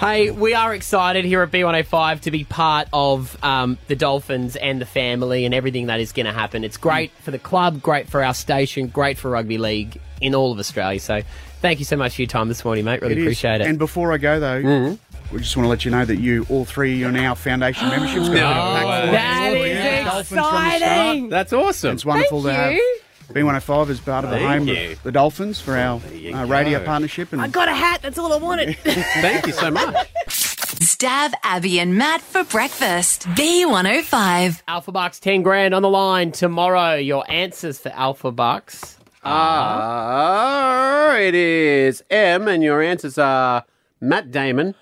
hey, 0.00 0.30
we 0.30 0.54
are 0.54 0.72
excited 0.74 1.24
here 1.24 1.42
at 1.42 1.50
B105 1.50 2.20
to 2.20 2.30
be 2.30 2.44
part 2.44 2.86
of 2.92 3.36
um, 3.44 3.76
the 3.88 3.96
Dolphins 3.96 4.54
and 4.56 4.80
the 4.80 4.86
family 4.86 5.44
and 5.44 5.52
everything 5.52 5.86
that 5.86 5.98
is 6.00 6.12
going 6.12 6.26
to 6.26 6.32
happen. 6.32 6.62
It's 6.62 6.76
great 6.76 7.10
for 7.22 7.32
the 7.32 7.38
club, 7.40 7.82
great 7.82 8.08
for 8.08 8.22
our 8.22 8.34
station, 8.34 8.86
great 8.86 9.18
for 9.18 9.30
rugby 9.30 9.58
league 9.58 10.00
in 10.20 10.34
all 10.34 10.52
of 10.52 10.58
Australia. 10.58 11.00
So 11.00 11.22
thank 11.60 11.78
you 11.80 11.84
so 11.84 11.96
much 11.96 12.14
for 12.16 12.22
your 12.22 12.28
time 12.28 12.48
this 12.48 12.64
morning, 12.64 12.84
mate. 12.84 13.00
Really 13.02 13.14
It 13.14 13.18
is. 13.18 13.24
appreciate 13.24 13.60
it. 13.62 13.66
And 13.66 13.78
before 13.78 14.12
I 14.12 14.18
go 14.18 14.38
though, 14.40 14.96
we 15.32 15.38
just 15.40 15.56
want 15.56 15.64
to 15.64 15.68
let 15.68 15.84
you 15.84 15.90
know 15.90 16.04
that 16.04 16.16
you 16.16 16.46
all 16.48 16.64
three 16.64 16.94
you're 16.96 17.12
now 17.12 17.34
foundation 17.34 17.88
memberships. 17.90 18.28
Got 18.28 18.34
a 18.34 18.34
bit 18.34 18.42
of 18.44 18.82
back 18.82 19.06
for 19.06 19.12
That 19.12 19.50
you. 19.52 19.62
is 19.64 19.78
Yeah, 19.78 20.04
Dolphins 20.04 20.28
from 20.28 20.36
the 20.36 20.42
start. 20.42 20.74
exciting. 20.74 21.28
That's 21.28 21.52
awesome. 21.52 21.92
It's 21.94 22.04
wonderful 22.04 22.42
Thank 22.42 22.56
to 22.56 22.62
have 22.62 22.72
you. 22.72 22.98
B105 23.32 23.90
as 23.90 24.00
part 24.00 24.24
of 24.24 24.30
the 24.30 24.38
Thank 24.38 24.48
home 24.48 24.68
you. 24.68 24.92
of 24.92 25.02
the 25.02 25.12
Dolphins 25.12 25.60
for 25.60 25.76
our 25.76 25.96
uh, 26.00 26.46
radio 26.46 26.78
go. 26.78 26.84
partnership. 26.86 27.30
And 27.34 27.42
I 27.42 27.48
got 27.48 27.68
a 27.68 27.74
hat. 27.74 28.00
That's 28.02 28.16
all 28.16 28.32
I 28.32 28.36
wanted. 28.38 28.74
Thank 28.84 29.46
you 29.46 29.52
so 29.52 29.70
much. 29.70 29.94
Stav 30.28 31.32
Abby 31.42 31.78
and 31.78 31.96
Matt 31.98 32.22
for 32.22 32.42
breakfast. 32.44 33.24
B105. 33.28 34.62
Alpha 34.66 34.92
Bucks 34.92 35.20
10 35.20 35.42
grand 35.42 35.74
on 35.74 35.82
the 35.82 35.90
line 35.90 36.32
tomorrow. 36.32 36.94
Your 36.94 37.24
answers 37.30 37.78
for 37.78 37.90
Alpha 37.90 38.32
Bucks. 38.32 38.96
Ah, 39.24 41.16
it 41.16 41.34
is 41.34 42.02
M, 42.10 42.48
and 42.48 42.62
your 42.62 42.80
answers 42.82 43.18
are 43.18 43.64
Matt 44.00 44.30
Damon, 44.30 44.74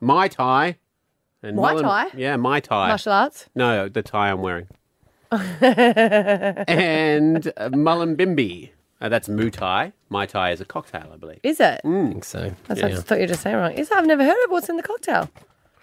Mai 0.00 0.28
Tai, 0.28 0.76
and 1.42 1.56
Mai 1.56 1.72
Mullen- 1.72 1.84
Tai? 1.84 2.08
Yeah, 2.16 2.36
Mai 2.36 2.60
Tai. 2.60 2.88
Martial 2.88 3.12
arts. 3.12 3.46
No, 3.54 3.88
the 3.88 4.02
tie 4.02 4.30
I'm 4.30 4.40
wearing. 4.42 4.68
and 5.32 7.46
uh, 7.56 7.68
Mullumbimby. 7.70 8.70
Uh, 9.00 9.08
that's 9.08 9.28
Muay 9.28 9.50
Thai. 9.52 9.92
Mai 10.10 10.26
Tai 10.26 10.50
is 10.52 10.60
a 10.60 10.64
cocktail, 10.64 11.10
I 11.12 11.16
believe. 11.16 11.40
Is 11.42 11.60
it? 11.60 11.80
I 11.84 11.88
think 11.88 12.24
so. 12.24 12.52
That's 12.66 12.80
Yeah. 12.80 12.86
I 12.88 12.94
thought 12.96 13.18
you 13.18 13.22
were 13.22 13.26
just 13.28 13.42
saying 13.42 13.56
wrong. 13.56 13.72
Is 13.72 13.90
it? 13.90 13.96
I've 13.96 14.06
never 14.06 14.24
heard 14.24 14.44
of 14.44 14.50
what's 14.50 14.68
in 14.68 14.76
the 14.76 14.82
cocktail. 14.82 15.30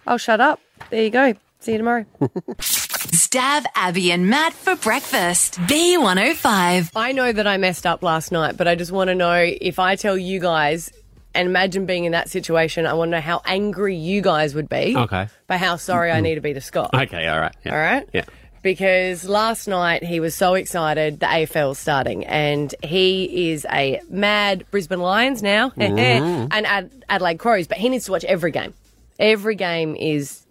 I'll 0.06 0.17
shut 0.19 0.39
up. 0.39 0.60
There 0.89 1.03
you 1.03 1.10
go. 1.10 1.34
See 1.60 1.71
you 1.71 1.80
tomorrow. 1.80 2.06
Stav 2.60 3.65
Abby 3.73 4.12
and 4.12 4.30
Matt 4.30 4.53
for 4.53 4.75
breakfast. 4.75 5.56
B105. 5.62 6.91
I 6.95 7.12
know 7.12 7.32
that 7.32 7.47
I 7.47 7.58
messed 7.58 7.88
up 7.88 8.03
last 8.03 8.32
night, 8.32 8.58
but 8.58 8.67
I 8.67 8.75
just 8.75 8.91
want 8.91 9.08
to 9.08 9.15
know 9.15 9.34
if 9.34 9.80
I 9.80 9.95
tell 9.95 10.17
you 10.17 10.39
guys 10.39 10.91
and 11.38 11.47
imagine 11.47 11.86
being 11.86 12.06
in 12.06 12.12
that 12.12 12.30
situation, 12.30 12.86
I 12.86 12.93
want 12.93 13.10
to 13.10 13.17
know 13.17 13.21
how 13.21 13.41
angry 13.45 13.95
you 13.95 14.21
guys 14.21 14.54
would 14.56 14.67
be. 14.69 14.95
Okay. 14.97 15.28
But 15.47 15.60
how 15.60 15.78
sorry 15.78 16.12
I 16.12 16.19
need 16.19 16.36
to 16.36 16.41
be 16.41 16.54
to 16.54 16.62
Scott. 16.62 16.89
Okay, 16.93 17.28
all 17.28 17.39
right. 17.39 17.56
Yeah. 17.63 17.71
All 17.71 17.78
right? 17.80 18.10
Yeah. 18.13 18.26
Because 18.63 19.23
last 19.30 19.67
night 19.67 20.04
he 20.04 20.19
was 20.19 20.36
so 20.36 20.56
excited, 20.56 21.19
the 21.19 21.28
AFL's 21.28 21.80
starting, 21.80 22.26
and 22.26 22.73
he 22.84 23.52
is 23.52 23.65
a 23.71 24.02
mad 24.10 24.65
Brisbane 24.71 25.00
Lions 25.00 25.41
now 25.43 25.69
Mhm. 25.78 26.47
and 26.52 26.65
Ad- 26.65 26.91
Adelaide 27.08 27.38
Crows, 27.38 27.67
but 27.67 27.78
he 27.78 27.88
needs 27.88 28.06
to 28.06 28.12
watch 28.12 28.26
every 28.26 28.52
game. 28.52 28.73
Every 29.19 29.56
game 29.56 29.95
is 29.95 30.41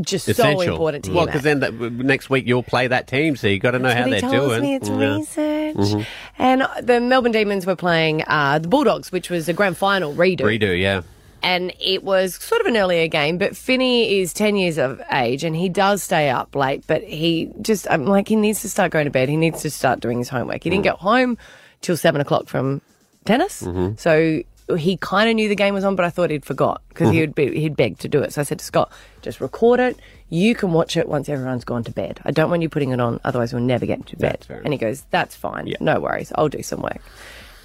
just 0.00 0.34
so 0.34 0.60
important 0.60 1.04
to 1.06 1.12
well, 1.12 1.22
him. 1.22 1.26
because 1.26 1.42
then 1.42 1.60
that, 1.60 1.72
next 1.74 2.30
week 2.30 2.46
you'll 2.46 2.62
play 2.62 2.86
that 2.86 3.06
team, 3.06 3.36
so 3.36 3.46
you've 3.46 3.62
got 3.62 3.72
to 3.72 3.78
know 3.78 3.92
how 3.94 4.08
they're 4.08 4.20
doing. 4.20 4.62
me. 4.62 4.74
It's 4.76 4.88
Yeah. 4.88 5.16
research. 5.16 5.76
Mhm. 5.76 6.06
And 6.38 6.66
the 6.82 7.00
Melbourne 7.00 7.32
Demons 7.32 7.66
were 7.66 7.76
playing 7.76 8.24
uh, 8.26 8.58
the 8.58 8.68
Bulldogs, 8.68 9.10
which 9.12 9.30
was 9.30 9.48
a 9.48 9.52
grand 9.52 9.76
final 9.76 10.14
redo. 10.14 10.40
Redo, 10.42 10.78
yeah. 10.78 11.02
And 11.42 11.72
it 11.80 12.02
was 12.02 12.34
sort 12.34 12.60
of 12.60 12.66
an 12.66 12.76
earlier 12.76 13.06
game, 13.06 13.38
but 13.38 13.56
Finney 13.56 14.18
is 14.20 14.32
10 14.32 14.56
years 14.56 14.76
of 14.76 15.00
age 15.12 15.44
and 15.44 15.54
he 15.54 15.68
does 15.68 16.02
stay 16.02 16.30
up 16.30 16.54
late, 16.56 16.82
but 16.88 17.02
he 17.04 17.50
just, 17.62 17.86
I'm 17.90 18.06
like, 18.06 18.26
he 18.28 18.34
needs 18.34 18.60
to 18.62 18.68
start 18.68 18.90
going 18.90 19.04
to 19.04 19.10
bed. 19.12 19.28
He 19.28 19.36
needs 19.36 19.62
to 19.62 19.70
start 19.70 20.00
doing 20.00 20.18
his 20.18 20.28
homework. 20.28 20.64
He 20.64 20.70
didn't 20.70 20.82
get 20.84 20.96
home 20.96 21.38
till 21.80 21.96
seven 21.96 22.20
o'clock 22.20 22.48
from 22.48 22.80
tennis. 23.24 23.62
Mhm. 23.62 23.98
So 24.00 24.42
he 24.76 24.96
kind 24.98 25.28
of 25.30 25.36
knew 25.36 25.48
the 25.48 25.54
game 25.54 25.74
was 25.74 25.84
on, 25.84 25.96
but 25.96 26.04
I 26.04 26.10
thought 26.10 26.30
he'd 26.30 26.44
forgot 26.44 26.82
because 26.88 27.10
he 27.10 27.20
would 27.20 27.34
be, 27.34 27.58
he'd 27.58 27.76
begged 27.76 28.00
to 28.00 28.08
do 28.08 28.22
it. 28.22 28.32
So 28.32 28.40
I 28.40 28.44
said 28.44 28.58
to 28.58 28.64
Scott, 28.64 28.92
just 29.22 29.40
record 29.40 29.80
it. 29.80 29.98
You 30.28 30.54
can 30.54 30.72
watch 30.72 30.96
it 30.96 31.08
once 31.08 31.28
everyone's 31.28 31.64
gone 31.64 31.84
to 31.84 31.90
bed. 31.92 32.20
I 32.24 32.30
don't 32.32 32.50
want 32.50 32.60
you 32.62 32.68
putting 32.68 32.90
it 32.90 33.00
on, 33.00 33.18
otherwise 33.24 33.52
we'll 33.52 33.62
never 33.62 33.86
get 33.86 34.06
to 34.06 34.16
bed. 34.16 34.46
And 34.64 34.72
he 34.74 34.78
goes, 34.78 35.04
that's 35.10 35.34
fine. 35.34 35.72
No 35.80 36.00
worries. 36.00 36.32
I'll 36.34 36.48
do 36.50 36.62
some 36.62 36.82
work. 36.82 37.00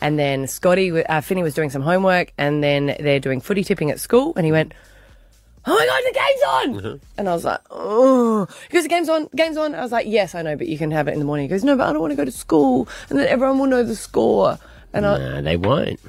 And 0.02 0.18
then 0.20 0.48
Scotty, 0.48 0.92
uh, 1.06 1.22
Finney 1.22 1.44
was 1.44 1.54
doing 1.54 1.70
some 1.70 1.82
homework, 1.82 2.34
and 2.38 2.64
then 2.64 2.96
they're 3.00 3.20
doing 3.22 3.40
footy 3.42 3.64
tipping 3.64 3.90
at 3.90 4.00
school, 4.02 4.34
and 4.36 4.46
he 4.46 4.52
went, 4.52 4.74
"Oh 5.66 5.74
my 5.74 5.86
god, 5.86 6.02
the 6.06 6.20
game's 6.74 6.84
on!" 6.86 7.00
And 7.18 7.30
I 7.30 7.34
was 7.34 7.46
like, 7.46 7.62
"Oh," 7.72 8.46
he 8.68 8.74
goes, 8.74 8.84
"The 8.84 8.90
game's 8.90 9.08
on, 9.08 9.30
game's 9.34 9.56
on." 9.56 9.74
I 9.74 9.82
was 9.82 9.94
like, 9.94 10.06
"Yes, 10.08 10.36
I 10.36 10.42
know, 10.42 10.58
but 10.58 10.68
you 10.68 10.78
can 10.78 10.92
have 10.92 11.08
it 11.08 11.14
in 11.14 11.20
the 11.20 11.26
morning." 11.26 11.46
He 11.46 11.50
goes, 11.50 11.64
"No, 11.64 11.78
but 11.78 11.88
I 11.88 11.94
don't 11.94 12.02
want 12.02 12.12
to 12.12 12.18
go 12.18 12.26
to 12.26 12.32
school, 12.32 12.90
and 13.10 13.18
then 13.18 13.28
everyone 13.28 13.60
will 13.60 13.68
know 13.68 13.84
the 13.84 13.96
score." 13.96 14.60
And 14.92 15.06
I, 15.06 15.18
Nah, 15.18 15.42
they 15.42 15.56
won't. 15.56 16.02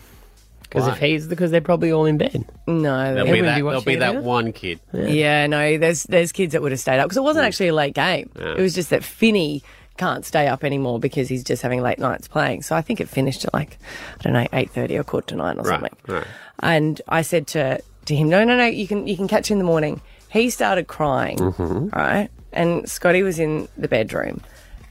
Because 0.75 0.89
if 0.89 0.99
he's 0.99 1.27
because 1.27 1.51
they're 1.51 1.61
probably 1.61 1.93
all 1.93 2.05
in 2.05 2.19
bed. 2.19 2.45
no, 2.67 3.15
There'll 3.15 3.15
they 3.15 3.23
be 3.25 3.31
wouldn't 3.31 3.47
that, 3.47 3.55
there'll 3.55 3.65
watching 3.75 3.85
be 3.85 3.95
it 3.95 3.99
that 4.01 4.11
either. 4.17 4.21
one 4.23 4.53
kid. 4.53 4.81
Yeah. 4.93 5.47
no, 5.47 5.79
there's 5.79 6.03
there's 6.05 6.33
kids 6.33 6.53
that 6.53 6.63
would 6.63 6.73
have 6.73 6.81
stayed 6.81 6.99
up 6.99 7.07
because 7.07 7.17
it 7.17 7.23
wasn't 7.23 7.47
actually 7.47 7.69
a 7.69 7.75
late 7.75 7.95
game. 7.95 8.31
Yeah. 8.39 8.55
It 8.57 8.61
was 8.61 8.75
just 8.75 8.91
that 8.91 9.03
Finney 9.05 9.63
can't 9.97 10.25
stay 10.25 10.49
up 10.49 10.65
anymore 10.65 10.99
because 10.99 11.29
he's 11.29 11.45
just 11.45 11.63
having 11.63 11.81
late 11.81 12.01
nights 12.01 12.27
playing. 12.27 12.63
So 12.63 12.75
I 12.75 12.83
think 12.83 13.01
it 13.01 13.09
finished 13.09 13.45
at 13.45 13.55
like 13.55 13.79
I 14.19 14.23
don't 14.25 14.33
know 14.33 14.47
eight 14.53 14.71
thirty 14.71 14.97
or 14.99 15.05
quarter 15.05 15.29
to 15.29 15.37
nine 15.37 15.59
or 15.59 15.63
Right, 15.63 15.81
something. 15.81 15.97
right. 16.09 16.27
And 16.61 17.01
I 17.09 17.23
said 17.23 17.47
to 17.49 17.81
to 18.07 18.15
him, 18.15 18.29
no, 18.29 18.43
no, 18.45 18.57
no, 18.57 18.67
you 18.67 18.87
can 18.89 19.07
you 19.07 19.17
can 19.17 19.29
catch 19.29 19.51
in 19.51 19.59
the 19.59 19.65
morning. 19.65 20.01
He 20.31 20.51
started 20.51 20.89
crying, 20.89 21.39
Mm-hmm. 21.39 21.89
right? 21.97 22.29
And 22.53 22.89
Scotty 22.91 23.23
was 23.23 23.39
in 23.39 23.69
the 23.79 23.87
bedroom, 23.89 24.41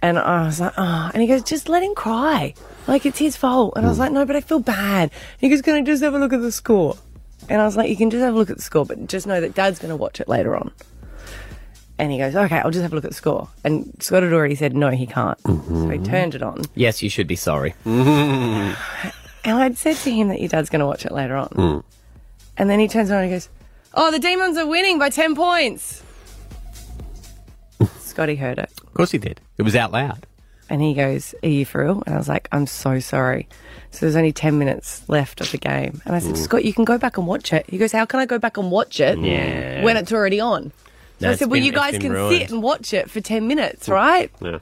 and 0.02 0.18
I 0.18 0.46
was 0.46 0.60
like, 0.62 0.74
oh, 0.78 1.12
and 1.14 1.22
he 1.22 1.28
goes, 1.28 1.44
just 1.44 1.68
let 1.70 1.84
him 1.84 1.96
cry, 1.96 2.54
like 2.88 3.06
it's 3.06 3.20
his 3.20 3.36
fault. 3.36 3.74
And 3.76 3.86
I 3.86 3.90
was 3.90 4.00
like, 4.00 4.12
no, 4.12 4.26
but 4.26 4.36
I 4.36 4.42
feel 4.42 4.60
bad. 4.60 5.12
He 5.40 5.50
goes, 5.50 5.62
can 5.62 5.76
I 5.76 5.82
just 5.82 6.04
have 6.04 6.14
a 6.14 6.20
look 6.20 6.34
at 6.34 6.42
the 6.42 6.52
score? 6.52 6.98
And 7.50 7.62
I 7.62 7.66
was 7.66 7.76
like, 7.76 7.90
you 7.90 7.98
can 7.98 8.10
just 8.10 8.22
have 8.22 8.34
a 8.34 8.38
look 8.38 8.50
at 8.50 8.58
the 8.58 8.64
score, 8.64 8.86
but 8.86 9.08
just 9.08 9.28
know 9.28 9.42
that 9.42 9.54
Dad's 9.54 9.80
going 9.80 9.90
to 9.90 9.96
watch 9.96 10.20
it 10.20 10.28
later 10.30 10.56
on. 10.56 10.72
And 12.00 12.12
he 12.12 12.18
goes, 12.18 12.36
okay, 12.36 12.60
I'll 12.60 12.72
just 12.72 12.82
have 12.82 12.92
a 12.92 12.96
look 12.96 13.06
at 13.06 13.12
the 13.12 13.16
score. 13.16 13.50
And 13.64 13.96
Scott 14.00 14.24
had 14.24 14.34
already 14.34 14.56
said, 14.56 14.76
no, 14.76 14.90
he 14.90 15.06
can't. 15.06 15.40
So 15.42 15.90
he 15.90 16.00
turned 16.00 16.36
it 16.36 16.42
on. 16.42 16.64
Yes, 16.74 17.04
you 17.04 17.10
should 17.10 17.28
be 17.28 17.36
sorry. 17.36 17.76
And 19.46 19.58
I'd 19.58 19.78
said 19.78 19.98
to 19.98 20.12
him 20.12 20.30
that 20.30 20.40
your 20.40 20.48
dad's 20.50 20.70
going 20.70 20.80
to 20.80 20.86
watch 20.86 21.06
it 21.06 21.12
later 21.12 21.36
on. 21.36 21.50
Mm. 21.50 21.84
And 22.58 22.70
then 22.70 22.80
he 22.80 22.88
turns 22.88 23.12
around 23.12 23.24
and 23.24 23.32
he 23.32 23.36
goes, 23.36 23.50
oh, 23.94 24.10
the 24.12 24.20
Demons 24.20 24.58
are 24.58 24.66
winning 24.66 24.98
by 24.98 25.10
10 25.10 25.36
points. 25.36 26.02
Scotty 28.00 28.36
heard 28.36 28.60
it. 28.60 28.72
Of 28.82 28.94
course 28.94 29.12
he 29.12 29.18
did. 29.18 29.42
It 29.58 29.64
was 29.64 29.76
out 29.76 29.92
loud. 29.92 30.26
And 30.70 30.82
he 30.82 30.94
goes, 30.94 31.36
Are 31.44 31.50
you 31.50 31.66
for 31.66 31.84
real? 31.84 32.04
And 32.06 32.16
I 32.16 32.18
was 32.18 32.30
like, 32.30 32.48
I'm 32.52 32.68
so 32.68 33.00
sorry. 33.00 33.48
So 33.92 34.00
there's 34.06 34.16
only 34.16 34.32
10 34.32 34.58
minutes 34.58 35.08
left 35.08 35.42
of 35.42 35.52
the 35.52 35.58
game. 35.58 36.02
And 36.06 36.16
I 36.16 36.20
said. 36.20 36.38
Scott, 36.38 36.66
you 36.66 36.74
can 36.74 36.86
go 36.86 36.98
back 36.98 37.18
and 37.18 37.28
watch 37.28 37.54
it. 37.54 37.66
He 37.70 37.78
goes, 37.78 37.92
How 37.92 38.06
can 38.06 38.20
I 38.20 38.26
go 38.26 38.40
back 38.40 38.58
and 38.58 38.72
watch 38.72 39.00
it 39.00 39.20
Yeah. 39.20 39.84
when 39.84 39.98
it's 39.98 40.12
already 40.12 40.40
on? 40.40 40.72
So 41.20 41.28
No, 41.28 41.32
I 41.32 41.36
said, 41.36 41.50
Well, 41.50 41.58
been- 41.58 41.64
you 41.66 41.72
guys 41.72 41.98
can 42.00 42.12
ruined. 42.12 42.40
sit 42.42 42.52
and 42.52 42.64
watch 42.64 42.94
it 42.94 43.10
for 43.10 43.22
10 43.22 43.48
minutes, 43.48 43.88
right? 43.90 44.32
Yeah. 44.42 44.60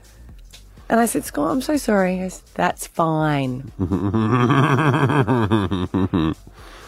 And 0.90 1.00
I 1.00 1.06
said, 1.06 1.24
Scott, 1.24 1.50
I'm 1.50 1.62
so 1.62 1.76
sorry. 1.78 2.16
He 2.16 2.20
goes, 2.22 2.42
That's 2.54 2.86
fine. 2.86 3.72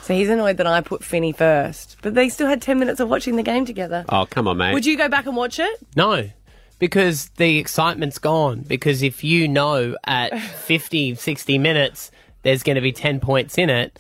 So 0.05 0.13
he's 0.13 0.29
annoyed 0.29 0.59
that 0.59 0.67
I 0.67 0.83
put 0.83 1.03
Finney 1.03 1.33
first. 1.33 1.97
But 2.03 2.15
they 2.15 2.29
still 2.29 2.47
had 2.47 2.61
10 2.61 2.79
minutes 2.79 3.01
of 3.01 3.09
watching 3.09 3.37
the 3.37 3.43
game 3.43 3.65
together. 3.65 4.05
oh, 4.11 4.27
come 4.27 4.47
on, 4.47 4.59
mate. 4.59 4.75
Would 4.75 4.85
you 4.85 4.99
go 4.99 5.09
back 5.09 5.25
and 5.25 5.35
watch 5.35 5.59
it? 5.59 5.79
No, 5.97 6.29
because 6.79 7.29
the 7.37 7.59
excitement's 7.59 8.19
gone. 8.19 8.61
Because 8.61 9.03
if 9.03 9.25
you 9.25 9.49
know 9.49 9.97
at 10.05 10.39
50, 10.67 11.15
60 11.15 11.59
minutes 11.59 12.11
there's 12.43 12.63
going 12.63 12.77
to 12.77 12.83
be 12.83 12.93
10 12.93 13.21
points 13.21 13.57
in 13.57 13.71
it, 13.71 13.99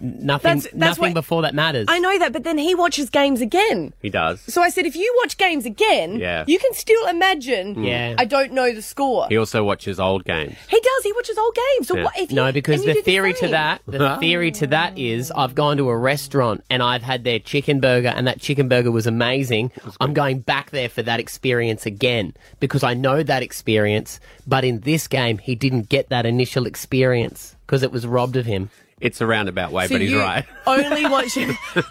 nothing, 0.00 0.58
That's- 0.58 0.62
that's 0.64 0.74
nothing 0.98 1.02
what- 1.02 1.14
before 1.14 1.42
that 1.42 1.54
matters. 1.54 1.86
I 1.88 1.98
know 1.98 2.18
that, 2.18 2.32
but 2.32 2.44
then 2.44 2.58
he 2.58 2.74
watches 2.74 3.10
games 3.10 3.40
again. 3.40 3.92
He 4.02 4.10
does. 4.10 4.40
So 4.48 4.62
I 4.62 4.68
said, 4.70 4.86
if 4.86 4.96
you 4.96 5.12
watch 5.22 5.36
games 5.36 5.66
again, 5.66 6.18
Yeah. 6.18 6.44
you 6.46 6.58
can 6.58 6.72
still 6.74 7.06
imagine. 7.06 7.76
Mm. 7.76 7.86
Yeah. 7.86 8.14
I 8.18 8.24
don't 8.24 8.52
know 8.52 8.72
the 8.72 8.82
score. 8.82 9.26
He 9.28 9.36
also 9.36 9.62
watches 9.64 9.98
old 10.00 10.24
games. 10.24 10.54
He 10.68 10.80
does. 10.80 11.04
He 11.04 11.12
watches 11.12 11.36
old 11.38 11.54
games. 11.54 11.88
So 11.88 11.96
Yeah. 11.96 12.04
what 12.04 12.18
if? 12.18 12.30
No, 12.30 12.46
he- 12.46 12.52
because 12.52 12.80
and 12.80 12.88
you 12.88 12.94
the 12.94 13.02
theory 13.02 13.34
to 13.34 13.48
that, 13.48 13.80
the 13.86 14.16
theory 14.20 14.50
to 14.52 14.66
that 14.68 14.98
is, 14.98 15.30
I've 15.30 15.54
gone 15.54 15.76
to 15.78 15.88
a 15.88 15.96
restaurant 15.96 16.62
and 16.70 16.82
I've 16.82 17.02
had 17.02 17.24
their 17.24 17.38
chicken 17.38 17.80
burger, 17.80 18.08
and 18.14 18.26
that 18.26 18.40
chicken 18.40 18.68
burger 18.68 18.90
was 18.90 19.06
amazing. 19.06 19.70
I'm 20.00 20.14
going 20.14 20.40
back 20.40 20.70
there 20.70 20.88
for 20.88 21.02
that 21.02 21.20
experience 21.20 21.86
again 21.86 22.34
because 22.60 22.82
I 22.82 22.94
know 22.94 23.22
that 23.22 23.42
experience. 23.42 24.20
But 24.46 24.64
in 24.64 24.80
this 24.80 25.06
game, 25.08 25.38
he 25.38 25.54
didn't 25.54 25.88
get 25.88 26.08
that 26.10 26.26
initial 26.26 26.66
experience 26.66 27.54
because 27.66 27.82
it 27.82 27.92
was 27.92 28.06
robbed 28.06 28.36
of 28.36 28.46
him. 28.46 28.70
It's 29.00 29.20
a 29.20 29.26
roundabout 29.26 29.72
way, 29.72 29.86
So 29.86 29.94
but 29.94 30.00
he's 30.02 30.10
you 30.10 30.20
right. 30.20 30.44
only 30.66 31.06
watch. 31.06 31.30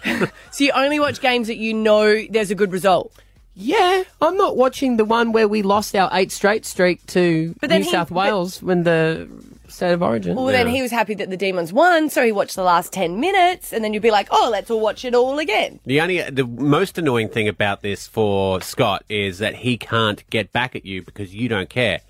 so 0.50 0.64
you 0.64 0.72
only 0.72 1.00
watch 1.00 1.20
games 1.20 1.48
that 1.48 1.56
you 1.56 1.74
know 1.74 2.22
there's 2.30 2.50
a 2.50 2.54
good 2.54 2.72
result. 2.72 3.12
Yeah, 3.56 4.04
I'm 4.20 4.36
not 4.36 4.56
watching 4.56 4.96
the 4.96 5.04
one 5.04 5.32
where 5.32 5.48
we 5.48 5.62
lost 5.62 5.94
our 5.96 6.08
eight 6.12 6.30
straight 6.32 6.64
streak 6.64 7.04
to 7.08 7.54
But 7.60 7.68
then 7.68 7.80
New 7.80 7.86
he- 7.86 7.90
South 7.90 8.08
but- 8.10 8.14
Wales 8.16 8.62
when 8.62 8.84
the 8.84 9.28
State 9.68 9.92
of 9.92 10.02
Origin. 10.02 10.36
Well, 10.36 10.46
then 10.46 10.66
he 10.68 10.82
was 10.82 10.90
happy 10.90 11.14
that 11.14 11.30
the 11.30 11.36
demons 11.36 11.72
won, 11.72 12.10
so 12.10 12.24
he 12.24 12.32
watched 12.32 12.56
the 12.56 12.62
last 12.64 12.92
10 12.92 13.20
minutes, 13.20 13.72
and 13.72 13.84
then 13.84 13.94
you'd 13.94 14.02
be 14.02 14.10
like, 14.10 14.26
oh, 14.32 14.48
let's 14.50 14.68
all 14.70 14.80
watch 14.80 15.04
it 15.04 15.14
all 15.14 15.38
again. 15.38 15.78
The 15.86 16.00
only, 16.00 16.22
the 16.28 16.44
most 16.44 16.98
annoying 16.98 17.28
thing 17.28 17.46
about 17.48 17.80
this 17.80 18.06
for 18.06 18.60
Scott 18.62 19.04
is 19.08 19.38
that 19.38 19.54
he 19.56 19.76
can't 19.76 20.28
get 20.30 20.52
back 20.52 20.74
at 20.74 20.84
you 20.84 21.02
because 21.02 21.32
you 21.34 21.48
don't 21.48 21.70
care. 21.70 22.00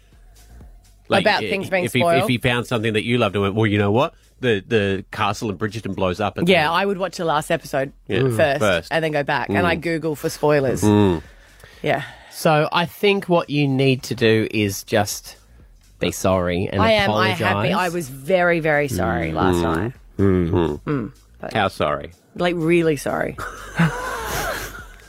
About 1.18 1.40
things 1.40 1.68
being 1.70 1.84
if 1.84 1.92
he, 1.92 2.00
spoiled? 2.00 2.22
if 2.22 2.28
he 2.28 2.38
found 2.38 2.66
something 2.66 2.92
that 2.94 3.04
you 3.04 3.18
loved 3.18 3.34
and 3.36 3.42
went, 3.42 3.54
well, 3.54 3.66
you 3.66 3.78
know 3.78 3.90
what? 3.92 4.14
The 4.40 4.64
the 4.66 5.04
castle 5.10 5.50
in 5.50 5.58
Bridgerton 5.58 5.94
blows 5.94 6.20
up. 6.20 6.38
At 6.38 6.46
the 6.46 6.52
Yeah, 6.52 6.66
end." 6.66 6.74
I 6.74 6.86
would 6.86 6.98
watch 6.98 7.16
the 7.18 7.24
last 7.24 7.50
episode 7.50 7.92
Yeah. 8.08 8.18
Mm. 8.20 8.36
first, 8.36 8.60
First. 8.60 8.88
and 8.92 9.04
then 9.04 9.12
go 9.12 9.22
back, 9.22 9.48
and 9.48 9.58
Mm. 9.58 9.64
I 9.64 9.74
Google 9.76 10.14
for 10.16 10.28
spoilers. 10.30 10.82
Mm. 10.82 11.22
Yeah. 11.82 12.02
So 12.30 12.68
I 12.72 12.86
think 12.86 13.28
what 13.28 13.50
you 13.50 13.68
need 13.68 14.02
to 14.04 14.14
do 14.14 14.48
is 14.50 14.82
just 14.84 15.36
be 15.98 16.10
sorry 16.10 16.68
and 16.72 16.80
I 16.80 16.92
am. 16.92 17.10
I 17.10 17.28
apologize. 17.28 17.38
happy. 17.38 17.72
I 17.74 17.88
was 17.90 18.08
very, 18.08 18.60
very 18.60 18.88
sorry 18.88 19.32
last 19.32 19.56
Mm. 19.56 19.62
night. 19.76 19.92
Mm. 20.18 21.12
but- 21.40 21.52
How 21.52 21.68
sorry? 21.68 22.12
Like, 22.36 22.54
really 22.56 22.96
sorry. 22.96 23.36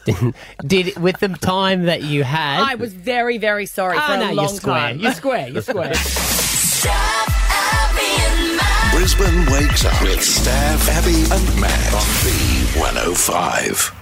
Did 0.66 0.98
with 0.98 1.20
the 1.20 1.28
time 1.30 1.84
that 1.84 2.02
you 2.04 2.24
had? 2.24 2.62
I 2.62 2.76
was 2.76 2.94
very, 2.94 3.38
very 3.38 3.66
sorry 3.66 3.98
Ah, 4.00 4.08
for 4.08 4.14
a 4.14 4.18
no, 4.18 4.34
long 4.34 4.46
you're 4.48 4.56
square. 4.56 4.76
time. 4.76 5.00
You're 5.00 5.14
square. 5.14 5.48
You're 5.50 5.62
square. 5.62 5.94
Brisbane 8.92 9.46
wakes 9.52 9.86
up 9.86 10.02
with 10.02 10.20
Stav, 10.20 10.88
Abby, 10.90 11.24
and 11.34 11.62
Matt 11.62 11.94
on 11.94 12.02
B105. 12.24 14.01